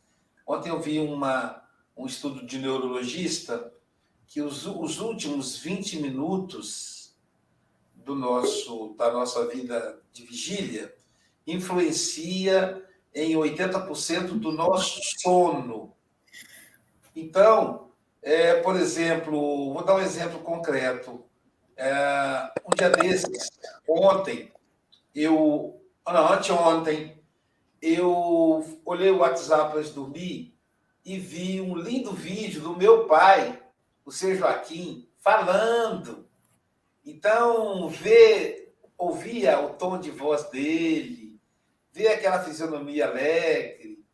Ontem 0.46 0.70
eu 0.70 0.80
vi 0.80 1.00
uma, 1.00 1.64
um 1.96 2.06
estudo 2.06 2.46
de 2.46 2.60
neurologista 2.60 3.74
que 4.28 4.42
os, 4.42 4.66
os 4.66 5.00
últimos 5.00 5.58
20 5.58 6.02
minutos 6.02 7.16
do 7.96 8.14
nosso, 8.14 8.94
da 8.98 9.12
nossa 9.12 9.48
vida 9.48 10.02
de 10.14 10.24
vigília 10.24 10.96
influencia 11.46 12.86
em 13.14 13.34
80% 13.36 14.40
do 14.40 14.52
nosso 14.52 15.00
sono. 15.22 15.96
Então, 17.16 17.87
é, 18.28 18.62
por 18.62 18.76
exemplo, 18.76 19.74
vou 19.74 19.86
dar 19.86 19.96
um 19.96 20.02
exemplo 20.02 20.40
concreto. 20.40 21.24
É, 21.78 22.52
um 22.66 22.76
dia 22.76 22.90
desses, 22.90 23.50
ontem, 23.88 24.52
eu. 25.16 25.82
Não, 26.06 26.34
anteontem, 26.34 27.24
eu 27.82 28.80
olhei 28.84 29.12
o 29.12 29.20
WhatsApp 29.20 29.78
antes 29.78 29.90
de 29.90 29.96
dormir 29.96 30.58
e 31.06 31.18
vi 31.18 31.62
um 31.62 31.74
lindo 31.78 32.12
vídeo 32.12 32.60
do 32.60 32.76
meu 32.76 33.08
pai, 33.08 33.62
o 34.04 34.12
seu 34.12 34.36
Joaquim, 34.36 35.10
falando. 35.20 36.28
Então, 37.06 37.88
ver, 37.88 38.76
ouvia 38.98 39.58
o 39.62 39.70
tom 39.76 39.98
de 39.98 40.12
voz 40.12 40.50
dele, 40.50 41.40
ver 41.94 42.10
aquela 42.10 42.44
fisionomia 42.44 43.08
alegre. 43.08 44.06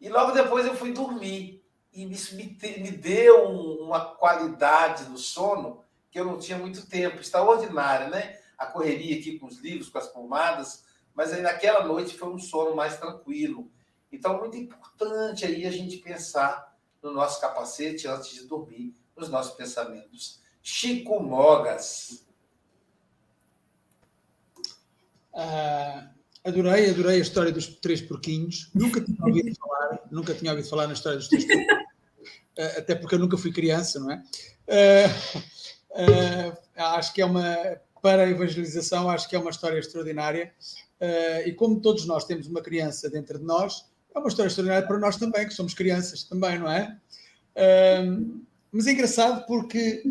E 0.00 0.08
logo 0.08 0.32
depois 0.32 0.64
eu 0.64 0.74
fui 0.74 0.92
dormir. 0.92 1.53
E 1.94 2.10
isso 2.12 2.34
me, 2.34 2.58
me 2.78 2.90
deu 2.90 3.44
uma 3.44 4.04
qualidade 4.16 5.08
no 5.08 5.16
sono 5.16 5.84
que 6.10 6.18
eu 6.18 6.24
não 6.24 6.38
tinha 6.38 6.58
muito 6.58 6.86
tempo, 6.86 7.20
extraordinária, 7.20 8.08
né? 8.08 8.38
A 8.58 8.66
correria 8.66 9.18
aqui 9.18 9.38
com 9.38 9.46
os 9.46 9.58
livros, 9.58 9.88
com 9.88 9.98
as 9.98 10.08
pomadas, 10.08 10.84
mas 11.14 11.32
aí 11.32 11.40
naquela 11.40 11.84
noite 11.84 12.16
foi 12.16 12.28
um 12.28 12.38
sono 12.38 12.74
mais 12.74 12.98
tranquilo. 12.98 13.70
Então, 14.10 14.38
muito 14.38 14.56
importante 14.56 15.44
aí 15.44 15.66
a 15.66 15.70
gente 15.70 15.98
pensar 15.98 16.76
no 17.02 17.12
nosso 17.12 17.40
capacete 17.40 18.08
antes 18.08 18.32
de 18.34 18.46
dormir, 18.46 18.94
nos 19.16 19.28
nossos 19.28 19.54
pensamentos. 19.54 20.40
Chico 20.62 21.20
Mogas. 21.20 22.24
Ah, 25.32 26.10
adorei, 26.44 26.90
adorei 26.90 27.16
a 27.16 27.22
história 27.22 27.52
dos 27.52 27.66
três 27.66 28.00
porquinhos. 28.00 28.70
Nunca 28.74 29.00
tinha 29.00 29.18
ouvido 29.20 29.54
falar, 29.56 30.00
nunca 30.10 30.34
tinha 30.34 30.50
ouvido 30.50 30.68
falar 30.68 30.86
na 30.86 30.94
história 30.94 31.18
dos 31.18 31.28
três 31.28 31.44
porquinhos. 31.44 31.83
Ah, 32.58 32.78
até 32.78 32.94
porque 32.94 33.14
eu 33.14 33.18
nunca 33.18 33.36
fui 33.36 33.52
criança, 33.52 33.98
não 34.00 34.10
é? 34.10 34.22
Ah, 35.96 36.56
ah, 36.76 36.96
acho 36.96 37.12
que 37.12 37.20
é 37.20 37.24
uma, 37.24 37.56
para 38.02 38.22
a 38.24 38.30
evangelização, 38.30 39.08
acho 39.08 39.28
que 39.28 39.36
é 39.36 39.38
uma 39.38 39.50
história 39.50 39.78
extraordinária. 39.78 40.52
E 41.44 41.52
como 41.52 41.80
todos 41.80 42.06
nós 42.06 42.24
temos 42.24 42.46
uma 42.46 42.62
criança 42.62 43.10
dentro 43.10 43.38
de 43.38 43.44
nós, 43.44 43.84
é 44.14 44.18
uma 44.18 44.28
história 44.28 44.48
extraordinária 44.48 44.86
para 44.86 44.98
nós 44.98 45.16
também, 45.16 45.46
que 45.46 45.52
somos 45.52 45.74
crianças 45.74 46.22
também, 46.22 46.58
não 46.58 46.70
é? 46.70 46.96
Mas 48.72 48.86
é 48.86 48.92
engraçado 48.92 49.44
porque 49.46 50.02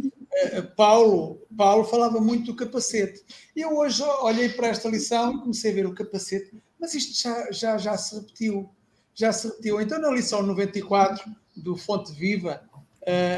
Paulo, 0.75 1.41
Paulo 1.57 1.83
falava 1.83 2.21
muito 2.21 2.51
do 2.51 2.55
capacete. 2.55 3.23
E 3.55 3.61
eu 3.61 3.75
hoje 3.75 4.03
olhei 4.21 4.49
para 4.49 4.67
esta 4.67 4.87
lição 4.87 5.35
e 5.35 5.39
comecei 5.39 5.71
a 5.71 5.73
ver 5.73 5.87
o 5.87 5.95
capacete, 5.95 6.51
mas 6.79 6.93
isto 6.93 7.19
já, 7.19 7.51
já, 7.51 7.77
já 7.77 7.97
se 7.97 8.15
repetiu. 8.15 8.69
Já 9.15 9.31
se 9.31 9.47
repetiu. 9.47 9.81
Então, 9.81 9.99
na 9.99 10.11
lição 10.11 10.43
94 10.43 11.23
do 11.55 11.75
Fonte 11.75 12.11
Viva, 12.13 12.61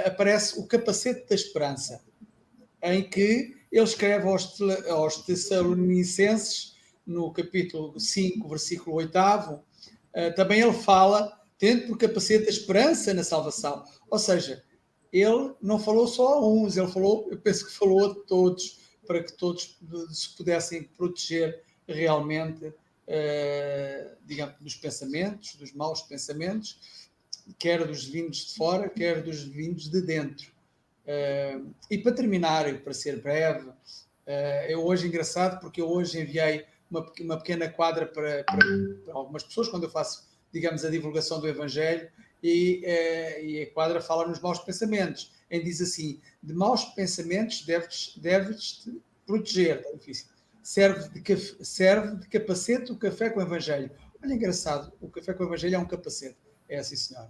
aparece 0.05 0.59
o 0.59 0.67
capacete 0.67 1.27
da 1.27 1.35
esperança, 1.35 2.01
em 2.81 3.07
que 3.09 3.55
ele 3.71 3.83
escreve 3.83 4.27
aos, 4.27 4.59
aos 4.89 5.17
Tessalonicenses 5.17 6.75
no 7.05 7.31
capítulo 7.31 7.99
5, 7.99 8.47
versículo 8.47 8.95
8, 8.97 9.17
eh, 10.13 10.31
também 10.31 10.61
ele 10.61 10.73
fala, 10.73 11.39
tendo 11.57 11.87
por 11.87 11.97
capacete 11.97 12.47
a 12.47 12.49
esperança 12.49 13.13
na 13.13 13.23
salvação. 13.23 13.83
Ou 14.09 14.17
seja, 14.17 14.63
ele 15.11 15.53
não 15.61 15.77
falou 15.77 16.07
só 16.07 16.35
a 16.35 16.47
uns, 16.47 16.77
ele 16.77 16.87
falou, 16.87 17.27
eu 17.29 17.37
penso 17.37 17.65
que 17.65 17.71
falou 17.71 18.11
a 18.11 18.15
todos, 18.25 18.79
para 19.05 19.23
que 19.23 19.33
todos 19.33 19.77
se 20.11 20.35
pudessem 20.35 20.83
proteger 20.83 21.63
realmente, 21.87 22.65
uh, 22.65 24.15
digamos, 24.25 24.55
dos 24.59 24.75
pensamentos, 24.75 25.55
dos 25.55 25.73
maus 25.73 26.01
pensamentos, 26.01 27.04
quer 27.57 27.85
dos 27.85 28.05
vindos 28.05 28.47
de 28.47 28.55
fora, 28.55 28.89
quer 28.89 29.21
dos 29.21 29.43
vindos 29.43 29.89
de 29.89 30.01
dentro. 30.01 30.51
Uh, 31.05 31.73
e 31.89 31.97
para 31.97 32.13
terminar, 32.13 32.79
para 32.79 32.93
ser 32.93 33.21
breve, 33.21 33.67
uh, 33.67 33.73
eu 34.67 34.83
hoje 34.83 35.07
engraçado 35.07 35.59
porque 35.59 35.81
eu 35.81 35.87
hoje 35.87 36.19
enviei 36.19 36.65
uma, 36.89 37.11
uma 37.21 37.37
pequena 37.37 37.69
quadra 37.69 38.05
para, 38.05 38.43
para, 38.43 38.57
para, 39.05 39.13
algumas 39.13 39.43
pessoas, 39.43 39.69
quando 39.69 39.83
eu 39.83 39.89
faço, 39.89 40.27
digamos, 40.51 40.83
a 40.83 40.89
divulgação 40.89 41.39
do 41.39 41.47
Evangelho, 41.47 42.09
e, 42.41 42.81
eh, 42.85 43.43
e 43.43 43.61
a 43.63 43.71
quadra 43.71 43.99
fala 43.99 44.27
nos 44.27 44.39
maus 44.39 44.59
pensamentos. 44.59 45.31
E 45.49 45.59
diz 45.59 45.81
assim: 45.81 46.21
de 46.43 46.53
maus 46.53 46.85
pensamentos 46.85 47.65
deves, 47.65 48.13
deves 48.17 48.71
te 48.73 49.01
proteger. 49.25 49.77
Está 49.77 49.91
difícil. 49.93 50.25
Serve 50.61 51.09
de, 51.09 51.65
serve 51.65 52.17
de 52.17 52.27
capacete 52.27 52.91
o 52.91 52.97
café 52.97 53.29
com 53.29 53.39
o 53.39 53.43
Evangelho. 53.43 53.89
Olha, 54.23 54.33
engraçado, 54.33 54.91
o 55.01 55.09
café 55.09 55.33
com 55.33 55.43
o 55.43 55.47
Evangelho 55.47 55.75
é 55.75 55.79
um 55.79 55.87
capacete. 55.87 56.37
É 56.69 56.79
assim, 56.79 56.95
senhor. 56.95 57.29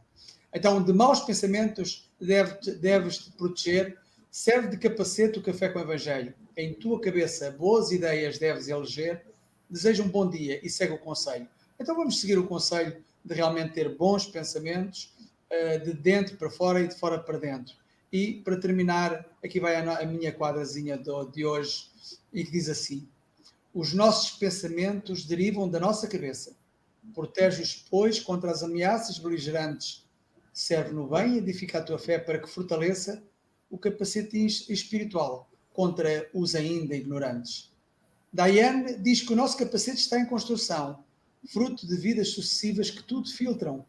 Então, 0.54 0.82
de 0.82 0.94
maus 0.94 1.20
pensamentos 1.22 2.10
deves, 2.20 2.68
deves 2.78 3.18
te 3.18 3.32
proteger. 3.32 3.98
Serve 4.32 4.68
de 4.68 4.78
capacete 4.78 5.40
o 5.40 5.42
café 5.42 5.70
com 5.70 5.80
o 5.80 5.82
Evangelho. 5.82 6.34
Em 6.58 6.74
tua 6.74 7.00
cabeça, 7.00 7.52
boas 7.52 7.92
ideias 7.92 8.38
deves 8.38 8.68
eleger 8.68 9.24
deseja 9.70 10.04
um 10.04 10.08
bom 10.08 10.30
dia 10.30 10.60
e 10.64 10.70
segue 10.70 10.94
o 10.94 10.98
conselho. 10.98 11.48
Então 11.80 11.96
vamos 11.96 12.20
seguir 12.20 12.38
o 12.38 12.48
conselho 12.48 13.04
de 13.24 13.34
realmente 13.34 13.74
ter 13.74 13.96
bons 13.96 14.26
pensamentos 14.26 15.14
uh, 15.52 15.84
de 15.84 15.94
dentro 15.94 16.38
para 16.38 16.50
fora 16.50 16.82
e 16.82 16.88
de 16.88 16.96
fora 16.96 17.20
para 17.20 17.38
dentro. 17.38 17.76
E 18.12 18.36
para 18.44 18.58
terminar, 18.58 19.26
aqui 19.44 19.60
vai 19.60 19.76
a, 19.76 20.06
minha 20.06 20.32
quadrazinha 20.32 20.98
de 20.98 21.46
hoje 21.46 21.90
e 22.32 22.46
que 22.46 22.52
diz 22.52 22.70
assim: 22.70 23.08
Os 23.74 23.94
nossos 23.94 24.32
pensamentos 24.38 25.26
derivam 25.26 25.68
da 25.68 25.80
nossa 25.80 26.08
cabeça. 26.08 26.56
Protege-os, 27.14 27.86
pois, 27.90 28.20
contra 28.20 28.52
as 28.52 28.64
ameaças 28.64 29.20
beligerantes. 29.20 30.06
Serve 30.54 30.94
no 30.94 31.08
bem 31.08 31.36
e 31.36 31.38
edifica 31.38 31.80
a 31.80 31.84
tua 31.84 32.00
fé 32.00 32.18
para 32.18 32.40
que 32.40 32.50
fortaleça 32.50 33.24
o 33.70 33.78
capacete 33.78 34.46
espiritual 34.72 35.50
contra 35.74 36.30
os 36.34 36.56
ainda 36.56 36.96
ignorantes 36.96 37.76
Diane 38.36 38.98
diz 38.98 39.22
que 39.22 39.32
o 39.32 39.36
nosso 39.36 39.56
capacete 39.56 39.98
está 39.98 40.20
em 40.20 40.26
construção, 40.26 41.06
fruto 41.54 41.88
de 41.88 41.96
vidas 41.96 42.32
sucessivas 42.32 42.92
que 42.92 43.02
tudo 43.02 43.32
filtram, 43.32 43.86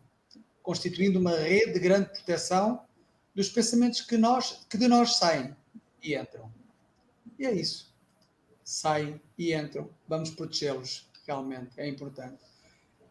constituindo 0.62 1.18
uma 1.18 1.36
rede 1.36 1.72
de 1.72 1.80
grande 1.80 2.10
proteção 2.10 2.86
dos 3.34 3.48
pensamentos 3.48 4.02
que, 4.02 4.16
nós, 4.16 4.64
que 4.70 4.78
de 4.78 4.86
nós 4.86 5.16
saem 5.16 5.56
e 6.00 6.14
entram. 6.14 6.48
E 7.36 7.44
é 7.44 7.52
isso. 7.52 7.92
Saem 8.62 9.20
e 9.36 9.52
entram. 9.52 9.90
Vamos 10.06 10.30
protegê-los, 10.30 11.10
realmente, 11.26 11.72
é 11.76 11.88
importante. 11.88 12.44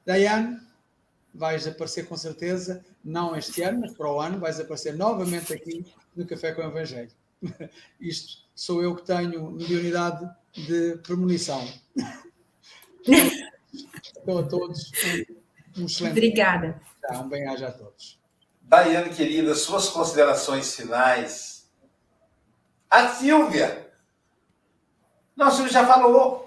Diane, 0.05 0.59
vais 1.33 1.67
aparecer 1.67 2.07
com 2.07 2.15
certeza, 2.15 2.83
não 3.03 3.35
este 3.35 3.61
ano, 3.61 3.81
mas 3.81 3.93
para 3.93 4.11
o 4.11 4.21
ano, 4.21 4.39
vais 4.39 4.59
aparecer 4.59 4.95
novamente 4.95 5.53
aqui 5.53 5.85
no 6.15 6.25
Café 6.25 6.53
com 6.53 6.61
o 6.61 6.65
Evangelho. 6.65 7.11
Isto 7.99 8.45
sou 8.55 8.81
eu 8.81 8.95
que 8.95 9.03
tenho 9.03 9.51
mediunidade 9.51 10.29
de 10.53 10.97
premonição. 10.97 11.67
então, 13.05 14.37
a 14.37 14.43
todos, 14.43 14.91
um, 15.77 15.85
excelente. 15.85 16.13
Obrigada. 16.13 16.81
Dia. 17.09 17.19
Um 17.19 17.27
bem-aja 17.27 17.67
a 17.67 17.71
todos. 17.71 18.19
Daiane, 18.61 19.13
querida, 19.13 19.53
suas 19.53 19.89
considerações 19.89 20.75
finais. 20.75 21.69
A 22.89 23.09
Silvia. 23.09 23.91
Não, 25.35 25.47
a 25.47 25.51
Silvia 25.51 25.73
já 25.73 25.85
falou. 25.85 26.44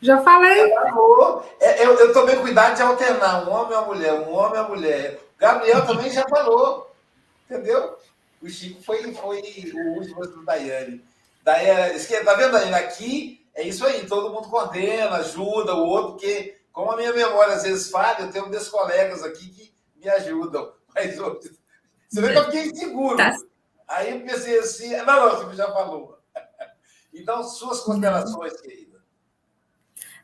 Já 0.00 0.22
falei. 0.22 0.68
Já 0.68 0.82
falou. 0.82 1.44
É, 1.60 1.84
eu, 1.84 1.94
eu 1.94 2.12
tomei 2.12 2.36
cuidado 2.36 2.76
de 2.76 2.82
alternar 2.82 3.46
um 3.46 3.52
homem 3.52 3.72
e 3.72 3.74
uma 3.74 3.86
mulher, 3.86 4.12
um 4.12 4.32
homem 4.32 4.58
e 4.58 4.60
uma 4.60 4.68
mulher. 4.68 5.20
Gabriel 5.38 5.86
também 5.86 6.10
já 6.10 6.24
falou. 6.28 6.94
Entendeu? 7.48 7.96
O 8.42 8.48
Chico 8.48 8.82
foi, 8.82 9.12
foi 9.14 9.42
o 9.74 9.78
último 9.94 10.20
do 10.26 10.44
Daiane. 10.44 11.02
Daiane, 11.42 11.98
tá 12.24 12.34
vendo, 12.34 12.52
Daiane? 12.52 12.74
Aqui 12.74 13.46
é 13.54 13.62
isso 13.62 13.86
aí, 13.86 14.06
todo 14.06 14.32
mundo 14.32 14.48
condena, 14.48 15.16
ajuda 15.16 15.74
o 15.74 15.86
outro, 15.86 16.12
porque, 16.12 16.58
como 16.72 16.92
a 16.92 16.96
minha 16.96 17.12
memória 17.12 17.54
às 17.54 17.62
vezes 17.62 17.90
falha, 17.90 18.22
eu 18.22 18.30
tenho 18.30 18.50
meus 18.50 18.68
colegas 18.68 19.22
aqui 19.24 19.48
que 19.48 19.74
me 19.96 20.08
ajudam. 20.10 20.72
Mas 20.94 21.16
você 21.16 22.20
vê 22.20 22.32
que 22.32 22.38
eu 22.38 22.44
fiquei 22.44 22.66
inseguro. 22.66 23.16
Tá. 23.16 23.34
Aí 23.88 24.10
eu 24.10 24.20
pensei 24.20 24.58
assim, 24.58 24.94
não, 24.96 25.04
não, 25.04 25.48
você 25.48 25.56
já 25.56 25.72
falou. 25.72 26.18
Então, 27.18 27.42
suas 27.42 27.80
considerações, 27.80 28.60
querida. 28.60 28.85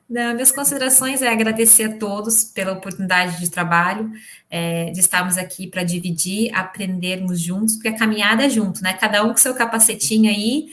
Não, 0.09 0.35
minhas 0.35 0.53
considerações 0.53 1.23
é 1.23 1.29
agradecer 1.29 1.85
a 1.85 1.97
todos 1.97 2.45
pela 2.45 2.73
oportunidade 2.73 3.41
de 3.41 3.51
trabalho, 3.51 4.11
é, 4.51 4.91
de 4.91 5.01
estarmos 5.01 5.39
aqui 5.39 5.67
para 5.67 5.83
dividir, 5.83 6.55
aprendermos 6.55 7.41
juntos, 7.41 7.77
porque 7.77 7.89
a 7.89 7.97
caminhada 7.97 8.45
é 8.45 8.51
junto, 8.51 8.83
né? 8.83 8.93
Cada 8.93 9.25
um 9.25 9.31
com 9.31 9.39
seu 9.39 9.55
capacetinho 9.55 10.29
aí, 10.29 10.69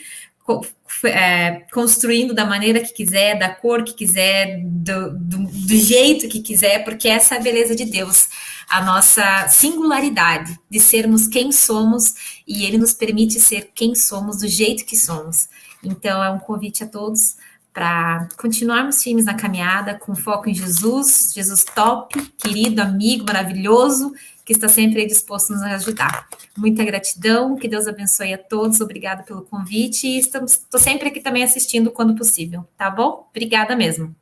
é, 1.05 1.65
construindo 1.71 2.34
da 2.34 2.45
maneira 2.45 2.80
que 2.80 2.93
quiser, 2.93 3.38
da 3.38 3.49
cor 3.49 3.84
que 3.84 3.93
quiser, 3.93 4.61
do, 4.63 5.11
do, 5.11 5.38
do, 5.45 5.75
jeito 5.75 6.27
que 6.27 6.41
quiser, 6.41 6.84
porque 6.84 7.07
essa 7.07 7.36
é 7.36 7.38
a 7.38 7.41
beleza 7.41 7.75
de 7.75 7.86
Deus, 7.86 8.27
a 8.67 8.84
nossa 8.84 9.47
singularidade 9.47 10.59
de 10.69 10.80
sermos 10.80 11.27
quem 11.27 11.51
somos 11.51 12.41
e 12.47 12.65
Ele 12.65 12.77
nos 12.77 12.93
permite 12.93 13.39
ser 13.39 13.71
quem 13.75 13.93
somos, 13.93 14.39
do 14.39 14.47
jeito 14.47 14.86
que 14.86 14.97
somos. 14.97 15.47
Então, 15.84 16.21
é 16.23 16.30
um 16.30 16.39
convite 16.39 16.84
a 16.84 16.88
todos 16.88 17.38
para 17.80 18.27
continuarmos 18.36 19.01
firmes 19.01 19.23
na 19.23 19.34
caminhada, 19.34 19.97
com 19.97 20.13
foco 20.13 20.49
em 20.49 20.53
Jesus, 20.53 21.32
Jesus 21.34 21.63
top, 21.63 22.21
querido, 22.32 22.82
amigo, 22.82 23.23
maravilhoso, 23.25 24.13
que 24.43 24.51
está 24.51 24.67
sempre 24.67 25.07
disposto 25.07 25.53
a 25.53 25.55
nos 25.55 25.63
ajudar. 25.63 26.27
Muita 26.57 26.84
gratidão, 26.84 27.55
que 27.55 27.69
Deus 27.69 27.88
abençoe 27.88 28.34
a 28.34 28.38
todos, 28.38 28.82
obrigado 28.82 29.23
pelo 29.23 29.43
convite 29.43 30.07
e 30.07 30.19
estou 30.19 30.77
sempre 30.77 31.07
aqui 31.07 31.21
também 31.21 31.41
assistindo 31.41 31.89
quando 31.89 32.17
possível, 32.17 32.67
tá 32.77 32.89
bom? 32.89 33.30
Obrigada 33.30 33.77
mesmo. 33.77 34.13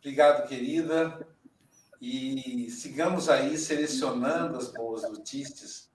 Obrigado, 0.00 0.46
querida. 0.46 1.26
E 2.02 2.68
sigamos 2.70 3.30
aí 3.30 3.56
selecionando 3.56 4.58
as 4.58 4.70
boas 4.70 5.04
notícias. 5.04 5.88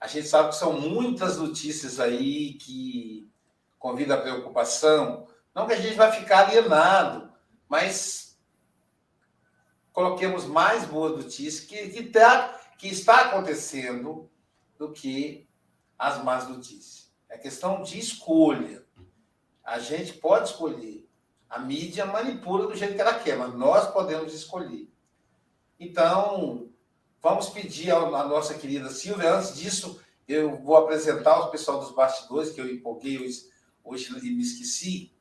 A 0.00 0.08
gente 0.08 0.26
sabe 0.26 0.48
que 0.48 0.56
são 0.56 0.80
muitas 0.80 1.38
notícias 1.38 2.00
aí 2.00 2.54
que 2.54 3.29
convidam 3.80 4.16
a 4.16 4.20
preocupação. 4.20 5.26
Não 5.52 5.66
que 5.66 5.72
a 5.72 5.80
gente 5.80 5.96
vai 5.96 6.12
ficar 6.12 6.46
alienado, 6.46 7.32
mas 7.68 8.38
coloquemos 9.92 10.44
mais 10.44 10.84
boas 10.84 11.24
notícias 11.24 11.60
que, 11.60 11.88
que, 11.88 12.04
tá, 12.04 12.60
que 12.78 12.86
está 12.86 13.22
acontecendo 13.22 14.30
do 14.78 14.92
que 14.92 15.48
as 15.98 16.22
más 16.22 16.46
notícias. 16.46 17.10
É 17.28 17.36
questão 17.36 17.82
de 17.82 17.98
escolha. 17.98 18.84
A 19.64 19.78
gente 19.78 20.12
pode 20.12 20.50
escolher. 20.50 21.08
A 21.48 21.58
mídia 21.58 22.06
manipula 22.06 22.68
do 22.68 22.76
jeito 22.76 22.94
que 22.94 23.00
ela 23.00 23.18
quer, 23.18 23.36
mas 23.36 23.52
nós 23.54 23.90
podemos 23.90 24.32
escolher. 24.32 24.88
Então, 25.78 26.70
vamos 27.20 27.48
pedir 27.48 27.90
à 27.90 28.24
nossa 28.24 28.54
querida 28.54 28.90
Silvia. 28.90 29.34
Antes 29.34 29.56
disso, 29.56 30.00
eu 30.28 30.56
vou 30.58 30.76
apresentar 30.76 31.40
o 31.40 31.50
pessoal 31.50 31.80
dos 31.80 31.92
bastidores, 31.92 32.50
que 32.50 32.60
eu 32.60 32.70
empolguei 32.70 33.18
hoje, 33.18 33.50
hoje 33.90 34.10
e 34.22 34.30
me 34.30 34.42
esqueci. 34.42 35.12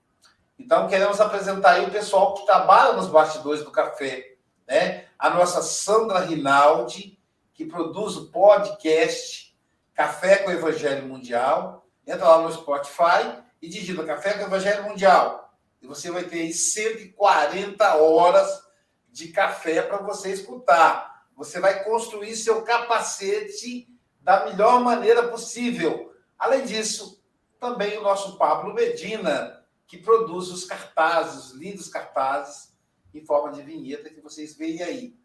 Então, 0.58 0.88
queremos 0.88 1.20
apresentar 1.20 1.72
aí 1.72 1.86
o 1.86 1.92
pessoal 1.92 2.34
que 2.36 2.46
trabalha 2.46 2.94
nos 2.94 3.08
bastidores 3.08 3.64
do 3.64 3.72
café 3.72 4.30
né? 4.70 5.06
A 5.18 5.32
nossa 5.32 5.64
Sandra 5.64 6.20
Rinaldi, 6.20 7.20
que 7.56 7.66
produz 7.66 8.16
o 8.16 8.28
podcast 8.28 9.58
Café 9.96 10.38
com 10.38 10.52
o 10.52 10.54
Evangelho 10.54 11.08
Mundial. 11.08 11.90
Entra 12.06 12.28
lá 12.28 12.42
no 12.44 12.54
Spotify 12.54 13.42
e 13.60 13.68
digita 13.68 14.06
Café 14.06 14.34
com 14.34 14.44
o 14.44 14.48
Evangelho 14.48 14.84
Mundial. 14.84 15.52
E 15.82 15.88
você 15.88 16.12
vai 16.12 16.24
ter 16.24 16.42
aí 16.42 16.54
140 16.54 17.96
horas 17.96 18.64
de 19.10 19.30
café 19.30 19.82
para 19.82 19.98
você 19.98 20.32
escutar. 20.32 21.26
Você 21.36 21.60
vai 21.60 21.84
construir 21.84 22.36
seu 22.36 22.62
capacete 22.62 23.88
da 24.22 24.46
melhor 24.46 24.82
maneira 24.82 25.28
possível. 25.30 26.14
Além 26.38 26.64
disso, 26.64 27.19
também 27.60 27.98
o 27.98 28.04
nosso 28.04 28.38
Pablo 28.38 28.74
Medina, 28.74 29.64
que 29.86 29.98
produz 29.98 30.50
os 30.50 30.66
cartazes, 30.66 31.46
os 31.46 31.52
lindos 31.54 31.90
cartazes 31.90 32.70
em 33.14 33.26
forma 33.26 33.52
de 33.52 33.62
vinheta 33.62 34.10
que 34.10 34.22
vocês 34.22 34.56
veem 34.56 34.82
aí. 34.82 35.20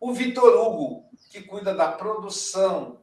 O 0.00 0.12
Vitor 0.12 0.54
Hugo, 0.54 1.08
que 1.30 1.42
cuida 1.42 1.74
da 1.74 1.92
produção 1.92 3.02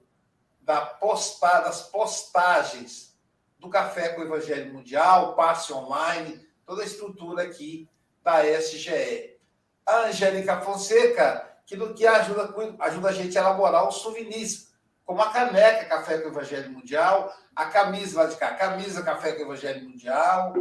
da 0.62 0.82
posta, 0.82 1.62
das 1.62 1.84
postagens 1.84 3.18
do 3.60 3.70
Café 3.70 4.10
com 4.10 4.22
o 4.22 4.26
Evangelho 4.26 4.74
Mundial, 4.74 5.36
passe 5.36 5.72
online, 5.74 6.46
toda 6.66 6.82
a 6.82 6.86
estrutura 6.86 7.44
aqui 7.44 7.90
da 8.24 8.46
SGE. 8.46 9.38
A 9.86 10.08
Angélica 10.08 10.62
Fonseca, 10.62 11.58
que, 11.66 11.78
que 11.94 12.08
ajuda, 12.08 12.54
ajuda 12.80 13.10
a 13.10 13.14
gente 13.14 13.38
a 13.38 13.42
elaborar 13.42 13.88
os 13.88 13.96
souvenirs, 13.96 14.73
como 15.06 15.22
a 15.22 15.32
caneca 15.32 15.86
Café 15.86 16.20
com 16.20 16.30
Evangelho 16.30 16.72
Mundial, 16.72 17.34
a 17.56 17.66
camisa 17.66 18.24
lá 18.24 18.30
de 18.30 18.36
cá, 18.36 18.54
camisa 18.56 19.04
Café 19.04 19.34
com 19.34 19.44
Evangelho 19.44 19.88
Mundial, 19.88 20.54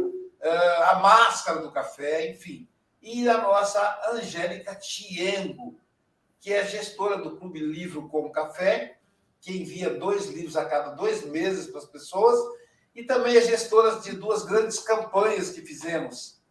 a 0.89 0.95
máscara 0.95 1.61
do 1.61 1.71
café, 1.71 2.29
enfim 2.29 2.67
e 3.03 3.27
a 3.27 3.37
nossa 3.37 4.11
Angélica 4.13 4.73
Tiengo, 4.75 5.77
que 6.39 6.53
é 6.53 6.65
gestora 6.65 7.17
do 7.17 7.35
Clube 7.35 7.59
Livro 7.59 8.07
com 8.07 8.31
Café, 8.31 8.97
que 9.41 9.57
envia 9.57 9.89
dois 9.89 10.27
livros 10.27 10.55
a 10.55 10.63
cada 10.63 10.91
dois 10.91 11.25
meses 11.25 11.67
para 11.67 11.79
as 11.79 11.85
pessoas, 11.85 12.39
e 12.95 13.03
também 13.03 13.35
é 13.35 13.41
gestora 13.41 13.99
de 13.99 14.13
duas 14.13 14.43
grandes 14.43 14.79
campanhas 14.79 15.49
que 15.49 15.61
fizemos. 15.61 16.41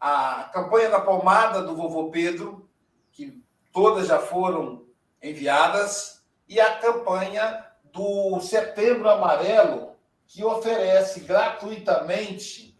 A 0.00 0.50
campanha 0.54 0.88
da 0.88 1.00
pomada 1.00 1.62
do 1.62 1.76
vovô 1.76 2.10
Pedro, 2.10 2.66
que 3.12 3.42
todas 3.70 4.06
já 4.06 4.18
foram 4.18 4.86
enviadas, 5.22 6.17
e 6.48 6.60
a 6.60 6.78
campanha 6.78 7.66
do 7.84 8.40
Setembro 8.40 9.08
Amarelo, 9.08 9.96
que 10.26 10.44
oferece 10.44 11.20
gratuitamente 11.20 12.78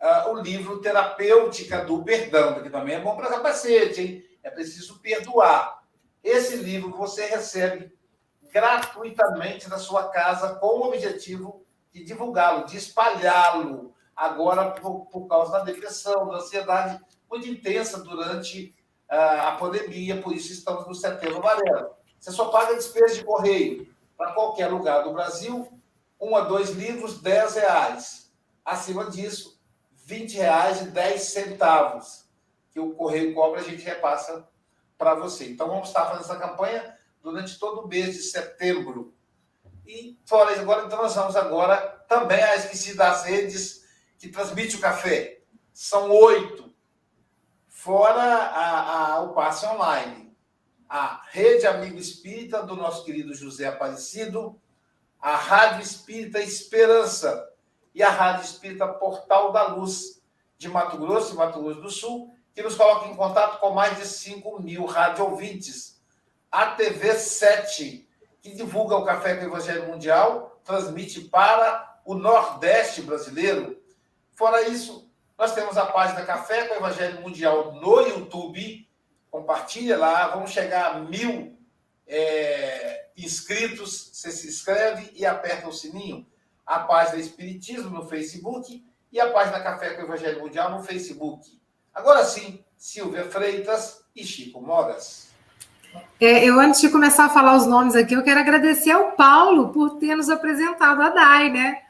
uh, 0.00 0.30
o 0.30 0.40
livro 0.40 0.80
Terapêutica 0.80 1.84
do 1.84 2.02
Perdão, 2.02 2.62
que 2.62 2.70
também 2.70 2.96
é 2.96 3.00
bom 3.00 3.16
para 3.16 3.28
capacete, 3.28 4.00
hein? 4.00 4.24
É 4.42 4.50
preciso 4.50 5.00
perdoar. 5.00 5.82
Esse 6.22 6.56
livro 6.56 6.96
você 6.96 7.26
recebe 7.26 7.92
gratuitamente 8.52 9.68
na 9.68 9.78
sua 9.78 10.08
casa 10.08 10.54
com 10.56 10.66
o 10.66 10.88
objetivo 10.88 11.64
de 11.92 12.04
divulgá-lo, 12.04 12.66
de 12.66 12.76
espalhá-lo, 12.76 13.94
agora 14.14 14.70
por, 14.70 15.06
por, 15.06 15.26
causa 15.26 15.52
da 15.52 15.64
depressão, 15.64 16.28
da 16.28 16.36
ansiedade 16.36 17.00
muito 17.28 17.48
intensa 17.48 18.02
durante 18.02 18.74
uh, 19.10 19.48
a 19.48 19.52
pandemia, 19.52 20.20
por 20.20 20.34
isso 20.34 20.52
estamos 20.52 20.86
no 20.86 20.94
setembro 20.94 21.38
amarelo. 21.38 21.99
Você 22.20 22.30
só 22.32 22.48
paga 22.50 22.74
despesa 22.74 23.14
de 23.14 23.24
correio 23.24 23.92
para 24.16 24.32
qualquer 24.32 24.68
lugar 24.68 25.02
do 25.02 25.14
Brasil, 25.14 25.72
um 26.20 26.36
a 26.36 26.42
dois 26.42 26.70
livros, 26.70 27.18
10 27.22 27.54
reais. 27.54 28.30
Acima 28.62 29.10
disso, 29.10 29.58
20 30.04 30.36
reais 30.36 30.82
e 30.82 30.84
10 30.84 31.22
centavos 31.22 32.28
que 32.70 32.78
o 32.78 32.94
Correio 32.94 33.34
cobra, 33.34 33.60
a 33.60 33.64
gente 33.64 33.82
repassa 33.82 34.46
para 34.98 35.14
você. 35.14 35.48
Então, 35.48 35.66
vamos 35.66 35.88
estar 35.88 36.04
fazendo 36.06 36.24
essa 36.24 36.36
campanha 36.36 36.96
durante 37.22 37.58
todo 37.58 37.80
o 37.80 37.88
mês 37.88 38.14
de 38.14 38.22
setembro. 38.22 39.14
E 39.86 40.18
fora 40.24 40.52
isso, 40.52 40.60
agora, 40.60 40.86
então 40.86 41.02
nós 41.02 41.14
vamos 41.14 41.34
agora 41.34 41.76
também 42.06 42.40
a 42.42 42.54
esqueci 42.54 42.94
das 42.94 43.24
redes 43.24 43.84
que 44.18 44.28
transmite 44.28 44.76
o 44.76 44.80
café. 44.80 45.40
São 45.72 46.10
oito. 46.10 46.72
Fora 47.66 48.22
a, 48.22 49.14
a, 49.14 49.20
o 49.22 49.32
passe 49.32 49.64
online. 49.66 50.29
A 50.90 51.22
Rede 51.30 51.68
Amigo 51.68 51.96
Espírita, 51.98 52.64
do 52.64 52.74
nosso 52.74 53.04
querido 53.04 53.32
José 53.32 53.68
Aparecido. 53.68 54.60
A 55.20 55.36
Rádio 55.36 55.82
Espírita 55.82 56.40
Esperança, 56.40 57.48
e 57.94 58.02
a 58.02 58.10
Rádio 58.10 58.44
Espírita 58.44 58.88
Portal 58.88 59.52
da 59.52 59.68
Luz 59.68 60.20
de 60.58 60.68
Mato 60.68 60.98
Grosso 60.98 61.34
e 61.34 61.36
Mato 61.36 61.62
Grosso 61.62 61.80
do 61.80 61.90
Sul, 61.90 62.34
que 62.52 62.62
nos 62.62 62.74
coloca 62.74 63.06
em 63.06 63.14
contato 63.14 63.60
com 63.60 63.70
mais 63.70 63.98
de 63.98 64.06
5 64.06 64.60
mil 64.60 64.84
rádio 64.84 65.24
ouvintes. 65.24 66.00
A 66.50 66.66
TV 66.66 67.14
7, 67.14 68.08
que 68.42 68.52
divulga 68.52 68.96
o 68.96 69.04
Café 69.04 69.36
com 69.36 69.44
o 69.44 69.48
Evangelho 69.48 69.86
Mundial, 69.86 70.60
transmite 70.64 71.20
para 71.20 72.00
o 72.04 72.14
Nordeste 72.14 73.02
brasileiro. 73.02 73.80
Fora 74.32 74.66
isso, 74.68 75.08
nós 75.38 75.54
temos 75.54 75.76
a 75.78 75.86
página 75.86 76.26
Café 76.26 76.66
com 76.66 76.74
o 76.74 76.78
Evangelho 76.78 77.20
Mundial 77.20 77.74
no 77.74 78.00
YouTube. 78.00 78.89
Compartilha 79.30 79.96
lá, 79.96 80.28
vamos 80.28 80.50
chegar 80.50 80.96
a 80.96 81.00
mil 81.00 81.56
é, 82.06 83.06
inscritos. 83.16 84.10
Você 84.12 84.30
se 84.30 84.48
inscreve 84.48 85.12
e 85.14 85.24
aperta 85.24 85.68
o 85.68 85.72
sininho 85.72 86.26
a 86.66 86.80
página 86.80 87.18
Espiritismo 87.18 87.90
no 87.90 88.06
Facebook 88.06 88.84
e 89.10 89.20
a 89.20 89.30
página 89.30 89.60
Café 89.60 89.90
com 89.90 90.02
o 90.02 90.04
Evangelho 90.04 90.40
Mundial 90.40 90.70
no 90.70 90.84
Facebook. 90.84 91.60
Agora 91.92 92.24
sim, 92.24 92.64
Silvia 92.76 93.24
Freitas 93.24 94.04
e 94.14 94.24
Chico 94.24 94.60
Mogas. 94.60 95.30
É, 96.20 96.44
eu, 96.44 96.60
antes 96.60 96.80
de 96.80 96.88
começar 96.88 97.24
a 97.24 97.30
falar 97.30 97.56
os 97.56 97.66
nomes 97.66 97.96
aqui, 97.96 98.14
eu 98.14 98.22
quero 98.22 98.38
agradecer 98.38 98.92
ao 98.92 99.12
Paulo 99.12 99.70
por 99.70 99.98
ter 99.98 100.14
nos 100.14 100.30
apresentado 100.30 101.02
a 101.02 101.10
Dai, 101.10 101.50
né? 101.50 101.82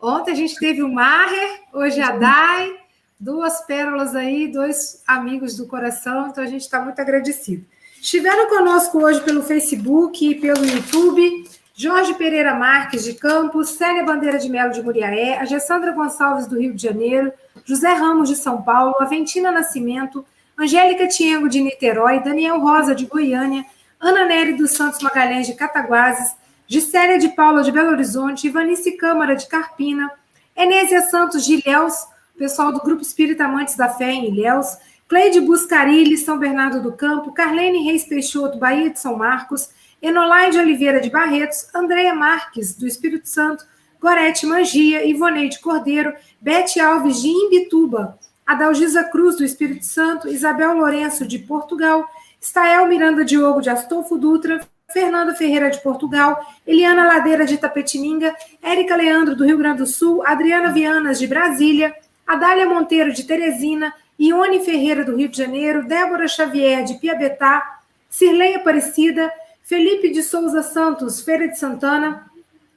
Ontem 0.00 0.32
a 0.32 0.34
gente 0.34 0.58
teve 0.58 0.82
o 0.82 0.92
Maher, 0.92 1.62
hoje 1.72 2.00
a 2.00 2.10
Dai, 2.10 2.76
duas 3.24 3.62
pérolas 3.62 4.14
aí, 4.14 4.46
dois 4.48 5.02
amigos 5.06 5.56
do 5.56 5.66
coração, 5.66 6.28
então 6.28 6.44
a 6.44 6.46
gente 6.46 6.60
está 6.60 6.78
muito 6.78 7.00
agradecido. 7.00 7.64
Estiveram 7.98 8.50
conosco 8.50 8.98
hoje 9.02 9.22
pelo 9.22 9.42
Facebook 9.42 10.30
e 10.30 10.34
pelo 10.34 10.62
YouTube 10.62 11.48
Jorge 11.74 12.12
Pereira 12.14 12.54
Marques, 12.54 13.02
de 13.02 13.14
Campos, 13.14 13.70
Célia 13.70 14.04
Bandeira 14.04 14.38
de 14.38 14.50
Melo, 14.50 14.72
de 14.72 14.82
Muriaé, 14.82 15.38
a 15.38 15.46
Gessandra 15.46 15.92
Gonçalves, 15.92 16.46
do 16.46 16.60
Rio 16.60 16.74
de 16.74 16.82
Janeiro, 16.82 17.32
José 17.64 17.94
Ramos, 17.94 18.28
de 18.28 18.36
São 18.36 18.60
Paulo, 18.62 18.94
Aventina 19.00 19.50
Nascimento, 19.50 20.24
Angélica 20.56 21.08
Tiengo, 21.08 21.48
de 21.48 21.62
Niterói, 21.62 22.22
Daniel 22.22 22.60
Rosa, 22.60 22.94
de 22.94 23.06
Goiânia, 23.06 23.64
Ana 23.98 24.26
Nery 24.26 24.52
dos 24.52 24.72
Santos 24.72 25.00
Magalhães, 25.00 25.46
de 25.46 25.54
Cataguases, 25.54 26.36
Gisélia 26.68 27.18
de 27.18 27.30
Paula 27.30 27.62
de 27.62 27.72
Belo 27.72 27.90
Horizonte, 27.90 28.46
Ivanice 28.46 28.92
Câmara 28.92 29.34
de 29.34 29.48
Carpina, 29.48 30.12
Enésia 30.54 31.00
Santos 31.02 31.44
de 31.44 31.54
Ilhéus, 31.54 32.06
pessoal 32.36 32.72
do 32.72 32.80
Grupo 32.80 33.02
Espírita 33.02 33.44
Amantes 33.44 33.76
da 33.76 33.88
Fé 33.88 34.10
em 34.10 34.28
Ilhéus, 34.28 34.76
Cleide 35.08 35.40
Buscarilli, 35.40 36.16
São 36.16 36.38
Bernardo 36.38 36.82
do 36.82 36.92
Campo, 36.92 37.32
Carlene 37.32 37.84
Reis 37.84 38.04
Peixoto, 38.04 38.58
Bahia 38.58 38.90
de 38.90 38.98
São 38.98 39.16
Marcos, 39.16 39.68
Enolaide 40.02 40.58
Oliveira 40.58 41.00
de 41.00 41.10
Barretos, 41.10 41.66
Andréia 41.74 42.14
Marques, 42.14 42.76
do 42.76 42.86
Espírito 42.86 43.28
Santo, 43.28 43.64
Gorete 44.00 44.46
Mangia, 44.46 45.06
Ivoneide 45.06 45.60
Cordeiro, 45.60 46.12
Bete 46.40 46.80
Alves 46.80 47.22
de 47.22 47.28
Imbituba, 47.28 48.18
Adalgisa 48.46 49.04
Cruz, 49.04 49.36
do 49.36 49.44
Espírito 49.44 49.84
Santo, 49.84 50.28
Isabel 50.28 50.74
Lourenço, 50.74 51.26
de 51.26 51.38
Portugal, 51.38 52.06
Stael 52.40 52.86
Miranda 52.86 53.24
Diogo, 53.24 53.62
de 53.62 53.70
Astolfo 53.70 54.18
Dutra, 54.18 54.60
Fernanda 54.92 55.34
Ferreira, 55.34 55.70
de 55.70 55.80
Portugal, 55.80 56.38
Eliana 56.66 57.06
Ladeira, 57.06 57.46
de 57.46 57.56
Tapetininga, 57.56 58.34
Érica 58.62 58.94
Leandro, 58.96 59.34
do 59.34 59.44
Rio 59.44 59.56
Grande 59.56 59.78
do 59.78 59.86
Sul, 59.86 60.22
Adriana 60.26 60.70
Vianas, 60.70 61.18
de 61.18 61.26
Brasília, 61.26 61.94
Adália 62.26 62.66
Monteiro, 62.66 63.12
de 63.12 63.24
Teresina, 63.24 63.94
Ione 64.18 64.64
Ferreira, 64.64 65.04
do 65.04 65.16
Rio 65.16 65.28
de 65.28 65.36
Janeiro, 65.36 65.86
Débora 65.86 66.26
Xavier, 66.28 66.84
de 66.84 66.94
Piabetá, 66.94 67.80
Cirlei 68.08 68.54
Aparecida, 68.54 69.32
Felipe 69.62 70.10
de 70.10 70.22
Souza 70.22 70.62
Santos, 70.62 71.20
Feira 71.20 71.48
de 71.48 71.58
Santana, 71.58 72.30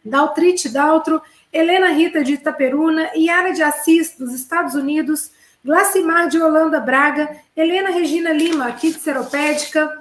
Daltrite 0.03 0.69
Daltro, 0.69 1.21
Helena 1.51 1.87
Rita 1.87 2.23
de 2.23 2.33
Itaperuna, 2.33 3.11
Yara 3.15 3.51
de 3.53 3.61
Assis, 3.61 4.15
dos 4.17 4.33
Estados 4.33 4.73
Unidos, 4.73 5.31
Glacimar 5.63 6.27
de 6.29 6.41
Holanda 6.41 6.79
Braga, 6.79 7.29
Helena 7.55 7.91
Regina 7.91 8.31
Lima, 8.31 8.67
aqui 8.67 8.91
de 8.91 8.99
Seropédica, 8.99 9.91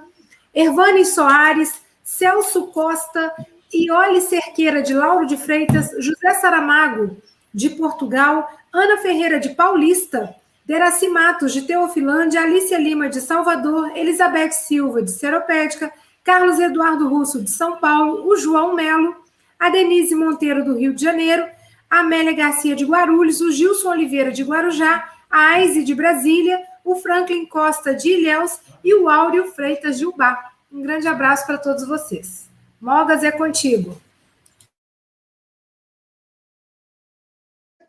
Ervane 0.54 1.04
Soares, 1.04 1.82
Celso 2.02 2.68
Costa, 2.68 3.32
Iole 3.72 4.20
Cerqueira 4.20 4.80
de 4.80 4.94
Lauro 4.94 5.26
de 5.26 5.36
Freitas, 5.36 5.90
José 5.92 6.34
Saramago 6.40 7.16
de 7.56 7.70
Portugal, 7.70 8.54
Ana 8.70 8.98
Ferreira 8.98 9.40
de 9.40 9.48
Paulista, 9.54 10.36
Deraci 10.66 11.08
Matos 11.08 11.54
de 11.54 11.62
Teofilândia, 11.62 12.42
Alicia 12.42 12.78
Lima 12.78 13.08
de 13.08 13.18
Salvador, 13.18 13.96
Elizabeth 13.96 14.50
Silva 14.50 15.00
de 15.00 15.10
Seropédica, 15.10 15.90
Carlos 16.22 16.58
Eduardo 16.60 17.08
Russo 17.08 17.40
de 17.40 17.50
São 17.50 17.78
Paulo, 17.78 18.28
o 18.28 18.36
João 18.36 18.74
Melo, 18.74 19.16
a 19.58 19.70
Denise 19.70 20.14
Monteiro 20.14 20.62
do 20.62 20.76
Rio 20.76 20.92
de 20.92 21.02
Janeiro, 21.02 21.46
a 21.88 22.00
Amélia 22.00 22.34
Garcia 22.34 22.76
de 22.76 22.84
Guarulhos, 22.84 23.40
o 23.40 23.50
Gilson 23.50 23.88
Oliveira 23.88 24.30
de 24.30 24.42
Guarujá, 24.42 25.08
a 25.30 25.52
Aise 25.54 25.82
de 25.82 25.94
Brasília, 25.94 26.62
o 26.84 26.96
Franklin 26.96 27.46
Costa 27.46 27.94
de 27.94 28.10
Ilhéus 28.10 28.60
e 28.84 28.94
o 28.94 29.08
Áureo 29.08 29.46
Freitas 29.46 29.98
de 29.98 30.04
Ubá. 30.04 30.50
Um 30.70 30.82
grande 30.82 31.08
abraço 31.08 31.46
para 31.46 31.56
todos 31.56 31.88
vocês. 31.88 32.50
Mogas 32.78 33.24
é 33.24 33.30
contigo. 33.30 33.96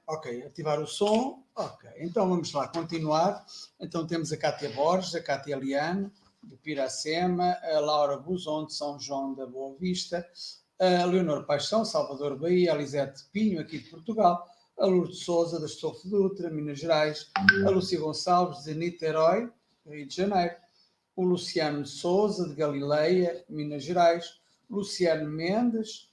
Ok, 0.09 0.41
ativar 0.45 0.79
o 0.79 0.87
som. 0.87 1.43
Ok, 1.53 1.89
então 1.97 2.29
vamos 2.29 2.53
lá 2.53 2.65
continuar. 2.69 3.45
Então 3.77 4.07
temos 4.07 4.31
a 4.31 4.37
Cátia 4.37 4.69
Borges, 4.69 5.13
a 5.13 5.21
Cátia 5.21 5.53
Eliane, 5.53 6.09
de 6.41 6.55
Piracema, 6.55 7.57
a 7.61 7.79
Laura 7.81 8.15
Buzon, 8.15 8.67
de 8.67 8.73
São 8.73 8.97
João 8.97 9.33
da 9.33 9.45
Boa 9.45 9.75
Vista, 9.77 10.25
a 10.79 11.03
Leonor 11.03 11.45
Paixão, 11.45 11.83
Salvador 11.83 12.39
Bahia, 12.39 12.71
a 12.71 12.77
Lisete 12.77 13.25
Pinho, 13.33 13.59
aqui 13.59 13.79
de 13.79 13.89
Portugal, 13.89 14.47
a 14.79 14.85
Lourdes 14.85 15.25
Souza, 15.25 15.59
da 15.59 15.65
Estofo 15.65 16.07
Dutra, 16.07 16.49
Minas 16.49 16.79
Gerais, 16.79 17.29
a 17.65 17.69
Lúcia 17.69 17.99
Gonçalves, 17.99 18.63
de 18.63 18.75
Niterói, 18.75 19.51
Rio 19.85 20.07
de 20.07 20.15
Janeiro, 20.15 20.55
o 21.17 21.23
Luciano 21.25 21.85
Souza, 21.85 22.47
de 22.47 22.55
Galileia, 22.55 23.43
Minas 23.49 23.83
Gerais, 23.83 24.39
Luciano 24.69 25.29
Mendes, 25.29 26.09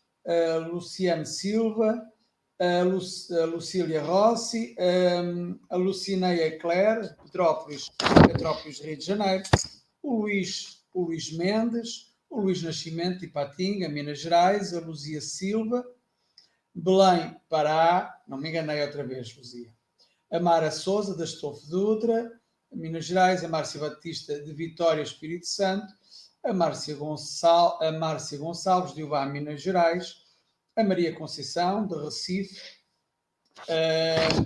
Luciano 0.69 1.25
Silva, 1.25 2.11
a, 2.59 2.83
Lu 2.83 2.99
a 3.43 3.45
Lucília 3.45 4.03
Rossi, 4.03 4.75
a, 4.79 5.75
a 5.75 5.77
Lucineia 5.77 6.59
Clare, 6.59 7.15
Petrópolis, 7.23 7.91
Petrópolis, 8.27 8.81
Rio 8.81 8.97
de 8.97 9.05
Janeiro, 9.05 9.45
o 10.03 10.21
Luís, 10.23 10.85
o 10.93 11.03
Luís 11.07 11.33
Mendes, 11.33 12.15
o 12.31 12.41
Luís 12.41 12.63
Nascimento 12.63 13.21
de 13.21 13.27
Ipatinga, 13.27 13.89
Minas 13.89 14.21
Gerais, 14.21 14.75
a 14.75 14.81
Luzia 14.81 15.21
Silva, 15.21 15.85
Belém, 16.75 17.37
Pará, 17.49 18.21
não 18.27 18.39
me 18.39 18.49
enganei 18.49 18.83
outra 18.83 19.05
vez, 19.05 19.37
Luzia, 19.37 19.73
a 20.31 20.41
Mara 20.41 20.71
Souza, 20.71 21.17
da 21.17 21.25
Estofo 21.25 21.67
Dutra, 21.67 22.31
Minas 22.73 23.05
Gerais, 23.05 23.45
a 23.45 23.49
Márcia 23.49 23.81
Batista, 23.81 24.41
de 24.41 24.53
Vitória, 24.53 25.03
Espírito 25.03 25.47
Santo, 25.47 25.87
a 26.45 26.53
Márcia, 26.53 26.97
Gonçal, 26.97 27.79
a 27.81 27.93
Márcia 27.93 28.39
Gonçalves, 28.39 28.95
de 28.95 29.03
Uvá, 29.03 29.25
Minas 29.27 29.63
Gerais, 29.63 30.24
a 30.77 30.83
Maria 30.83 31.15
Conceição, 31.15 31.87
de 31.87 31.95
Recife, 31.95 32.61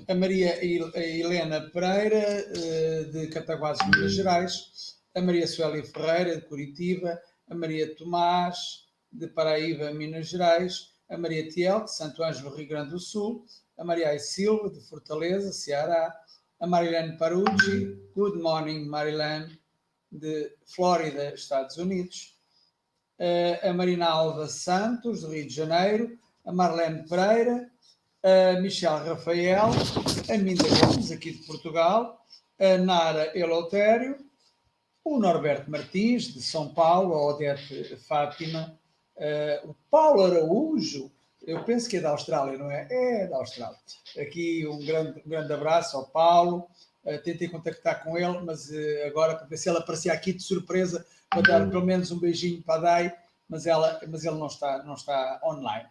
a 0.07 0.14
Maria 0.14 0.59
Helena 0.62 1.70
Pereira, 1.70 2.45
de 3.11 3.29
Cataguases, 3.29 3.87
Minas 3.87 4.12
Gerais, 4.12 4.99
a 5.14 5.22
Maria 5.22 5.47
Suélia 5.47 5.85
Ferreira, 5.85 6.37
de 6.37 6.43
Curitiba, 6.43 7.18
a 7.49 7.55
Maria 7.55 7.95
Tomás, 7.97 8.87
de 9.11 9.26
Paraíba, 9.29 9.93
Minas 9.93 10.29
Gerais, 10.29 10.93
a 11.09 11.16
Maria 11.16 11.49
Tiel, 11.49 11.85
de 11.85 11.95
Santo 11.95 12.22
Ângelo, 12.22 12.55
Rio 12.55 12.68
Grande 12.68 12.91
do 12.91 13.01
Sul, 13.01 13.47
a 13.79 13.85
Maria 13.85 14.14
I. 14.14 14.18
Silva, 14.18 14.68
de 14.70 14.81
Fortaleza, 14.81 15.51
Ceará, 15.53 16.14
a 16.61 16.66
Marilene 16.66 17.16
Parucci, 17.16 17.97
Good 18.14 18.39
Morning 18.41 18.85
Marilene, 18.85 19.59
de 20.11 20.55
Flórida, 20.66 21.33
Estados 21.33 21.79
Unidos, 21.79 22.38
a 23.62 23.73
Marina 23.73 24.07
Alva 24.07 24.47
Santos, 24.47 25.23
do 25.23 25.33
Rio 25.33 25.47
de 25.47 25.55
Janeiro, 25.55 26.19
a 26.45 26.53
Marlene 26.53 27.07
Pereira, 27.09 27.69
a 28.23 28.61
Michelle 28.61 29.09
Rafael, 29.09 29.71
a 30.31 30.39
Minda 30.39 30.64
Gomes, 30.69 31.11
aqui 31.11 31.33
de 31.33 31.47
Portugal, 31.47 32.25
a 32.59 32.79
Nara 32.79 33.37
Eleutério, 33.39 34.16
o 35.05 35.19
Norberto 35.19 35.71
Martins, 35.71 36.35
de 36.35 36.43
São 36.43 36.69
Paulo, 36.69 37.14
a 37.14 37.27
Odete 37.27 37.97
Fátima, 38.09 38.79
uh, 39.16 39.71
o 39.71 39.77
Paulo 39.91 40.23
Araújo, 40.23 41.11
eu 41.47 41.64
penso 41.64 41.89
que 41.89 41.97
é 41.97 42.01
da 42.01 42.11
Austrália, 42.11 42.59
não 42.59 42.71
é? 42.71 42.87
É 42.91 43.27
da 43.27 43.37
Austrália. 43.37 43.79
Aqui 44.19 44.66
um 44.66 44.85
grande, 44.85 45.23
um 45.25 45.29
grande 45.29 45.53
abraço 45.53 45.97
ao 45.97 46.07
Paulo. 46.07 46.69
Uh, 47.05 47.19
tentei 47.23 47.49
contactar 47.49 48.05
com 48.05 48.19
ele, 48.19 48.41
mas 48.45 48.69
uh, 48.69 49.07
agora 49.07 49.35
para 49.35 49.47
ver 49.47 49.57
se 49.57 49.69
ele 49.69 49.79
aparecia 49.79 50.12
aqui 50.12 50.33
de 50.33 50.43
surpresa 50.43 51.07
dar 51.47 51.68
pelo 51.68 51.85
menos 51.85 52.11
um 52.11 52.18
beijinho 52.18 52.62
para 52.62 52.74
a 52.76 52.83
Dai, 52.83 53.16
mas, 53.49 53.66
ela, 53.66 54.01
mas 54.09 54.24
ele 54.24 54.37
não 54.37 54.47
está, 54.47 54.83
não 54.85 54.95
está 54.95 55.41
online. 55.45 55.87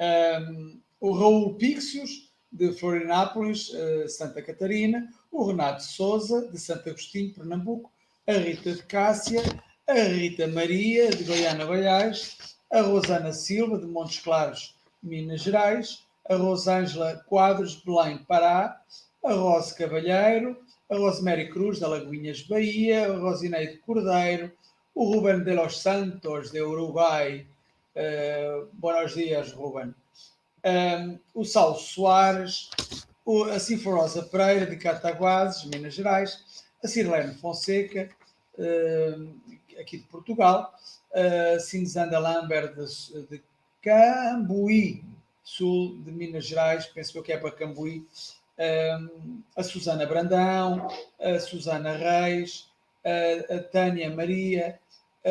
Um, 0.00 0.80
o 1.00 1.12
Raul 1.12 1.54
Pixios, 1.54 2.32
de 2.50 2.72
Florinápolis, 2.72 3.70
uh, 3.70 4.08
Santa 4.08 4.40
Catarina, 4.40 5.08
o 5.30 5.44
Renato 5.44 5.82
Souza, 5.82 6.48
de 6.48 6.58
Santo 6.58 6.88
Agostinho, 6.88 7.34
Pernambuco, 7.34 7.90
a 8.26 8.32
Rita 8.32 8.72
de 8.72 8.82
Cássia, 8.84 9.42
a 9.88 9.94
Rita 9.94 10.46
Maria, 10.46 11.10
de 11.10 11.24
Goiânia, 11.24 11.66
Goiás, 11.66 12.56
a 12.72 12.80
Rosana 12.80 13.32
Silva, 13.32 13.78
de 13.78 13.86
Montes 13.86 14.20
Claros, 14.20 14.76
Minas 15.02 15.42
Gerais, 15.42 16.04
a 16.28 16.36
Rosângela 16.36 17.22
Quadros, 17.26 17.76
Belém, 17.84 18.18
Pará, 18.18 18.80
a 19.24 19.32
Rose 19.32 19.74
Cavalheiro, 19.74 20.56
a 20.88 20.96
Rosemary 20.96 21.50
Cruz, 21.50 21.80
da 21.80 21.88
Lagoinhas, 21.88 22.42
Bahia, 22.42 23.12
a 23.12 23.18
Rosineide 23.18 23.78
Cordeiro, 23.78 24.52
o 24.94 25.12
Ruben 25.12 25.44
de 25.44 25.54
los 25.54 25.78
Santos, 25.78 26.52
de 26.52 26.62
Uruguai. 26.62 27.46
Uh, 27.94 28.68
buenos 28.72 29.14
dias, 29.14 29.52
Ruben. 29.52 29.94
O 31.34 31.44
Saulo 31.44 31.76
Soares, 31.76 32.70
o, 33.24 33.44
a 33.44 33.58
Ciforosa 33.58 34.22
Pereira, 34.22 34.66
de 34.66 34.76
Cataguases, 34.76 35.64
Minas 35.66 35.94
Gerais, 35.94 36.64
a 36.82 36.88
Sirlene 36.88 37.34
Fonseca, 37.34 38.08
uh, 38.58 39.34
aqui 39.78 39.98
de 39.98 40.04
Portugal, 40.04 40.72
a 41.12 41.58
Cinzanda 41.60 42.18
Lambert, 42.18 42.74
de, 42.74 43.22
de 43.26 43.42
Cambuí, 43.82 45.04
sul 45.42 45.98
de 46.02 46.10
Minas 46.10 46.46
Gerais, 46.46 46.86
penso 46.86 47.22
que 47.22 47.32
é 47.32 47.36
para 47.36 47.50
Cambuí, 47.50 48.06
um, 48.58 49.42
a 49.56 49.62
Susana 49.62 50.06
Brandão, 50.06 50.88
a 51.20 51.38
Susana 51.38 51.92
Reis, 51.92 52.68
a, 53.04 53.54
a 53.54 53.58
Tânia 53.60 54.10
Maria, 54.10 54.80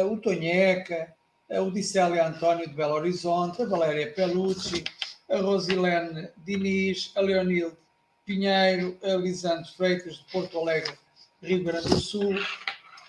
o 0.01 0.17
Tonheca, 0.17 1.13
a 1.51 1.61
Odissélia 1.61 2.27
António 2.27 2.67
de 2.67 2.73
Belo 2.73 2.95
Horizonte, 2.95 3.61
a 3.61 3.65
Valéria 3.65 4.11
Pelucci, 4.11 4.83
a 5.29 5.37
Rosilene 5.37 6.29
Diniz, 6.37 7.11
a 7.15 7.21
Leonilde 7.21 7.77
Pinheiro, 8.25 8.97
a 9.03 9.15
Lisandro 9.15 9.71
Freitas 9.73 10.15
de 10.15 10.25
Porto 10.31 10.57
Alegre, 10.57 10.93
Rio 11.41 11.63
Grande 11.63 11.89
do 11.89 11.99
Sul, 11.99 12.35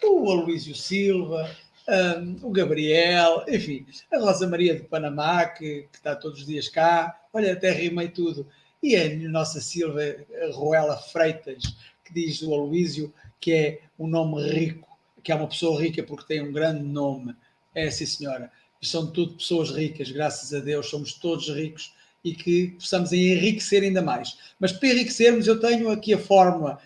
o 0.03 0.31
Aloísio 0.31 0.75
Silva, 0.75 1.49
um, 1.89 2.49
o 2.49 2.51
Gabriel, 2.51 3.45
enfim, 3.49 3.87
a 4.13 4.19
Rosa 4.19 4.47
Maria 4.47 4.75
de 4.75 4.83
Panamá, 4.83 5.47
que, 5.47 5.89
que, 5.91 5.97
está 5.97 6.17
todos 6.17 6.41
os 6.41 6.47
dias 6.47 6.69
cá, 6.69 7.19
olha, 7.33 7.53
até 7.53 7.71
rimei 7.71 8.09
tudo, 8.09 8.47
e 8.83 8.97
a 8.97 9.09
nossa 9.29 9.61
Silva 9.61 10.01
a 10.03 10.53
Ruela 10.53 10.97
Freitas, 10.97 11.63
que 12.05 12.13
diz 12.13 12.43
o 12.43 12.53
Aloísio 12.53 13.13
que 13.41 13.53
é 13.53 13.81
um 13.99 14.07
nome 14.07 14.43
rico, 14.49 14.94
que 15.25 15.33
é 15.33 15.35
uma 15.35 15.49
pessoa 15.49 15.81
rica 15.81 16.03
porque 16.03 16.27
tem 16.27 16.43
um 16.43 16.53
grande 16.53 16.85
nome, 16.85 17.35
é 17.75 17.91
sim 17.91 18.07
senhora. 18.07 18.53
são 18.83 19.11
tudo 19.11 19.35
pessoas 19.35 19.71
ricas, 19.71 20.11
graças 20.11 20.53
a 20.53 20.61
Deus, 20.61 20.91
somos 20.91 21.15
todos 21.15 21.49
ricos 21.49 21.95
e 22.23 22.35
que 22.35 22.69
possamos 22.73 23.13
enriquecer 23.13 23.83
ainda 23.83 24.03
mais. 24.03 24.37
Mas 24.61 24.73
para 24.73 24.91
enriquecermos, 24.91 25.47
eu 25.47 25.59
tenho 25.59 25.91
aqui 25.91 26.13
a 26.13 26.19
fórmula, 26.19 26.79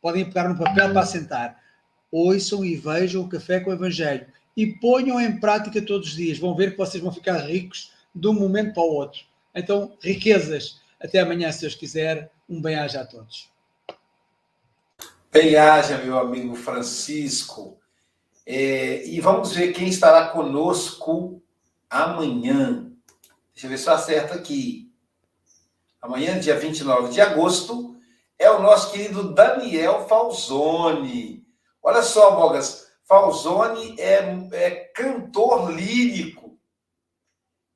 podem 0.00 0.24
pegar 0.24 0.48
no 0.48 0.56
papel 0.56 0.92
para 0.92 1.00
assentar. 1.00 1.60
Ouçam 2.10 2.64
e 2.64 2.76
vejam 2.76 3.22
o 3.22 3.28
café 3.28 3.58
com 3.58 3.70
o 3.70 3.72
Evangelho 3.72 4.26
e 4.56 4.66
ponham 4.66 5.20
em 5.20 5.38
prática 5.40 5.82
todos 5.82 6.08
os 6.08 6.14
dias. 6.14 6.38
Vão 6.38 6.54
ver 6.54 6.72
que 6.72 6.78
vocês 6.78 7.02
vão 7.02 7.12
ficar 7.12 7.38
ricos 7.38 7.92
de 8.14 8.28
um 8.28 8.32
momento 8.32 8.72
para 8.72 8.84
o 8.84 8.94
outro. 8.94 9.22
Então, 9.54 9.96
riquezas. 10.00 10.80
Até 11.00 11.18
amanhã, 11.18 11.50
se 11.50 11.62
Deus 11.62 11.74
quiser. 11.74 12.30
Um 12.48 12.60
bem-aja 12.60 13.00
a 13.00 13.06
todos. 13.06 13.53
Bem-aja, 15.34 15.98
meu 15.98 16.16
amigo 16.16 16.54
Francisco. 16.54 17.76
É, 18.46 19.04
e 19.04 19.20
vamos 19.20 19.52
ver 19.52 19.72
quem 19.72 19.88
estará 19.88 20.28
conosco 20.28 21.42
amanhã. 21.90 22.88
Deixa 23.52 23.66
eu 23.66 23.70
ver 23.70 23.78
se 23.78 23.88
eu 23.88 23.94
acerto 23.94 24.32
aqui. 24.32 24.94
Amanhã, 26.00 26.38
dia 26.38 26.56
29 26.56 27.12
de 27.12 27.20
agosto, 27.20 27.96
é 28.38 28.48
o 28.48 28.62
nosso 28.62 28.92
querido 28.92 29.34
Daniel 29.34 30.06
Falzoni. 30.06 31.44
Olha 31.82 32.04
só, 32.04 32.36
Bogas, 32.36 32.92
Falzoni 33.02 33.96
é, 33.98 34.18
é 34.52 34.70
cantor 34.94 35.72
lírico, 35.72 36.56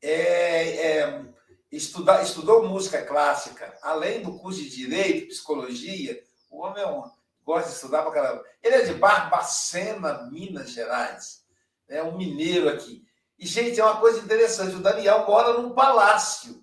é, 0.00 1.00
é, 1.00 1.24
estudou 1.72 2.68
música 2.68 3.04
clássica, 3.04 3.76
além 3.82 4.22
do 4.22 4.38
curso 4.38 4.62
de 4.62 4.70
Direito, 4.70 5.26
Psicologia, 5.26 6.22
o 6.48 6.60
homem 6.60 6.84
é 6.84 6.86
um 6.86 7.17
gosta 7.48 7.70
de 7.70 7.76
estudar 7.76 8.02
pra 8.02 8.12
caramba. 8.12 8.44
Ele 8.62 8.74
é 8.74 8.82
de 8.82 8.92
Barbacena, 8.92 10.28
Minas 10.30 10.70
Gerais. 10.70 11.46
É 11.88 12.02
um 12.02 12.14
mineiro 12.14 12.68
aqui. 12.68 13.02
E, 13.38 13.46
gente, 13.46 13.80
é 13.80 13.84
uma 13.84 13.98
coisa 13.98 14.20
interessante. 14.20 14.76
O 14.76 14.82
Daniel 14.82 15.24
mora 15.26 15.54
num 15.54 15.70
palácio. 15.70 16.62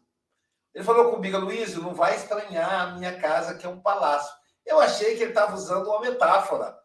Ele 0.75 0.83
falou 0.83 1.09
comigo, 1.09 1.39
Luiz, 1.39 1.73
não 1.75 1.95
vai 1.95 2.15
estranhar 2.15 2.81
a 2.81 2.91
minha 2.91 3.19
casa, 3.19 3.55
que 3.55 3.65
é 3.65 3.69
um 3.69 3.81
palácio. 3.81 4.31
Eu 4.63 4.79
achei 4.79 5.15
que 5.15 5.23
ele 5.23 5.31
estava 5.31 5.55
usando 5.55 5.87
uma 5.87 6.01
metáfora. 6.01 6.77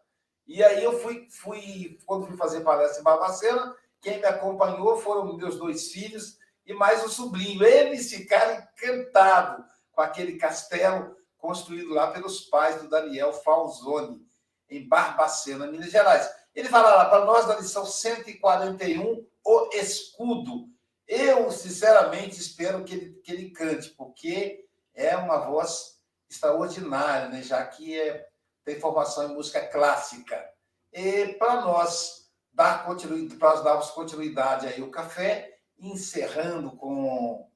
E 0.47 0.63
aí 0.63 0.83
eu 0.83 0.99
fui, 0.99 1.27
fui 1.29 1.99
quando 2.03 2.25
fui 2.25 2.35
fazer 2.37 2.61
palestra 2.61 3.01
em 3.01 3.03
Barbacena, 3.03 3.75
quem 4.01 4.17
me 4.17 4.25
acompanhou 4.25 4.97
foram 4.97 5.37
meus 5.37 5.57
dois 5.57 5.91
filhos 5.91 6.39
e 6.65 6.73
mais 6.73 7.05
o 7.05 7.09
sobrinho. 7.09 7.63
Eles 7.63 8.09
ficaram 8.09 8.63
encantados 8.63 9.63
com 9.91 10.01
aquele 10.01 10.37
castelo 10.37 11.15
construído 11.41 11.93
lá 11.93 12.11
pelos 12.11 12.41
pais 12.41 12.81
do 12.81 12.87
Daniel 12.87 13.33
Falzoni, 13.33 14.21
em 14.69 14.87
Barbacena, 14.87 15.67
Minas 15.67 15.91
Gerais. 15.91 16.29
Ele 16.55 16.69
fala 16.69 16.95
lá 16.95 17.05
para 17.05 17.25
nós 17.25 17.47
na 17.47 17.55
lição 17.55 17.85
141, 17.85 19.25
o 19.43 19.69
escudo. 19.73 20.69
Eu, 21.07 21.51
sinceramente, 21.51 22.39
espero 22.39 22.83
que 22.85 22.93
ele, 22.93 23.13
que 23.21 23.31
ele 23.33 23.51
cante, 23.51 23.89
porque 23.89 24.65
é 24.93 25.17
uma 25.17 25.39
voz 25.39 25.99
extraordinária, 26.29 27.27
né? 27.27 27.41
já 27.41 27.65
que 27.65 27.99
é, 27.99 28.25
tem 28.63 28.79
formação 28.79 29.29
em 29.29 29.33
música 29.33 29.67
clássica. 29.67 30.49
E 30.93 31.33
para 31.33 31.61
nós 31.61 32.31
dar 32.53 32.85
continuidade, 32.85 33.37
para 33.37 33.49
nós 33.49 33.63
darmos 33.63 33.91
continuidade 33.91 34.67
aí 34.67 34.81
o 34.81 34.91
café, 34.91 35.57
encerrando 35.77 36.71
com, 36.77 37.49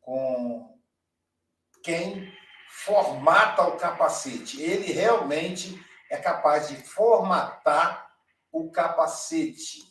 com 0.00 0.78
quem 1.82 2.30
formata 2.70 3.66
o 3.66 3.76
capacete. 3.76 4.62
Ele 4.62 4.92
realmente 4.92 5.84
é 6.08 6.16
capaz 6.16 6.68
de 6.68 6.76
formatar 6.76 8.08
o 8.52 8.70
capacete. 8.70 9.90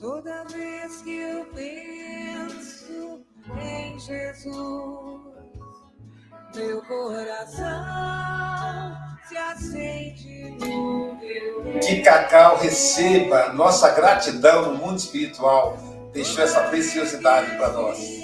Toda 0.00 0.44
vez 0.44 1.02
que 1.02 1.16
eu 1.16 1.46
penso 1.46 1.83
Jesus, 4.06 4.52
meu 6.54 6.82
coração 6.82 7.64
se 9.26 9.34
acende 9.34 10.50
no 10.60 11.14
meu. 11.14 11.80
Que 11.80 12.02
Cacau 12.02 12.58
receba 12.58 13.54
nossa 13.54 13.90
gratidão 13.92 14.72
no 14.72 14.78
mundo 14.78 14.98
espiritual. 14.98 15.78
Deixou 16.12 16.44
essa 16.44 16.64
preciosidade 16.64 17.56
para 17.56 17.68
nós. 17.70 18.23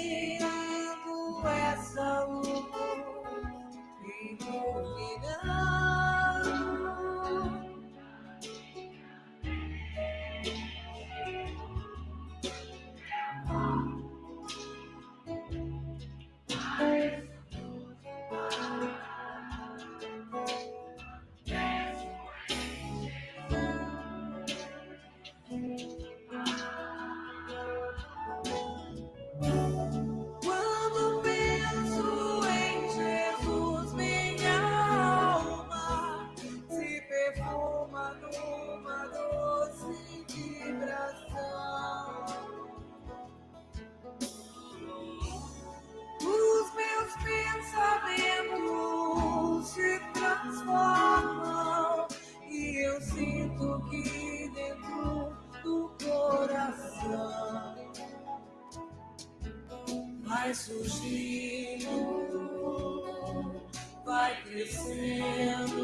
Vai 64.11 64.35
crescendo, 64.43 65.79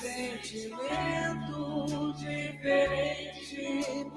sentimento 0.00 1.44
diferente 2.16 4.07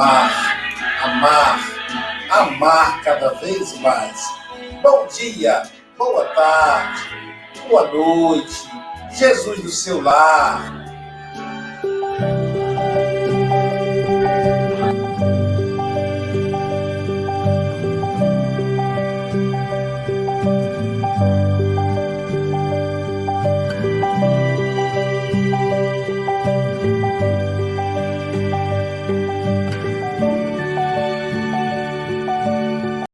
amar, 0.00 0.56
amar, 1.02 1.60
amar 2.30 3.02
cada 3.02 3.34
vez 3.34 3.78
mais. 3.80 4.24
Bom 4.82 5.06
dia, 5.06 5.62
boa 5.98 6.24
tarde, 6.28 7.02
boa 7.68 7.86
noite. 7.92 8.66
Jesus 9.12 9.60
do 9.62 9.68
seu 9.68 10.00
lar 10.00 10.79